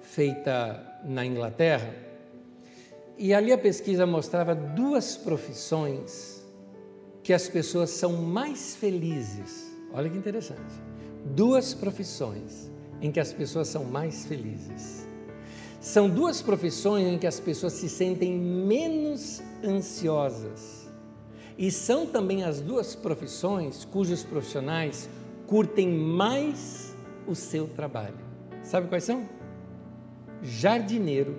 feita 0.01 0.99
na 1.03 1.25
Inglaterra, 1.25 1.93
e 3.17 3.33
ali 3.33 3.51
a 3.51 3.57
pesquisa 3.57 4.05
mostrava 4.05 4.55
duas 4.55 5.17
profissões 5.17 6.43
que 7.21 7.33
as 7.33 7.49
pessoas 7.49 7.89
são 7.89 8.13
mais 8.13 8.75
felizes 8.75 9.69
Olha 9.93 10.09
que 10.09 10.17
interessante. 10.17 10.81
Duas 11.35 11.73
profissões 11.73 12.69
em 13.01 13.11
que 13.11 13.19
as 13.19 13.33
pessoas 13.33 13.67
são 13.67 13.83
mais 13.83 14.25
felizes. 14.25 15.07
São 15.79 16.09
duas 16.09 16.41
profissões 16.41 17.07
em 17.07 17.17
que 17.17 17.25
as 17.25 17.39
pessoas 17.39 17.73
se 17.73 17.87
sentem 17.87 18.33
menos 18.33 19.41
ansiosas. 19.63 20.89
E 21.57 21.71
são 21.71 22.05
também 22.05 22.43
as 22.43 22.59
duas 22.61 22.95
profissões 22.95 23.85
cujos 23.85 24.23
profissionais 24.23 25.09
curtem 25.47 25.89
mais 25.89 26.95
o 27.27 27.33
seu 27.33 27.67
trabalho. 27.67 28.19
Sabe 28.61 28.87
quais 28.87 29.03
são? 29.03 29.27
Jardineiro 30.41 31.37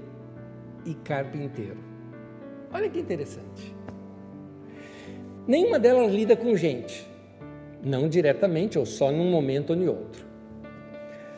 e 0.85 0.95
carpinteiro. 0.95 1.79
Olha 2.73 2.89
que 2.89 2.99
interessante. 2.99 3.75
Nenhuma 5.47 5.79
delas 5.79 6.13
lida 6.13 6.37
com 6.37 6.57
gente 6.57 7.11
não 7.83 8.09
diretamente 8.09 8.79
ou 8.79 8.85
só 8.85 9.11
num 9.11 9.31
momento 9.31 9.71
ou 9.71 9.77
em 9.77 9.89
outro. 9.89 10.25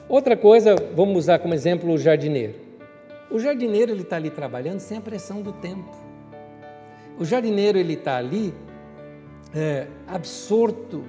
Outra 0.08 0.36
coisa, 0.36 0.74
vamos 0.94 1.16
usar 1.16 1.38
como 1.38 1.54
exemplo 1.54 1.92
o 1.92 1.98
jardineiro. 1.98 2.54
O 3.32 3.38
jardineiro 3.38 3.90
ele 3.90 4.02
está 4.02 4.16
ali 4.16 4.30
trabalhando 4.30 4.80
sem 4.80 4.98
a 4.98 5.00
pressão 5.00 5.40
do 5.40 5.52
tempo. 5.52 5.90
O 7.18 7.24
jardineiro 7.24 7.78
ele 7.78 7.94
está 7.94 8.16
ali 8.16 8.52
é, 9.54 9.86
absorto 10.06 11.04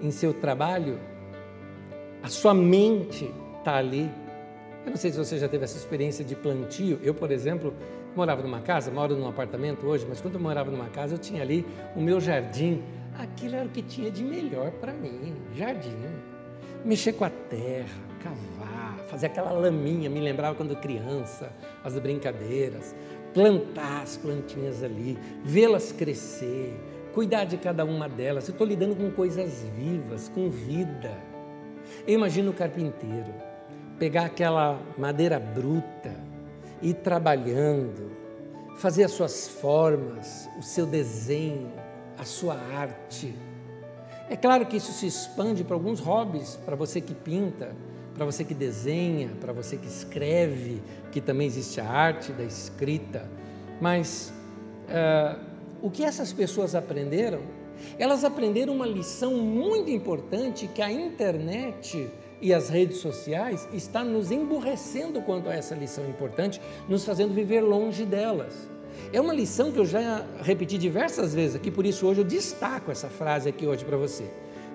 em 0.00 0.10
seu 0.10 0.34
trabalho. 0.34 1.00
A 2.22 2.28
sua 2.28 2.52
mente 2.52 3.32
está 3.58 3.76
ali. 3.76 4.10
Eu 4.84 4.90
não 4.90 4.96
sei 4.96 5.10
se 5.10 5.18
você 5.18 5.38
já 5.38 5.48
teve 5.48 5.64
essa 5.64 5.76
experiência 5.76 6.24
de 6.24 6.36
plantio. 6.36 7.00
Eu, 7.02 7.14
por 7.14 7.30
exemplo, 7.30 7.74
morava 8.14 8.42
numa 8.42 8.60
casa, 8.60 8.90
moro 8.90 9.16
num 9.16 9.28
apartamento 9.28 9.86
hoje, 9.86 10.06
mas 10.08 10.20
quando 10.20 10.34
eu 10.34 10.40
morava 10.40 10.70
numa 10.70 10.90
casa, 10.90 11.14
eu 11.14 11.18
tinha 11.18 11.42
ali 11.42 11.66
o 11.96 12.00
meu 12.00 12.20
jardim 12.20 12.82
Aquilo 13.18 13.56
era 13.56 13.64
o 13.64 13.70
que 13.70 13.82
tinha 13.82 14.10
de 14.10 14.22
melhor 14.22 14.70
para 14.72 14.92
mim, 14.92 15.34
jardim. 15.54 15.96
Mexer 16.84 17.14
com 17.14 17.24
a 17.24 17.30
terra, 17.30 17.98
cavar, 18.22 18.75
fazer 19.06 19.26
aquela 19.26 19.52
laminha, 19.52 20.10
me 20.10 20.20
lembrava 20.20 20.54
quando 20.54 20.76
criança, 20.76 21.52
as 21.82 21.98
brincadeiras, 21.98 22.94
plantar 23.32 24.02
as 24.02 24.16
plantinhas 24.16 24.82
ali, 24.82 25.18
vê-las 25.42 25.92
crescer, 25.92 26.78
cuidar 27.14 27.44
de 27.44 27.56
cada 27.56 27.84
uma 27.84 28.08
delas. 28.08 28.48
Eu 28.48 28.52
estou 28.52 28.66
lidando 28.66 28.96
com 28.96 29.10
coisas 29.10 29.64
vivas, 29.76 30.28
com 30.28 30.50
vida. 30.50 31.16
Eu 32.06 32.14
imagino 32.14 32.50
o 32.50 32.54
carpinteiro 32.54 33.32
pegar 33.98 34.26
aquela 34.26 34.80
madeira 34.98 35.38
bruta, 35.38 36.14
ir 36.82 36.94
trabalhando, 36.94 38.10
fazer 38.76 39.04
as 39.04 39.12
suas 39.12 39.48
formas, 39.48 40.48
o 40.58 40.62
seu 40.62 40.86
desenho, 40.86 41.72
a 42.18 42.24
sua 42.24 42.54
arte. 42.54 43.34
É 44.28 44.36
claro 44.36 44.66
que 44.66 44.76
isso 44.76 44.92
se 44.92 45.06
expande 45.06 45.64
para 45.64 45.74
alguns 45.74 46.00
hobbies, 46.00 46.56
para 46.64 46.76
você 46.76 47.00
que 47.00 47.14
pinta, 47.14 47.74
para 48.16 48.24
você 48.24 48.44
que 48.44 48.54
desenha, 48.54 49.30
para 49.38 49.52
você 49.52 49.76
que 49.76 49.86
escreve, 49.86 50.82
que 51.12 51.20
também 51.20 51.46
existe 51.46 51.80
a 51.80 51.88
arte 51.88 52.32
da 52.32 52.44
escrita. 52.44 53.28
Mas 53.78 54.32
uh, 54.88 55.38
o 55.82 55.90
que 55.90 56.02
essas 56.02 56.32
pessoas 56.32 56.74
aprenderam? 56.74 57.42
Elas 57.98 58.24
aprenderam 58.24 58.74
uma 58.74 58.86
lição 58.86 59.34
muito 59.34 59.90
importante 59.90 60.66
que 60.66 60.80
a 60.80 60.90
internet 60.90 62.10
e 62.40 62.54
as 62.54 62.70
redes 62.70 62.98
sociais 62.98 63.68
está 63.70 64.02
nos 64.02 64.30
emburrecendo 64.30 65.20
quanto 65.20 65.50
a 65.50 65.54
essa 65.54 65.74
lição 65.74 66.08
importante, 66.08 66.58
nos 66.88 67.04
fazendo 67.04 67.34
viver 67.34 67.60
longe 67.60 68.06
delas. 68.06 68.54
É 69.12 69.20
uma 69.20 69.34
lição 69.34 69.70
que 69.70 69.78
eu 69.78 69.84
já 69.84 70.24
repeti 70.42 70.78
diversas 70.78 71.34
vezes 71.34 71.54
aqui, 71.54 71.70
por 71.70 71.84
isso 71.84 72.06
hoje 72.06 72.22
eu 72.22 72.24
destaco 72.24 72.90
essa 72.90 73.08
frase 73.08 73.46
aqui 73.46 73.66
hoje 73.66 73.84
para 73.84 73.98
você. 73.98 74.24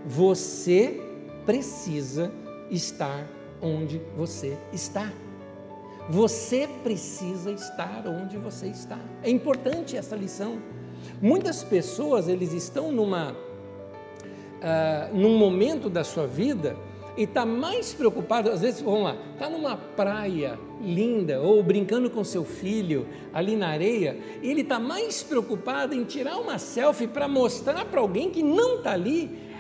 Você 0.06 1.02
precisa 1.44 2.32
estar 2.72 3.28
onde 3.62 4.02
você 4.18 4.58
está. 4.74 5.12
Você 6.10 6.68
precisa 6.84 7.52
estar 7.52 8.08
onde 8.08 8.38
você 8.38 8.68
está. 8.68 8.98
É 9.22 9.30
importante 9.30 9.96
essa 9.96 10.16
lição. 10.16 10.60
Muitas 11.22 11.64
pessoas 11.64 12.28
eles 12.28 12.54
estão 12.54 12.92
numa 12.92 13.32
uh, 13.32 15.16
num 15.16 15.38
momento 15.38 15.90
da 15.90 16.04
sua 16.04 16.26
vida 16.26 16.76
e 17.18 17.24
está 17.24 17.46
mais 17.46 17.94
preocupado, 17.94 18.50
às 18.50 18.62
vezes, 18.62 18.82
vamos 18.82 19.04
lá, 19.04 19.18
está 19.34 19.50
numa 19.50 19.76
praia 19.76 20.58
linda 20.82 21.42
ou 21.42 21.62
brincando 21.62 22.10
com 22.10 22.24
seu 22.24 22.46
filho 22.46 23.06
ali 23.34 23.56
na 23.56 23.68
areia, 23.68 24.18
e 24.42 24.50
ele 24.50 24.62
está 24.62 24.80
mais 24.80 25.22
preocupado 25.22 25.94
em 25.94 26.06
tirar 26.06 26.38
uma 26.38 26.58
selfie 26.58 27.08
para 27.08 27.28
mostrar 27.28 27.84
para 27.86 28.00
alguém 28.00 28.30
que 28.30 28.42
não 28.42 28.78
está 28.78 28.94
ali 28.94 29.51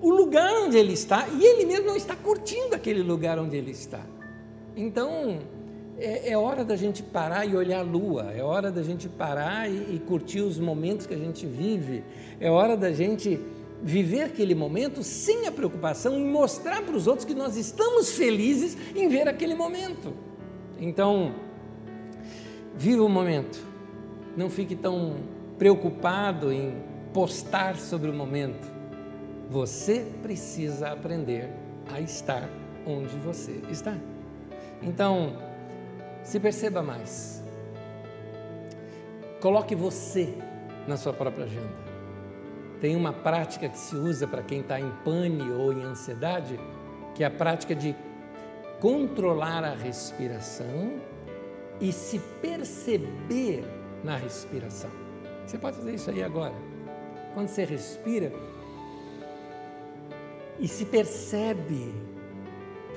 o 0.00 0.10
lugar 0.10 0.50
onde 0.62 0.76
ele 0.76 0.92
está 0.92 1.28
e 1.28 1.44
ele 1.44 1.66
mesmo 1.66 1.86
não 1.86 1.96
está 1.96 2.16
curtindo 2.16 2.74
aquele 2.74 3.02
lugar 3.02 3.38
onde 3.38 3.56
ele 3.56 3.70
está. 3.70 4.00
Então, 4.76 5.40
é, 5.98 6.30
é 6.30 6.38
hora 6.38 6.64
da 6.64 6.76
gente 6.76 7.02
parar 7.02 7.44
e 7.44 7.54
olhar 7.54 7.80
a 7.80 7.82
lua, 7.82 8.32
é 8.34 8.42
hora 8.42 8.70
da 8.70 8.82
gente 8.82 9.08
parar 9.08 9.70
e, 9.70 9.96
e 9.96 10.02
curtir 10.06 10.40
os 10.40 10.58
momentos 10.58 11.06
que 11.06 11.14
a 11.14 11.18
gente 11.18 11.46
vive, 11.46 12.02
é 12.40 12.50
hora 12.50 12.76
da 12.76 12.92
gente 12.92 13.38
viver 13.82 14.22
aquele 14.22 14.54
momento 14.54 15.02
sem 15.02 15.46
a 15.46 15.52
preocupação 15.52 16.18
em 16.18 16.24
mostrar 16.24 16.82
para 16.82 16.96
os 16.96 17.06
outros 17.06 17.24
que 17.24 17.34
nós 17.34 17.56
estamos 17.56 18.10
felizes 18.12 18.76
em 18.94 19.08
ver 19.08 19.28
aquele 19.28 19.54
momento. 19.54 20.12
Então, 20.78 21.34
viva 22.74 23.02
o 23.02 23.08
momento. 23.08 23.60
Não 24.36 24.48
fique 24.48 24.74
tão 24.74 25.16
preocupado 25.58 26.52
em 26.52 26.74
postar 27.12 27.76
sobre 27.76 28.10
o 28.10 28.14
momento. 28.14 28.69
Você 29.50 30.06
precisa 30.22 30.92
aprender 30.92 31.50
a 31.92 32.00
estar 32.00 32.48
onde 32.86 33.16
você 33.16 33.60
está. 33.68 33.96
Então, 34.80 35.36
se 36.22 36.38
perceba 36.38 36.84
mais. 36.84 37.42
Coloque 39.40 39.74
você 39.74 40.32
na 40.86 40.96
sua 40.96 41.12
própria 41.12 41.46
agenda. 41.46 41.90
tem 42.80 42.96
uma 42.96 43.12
prática 43.12 43.68
que 43.68 43.76
se 43.76 43.94
usa 43.94 44.26
para 44.26 44.42
quem 44.42 44.60
está 44.60 44.80
em 44.80 44.90
pane 45.04 45.50
ou 45.50 45.72
em 45.72 45.82
ansiedade, 45.82 46.58
que 47.14 47.22
é 47.22 47.26
a 47.26 47.30
prática 47.30 47.74
de 47.74 47.94
controlar 48.80 49.64
a 49.64 49.74
respiração 49.74 51.00
e 51.78 51.92
se 51.92 52.18
perceber 52.40 53.64
na 54.02 54.16
respiração. 54.16 54.90
Você 55.44 55.58
pode 55.58 55.76
fazer 55.76 55.94
isso 55.94 56.08
aí 56.08 56.22
agora. 56.22 56.54
Quando 57.34 57.48
você 57.48 57.64
respira 57.64 58.32
e 60.60 60.68
se 60.68 60.84
percebe, 60.84 61.92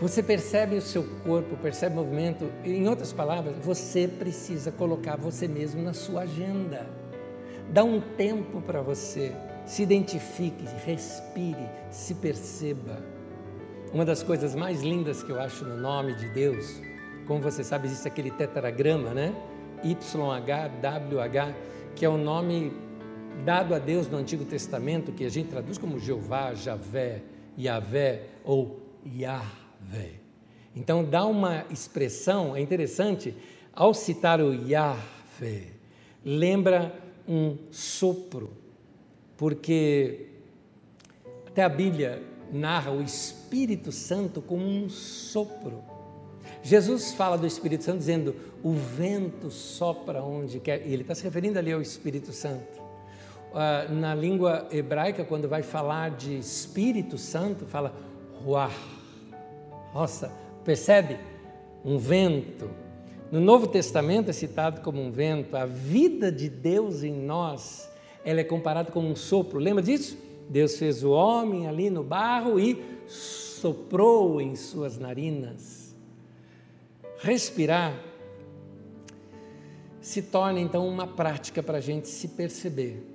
você 0.02 0.22
percebe 0.22 0.76
o 0.76 0.82
seu 0.82 1.04
corpo, 1.24 1.56
percebe 1.56 1.96
o 1.96 2.04
movimento. 2.04 2.52
Em 2.66 2.88
outras 2.90 3.14
palavras, 3.14 3.56
você 3.64 4.08
precisa 4.08 4.72
colocar 4.72 5.16
você 5.16 5.48
mesmo 5.48 5.82
na 5.82 5.94
sua 5.94 6.24
agenda. 6.24 6.86
Dá 7.70 7.84
um 7.84 8.02
tempo 8.02 8.62
para 8.62 8.82
você. 8.82 9.32
Se 9.66 9.82
identifique, 9.82 10.66
respire, 10.86 11.70
se 11.90 12.16
perceba. 12.16 13.02
Uma 13.94 14.04
das 14.04 14.22
coisas 14.22 14.56
mais 14.56 14.82
lindas 14.82 15.24
que 15.24 15.32
eu 15.32 15.40
acho 15.40 15.64
no 15.64 15.78
nome 15.78 16.16
de 16.16 16.28
Deus, 16.30 16.82
como 17.26 17.40
você 17.40 17.64
sabe, 17.64 17.88
existe 17.88 18.08
aquele 18.08 18.32
tetragrama, 18.32 19.14
né? 19.14 19.34
YHWH, 19.84 21.56
que 21.96 22.04
é 22.04 22.10
o 22.10 22.18
nome 22.18 22.74
dado 23.46 23.74
a 23.74 23.80
Deus 23.80 24.10
no 24.10 24.18
Antigo 24.18 24.44
Testamento, 24.44 25.14
que 25.14 25.24
a 25.24 25.30
gente 25.30 25.50
traduz 25.50 25.78
como 25.78 25.98
Jeová, 25.98 26.54
Javé, 26.54 27.22
Yahvé 27.58 28.24
ou 28.44 28.80
Yahvé. 29.06 30.12
Então 30.76 31.04
dá 31.04 31.26
uma 31.26 31.66
expressão, 31.70 32.56
é 32.56 32.62
interessante, 32.62 33.36
ao 33.74 33.94
citar 33.94 34.42
o 34.42 34.54
Yahvé, 34.54 35.68
lembra 36.24 36.94
um 37.28 37.58
sopro, 37.72 38.52
porque 39.38 40.28
até 41.48 41.64
a 41.64 41.70
Bíblia 41.70 42.22
narra 42.52 42.92
o 42.92 43.02
Espírito 43.02 43.92
Santo 43.92 44.42
como 44.42 44.66
um 44.66 44.90
sopro. 44.90 45.84
Jesus 46.62 47.14
fala 47.14 47.38
do 47.38 47.46
Espírito 47.46 47.84
Santo 47.84 48.00
dizendo: 48.00 48.36
o 48.64 48.74
vento 48.74 49.52
sopra 49.52 50.24
onde 50.24 50.60
quer. 50.60 50.88
E 50.88 50.94
ele 50.94 51.02
está 51.02 51.14
se 51.14 51.24
referindo 51.24 51.60
ali 51.60 51.72
ao 51.72 51.82
Espírito 51.82 52.32
Santo. 52.32 52.83
Uh, 53.54 53.94
na 53.94 54.16
língua 54.16 54.68
hebraica, 54.72 55.24
quando 55.24 55.48
vai 55.48 55.62
falar 55.62 56.10
de 56.10 56.36
Espírito 56.38 57.20
Santo, 57.20 57.68
fala 57.68 57.94
ruach. 58.44 58.74
Nossa, 59.94 60.32
percebe? 60.66 61.20
Um 61.86 62.00
vento. 62.00 62.68
No 63.32 63.40
Novo 63.40 63.68
Testamento 63.68 64.30
é 64.30 64.34
citado 64.34 64.82
como 64.82 65.00
um 65.00 65.12
vento. 65.12 65.56
A 65.56 65.66
vida 65.66 66.32
de 66.32 66.50
Deus 66.50 67.04
em 67.04 67.14
nós, 67.14 67.88
ela 68.26 68.40
é 68.40 68.44
comparada 68.44 68.92
com 68.92 69.02
um 69.02 69.16
sopro. 69.16 69.60
Lembra 69.60 69.84
disso? 69.84 70.18
Deus 70.50 70.78
fez 70.78 71.04
o 71.04 71.12
homem 71.12 71.68
ali 71.68 71.92
no 71.92 72.04
barro 72.04 72.60
e 72.60 72.84
soprou 73.08 74.42
em 74.42 74.56
suas 74.56 74.98
narinas. 74.98 75.96
Respirar 77.20 77.98
se 80.02 80.22
torna 80.22 80.60
então 80.60 80.88
uma 80.88 81.08
prática 81.08 81.64
para 81.64 81.78
a 81.78 81.82
gente 81.82 82.10
se 82.10 82.30
perceber. 82.30 83.13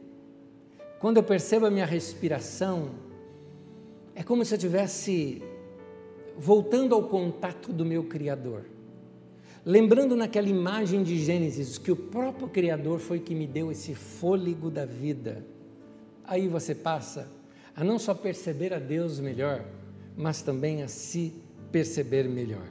Quando 0.98 1.18
eu 1.18 1.22
percebo 1.22 1.66
a 1.66 1.70
minha 1.70 1.86
respiração, 1.86 2.90
é 4.14 4.22
como 4.22 4.44
se 4.44 4.54
eu 4.54 4.56
estivesse 4.56 5.42
voltando 6.36 6.94
ao 6.94 7.04
contato 7.04 7.72
do 7.72 7.84
meu 7.84 8.04
Criador. 8.04 8.64
Lembrando 9.64 10.16
naquela 10.16 10.48
imagem 10.48 11.02
de 11.02 11.18
Gênesis 11.18 11.78
que 11.78 11.92
o 11.92 11.96
próprio 11.96 12.48
Criador 12.48 12.98
foi 12.98 13.20
que 13.20 13.34
me 13.34 13.46
deu 13.46 13.70
esse 13.70 13.94
fôlego 13.94 14.70
da 14.70 14.84
vida. 14.84 15.44
Aí 16.24 16.48
você 16.48 16.74
passa 16.74 17.30
a 17.74 17.84
não 17.84 17.98
só 17.98 18.14
perceber 18.14 18.72
a 18.72 18.78
Deus 18.78 19.20
melhor, 19.20 19.64
mas 20.16 20.42
também 20.42 20.82
a 20.82 20.88
se 20.88 21.34
perceber 21.70 22.28
melhor. 22.28 22.66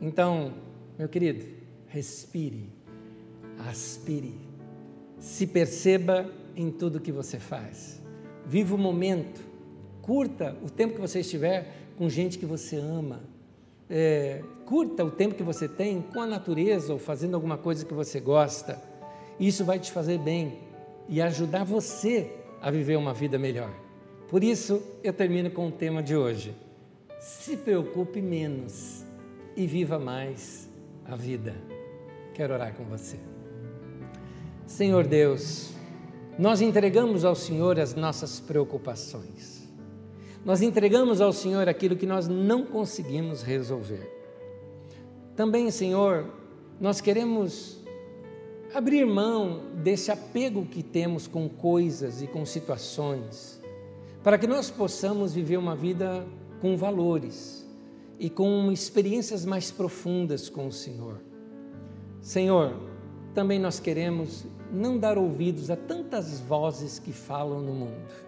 Então, 0.00 0.54
meu 0.98 1.08
querido, 1.08 1.46
respire 1.86 2.76
aspire, 3.58 4.34
se 5.18 5.46
perceba 5.46 6.30
em 6.56 6.70
tudo 6.70 7.00
que 7.00 7.12
você 7.12 7.38
faz. 7.38 8.02
Viva 8.46 8.74
o 8.74 8.78
momento, 8.78 9.40
curta 10.00 10.56
o 10.64 10.70
tempo 10.70 10.94
que 10.94 11.00
você 11.00 11.20
estiver 11.20 11.72
com 11.96 12.08
gente 12.08 12.38
que 12.38 12.46
você 12.46 12.76
ama. 12.76 13.20
É, 13.88 14.42
curta 14.64 15.04
o 15.04 15.10
tempo 15.10 15.34
que 15.34 15.42
você 15.42 15.68
tem 15.68 16.02
com 16.02 16.20
a 16.20 16.26
natureza 16.26 16.92
ou 16.92 16.98
fazendo 16.98 17.34
alguma 17.34 17.58
coisa 17.58 17.84
que 17.84 17.94
você 17.94 18.18
gosta. 18.18 18.82
Isso 19.38 19.64
vai 19.64 19.78
te 19.78 19.92
fazer 19.92 20.18
bem 20.18 20.58
e 21.08 21.20
ajudar 21.20 21.64
você 21.64 22.32
a 22.60 22.70
viver 22.70 22.96
uma 22.96 23.12
vida 23.12 23.38
melhor. 23.38 23.72
Por 24.28 24.42
isso, 24.42 24.82
eu 25.04 25.12
termino 25.12 25.50
com 25.50 25.68
o 25.68 25.72
tema 25.72 26.02
de 26.02 26.16
hoje. 26.16 26.54
Se 27.20 27.56
preocupe 27.56 28.20
menos 28.20 29.04
e 29.56 29.66
viva 29.66 29.98
mais 29.98 30.68
a 31.04 31.14
vida. 31.14 31.54
Quero 32.34 32.54
orar 32.54 32.74
com 32.74 32.84
você. 32.84 33.16
Senhor 34.66 35.06
Deus, 35.06 35.75
nós 36.38 36.60
entregamos 36.60 37.24
ao 37.24 37.34
Senhor 37.34 37.78
as 37.80 37.94
nossas 37.94 38.40
preocupações. 38.40 39.66
Nós 40.44 40.62
entregamos 40.62 41.20
ao 41.20 41.32
Senhor 41.32 41.68
aquilo 41.68 41.96
que 41.96 42.06
nós 42.06 42.28
não 42.28 42.64
conseguimos 42.64 43.42
resolver. 43.42 44.08
Também, 45.34 45.70
Senhor, 45.70 46.30
nós 46.80 47.00
queremos 47.00 47.80
abrir 48.74 49.06
mão 49.06 49.62
desse 49.82 50.10
apego 50.10 50.66
que 50.66 50.82
temos 50.82 51.26
com 51.26 51.48
coisas 51.48 52.20
e 52.20 52.26
com 52.26 52.44
situações, 52.44 53.60
para 54.22 54.38
que 54.38 54.46
nós 54.46 54.70
possamos 54.70 55.34
viver 55.34 55.56
uma 55.56 55.74
vida 55.74 56.26
com 56.60 56.76
valores 56.76 57.66
e 58.18 58.28
com 58.28 58.70
experiências 58.70 59.44
mais 59.44 59.70
profundas 59.70 60.48
com 60.48 60.66
o 60.66 60.72
Senhor. 60.72 61.20
Senhor, 62.20 62.74
também 63.34 63.58
nós 63.58 63.78
queremos 63.80 64.46
não 64.72 64.98
dar 64.98 65.16
ouvidos 65.18 65.70
a 65.70 65.76
tantas 65.76 66.40
vozes 66.40 66.98
que 66.98 67.12
falam 67.12 67.60
no 67.60 67.72
mundo. 67.72 68.26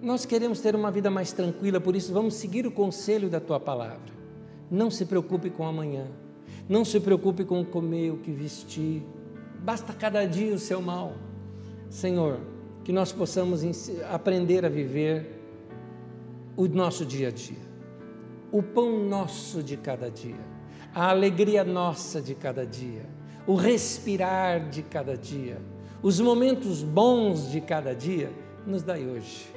Nós 0.00 0.24
queremos 0.24 0.60
ter 0.60 0.76
uma 0.76 0.90
vida 0.90 1.10
mais 1.10 1.32
tranquila, 1.32 1.80
por 1.80 1.96
isso 1.96 2.12
vamos 2.12 2.34
seguir 2.34 2.66
o 2.66 2.70
conselho 2.70 3.28
da 3.28 3.40
tua 3.40 3.58
palavra. 3.58 4.12
Não 4.70 4.90
se 4.90 5.04
preocupe 5.04 5.50
com 5.50 5.66
amanhã, 5.66 6.06
não 6.68 6.84
se 6.84 7.00
preocupe 7.00 7.44
com 7.44 7.60
o 7.60 7.64
comer, 7.64 8.12
o 8.12 8.18
que 8.18 8.30
vestir, 8.30 9.02
basta 9.60 9.92
cada 9.92 10.24
dia 10.24 10.54
o 10.54 10.58
seu 10.58 10.80
mal. 10.80 11.14
Senhor, 11.90 12.38
que 12.84 12.92
nós 12.92 13.12
possamos 13.12 13.62
aprender 14.10 14.64
a 14.64 14.68
viver 14.68 15.40
o 16.56 16.68
nosso 16.68 17.04
dia 17.04 17.28
a 17.28 17.30
dia, 17.30 17.68
o 18.52 18.62
pão 18.62 19.04
nosso 19.04 19.62
de 19.62 19.76
cada 19.76 20.10
dia, 20.10 20.40
a 20.94 21.10
alegria 21.10 21.64
nossa 21.64 22.20
de 22.20 22.34
cada 22.34 22.64
dia 22.64 23.17
o 23.48 23.54
respirar 23.54 24.68
de 24.68 24.82
cada 24.82 25.16
dia, 25.16 25.56
os 26.02 26.20
momentos 26.20 26.82
bons 26.82 27.50
de 27.50 27.62
cada 27.62 27.94
dia, 27.94 28.30
nos 28.66 28.82
dai 28.82 29.06
hoje. 29.06 29.48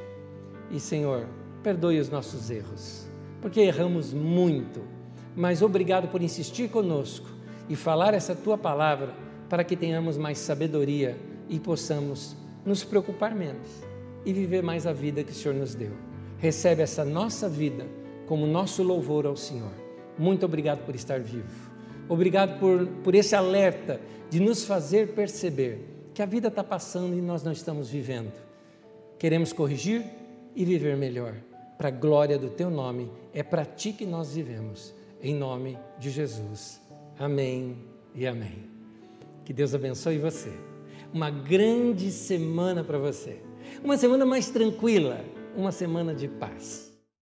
E 0.71 0.79
Senhor, 0.79 1.27
perdoe 1.61 1.99
os 1.99 2.07
nossos 2.07 2.49
erros, 2.49 3.05
porque 3.41 3.59
erramos 3.59 4.13
muito, 4.13 4.81
mas 5.35 5.61
obrigado 5.61 6.07
por 6.07 6.21
insistir 6.21 6.69
conosco 6.69 7.27
e 7.67 7.75
falar 7.75 8.13
essa 8.13 8.33
tua 8.33 8.57
palavra 8.57 9.13
para 9.49 9.65
que 9.65 9.75
tenhamos 9.75 10.17
mais 10.17 10.37
sabedoria 10.37 11.17
e 11.49 11.59
possamos 11.59 12.33
nos 12.65 12.85
preocupar 12.85 13.35
menos 13.35 13.67
e 14.25 14.31
viver 14.31 14.63
mais 14.63 14.87
a 14.87 14.93
vida 14.93 15.21
que 15.21 15.33
o 15.33 15.35
Senhor 15.35 15.53
nos 15.53 15.75
deu. 15.75 15.91
Recebe 16.37 16.81
essa 16.81 17.03
nossa 17.03 17.49
vida 17.49 17.85
como 18.25 18.47
nosso 18.47 18.83
louvor 18.83 19.25
ao 19.25 19.35
Senhor. 19.35 19.73
Muito 20.17 20.45
obrigado 20.45 20.85
por 20.85 20.95
estar 20.95 21.19
vivo. 21.19 21.70
Obrigado 22.11 22.59
por, 22.59 22.85
por 23.05 23.15
esse 23.15 23.37
alerta 23.37 24.01
de 24.29 24.41
nos 24.41 24.65
fazer 24.65 25.13
perceber 25.13 25.79
que 26.13 26.21
a 26.21 26.25
vida 26.25 26.49
está 26.49 26.61
passando 26.61 27.17
e 27.17 27.21
nós 27.21 27.41
não 27.41 27.53
estamos 27.53 27.89
vivendo. 27.89 28.33
Queremos 29.17 29.53
corrigir 29.53 30.03
e 30.53 30.65
viver 30.65 30.97
melhor. 30.97 31.33
Para 31.77 31.87
a 31.87 31.91
glória 31.91 32.37
do 32.37 32.49
teu 32.49 32.69
nome, 32.69 33.09
é 33.33 33.41
para 33.41 33.63
ti 33.63 33.93
que 33.93 34.05
nós 34.05 34.33
vivemos. 34.33 34.93
Em 35.23 35.33
nome 35.33 35.77
de 35.97 36.09
Jesus. 36.09 36.81
Amém 37.17 37.77
e 38.13 38.27
amém. 38.27 38.65
Que 39.45 39.53
Deus 39.53 39.73
abençoe 39.73 40.17
você. 40.17 40.51
Uma 41.13 41.29
grande 41.29 42.11
semana 42.11 42.83
para 42.83 42.97
você. 42.97 43.39
Uma 43.81 43.95
semana 43.95 44.25
mais 44.25 44.49
tranquila, 44.49 45.23
uma 45.55 45.71
semana 45.71 46.13
de 46.13 46.27
paz. 46.27 46.90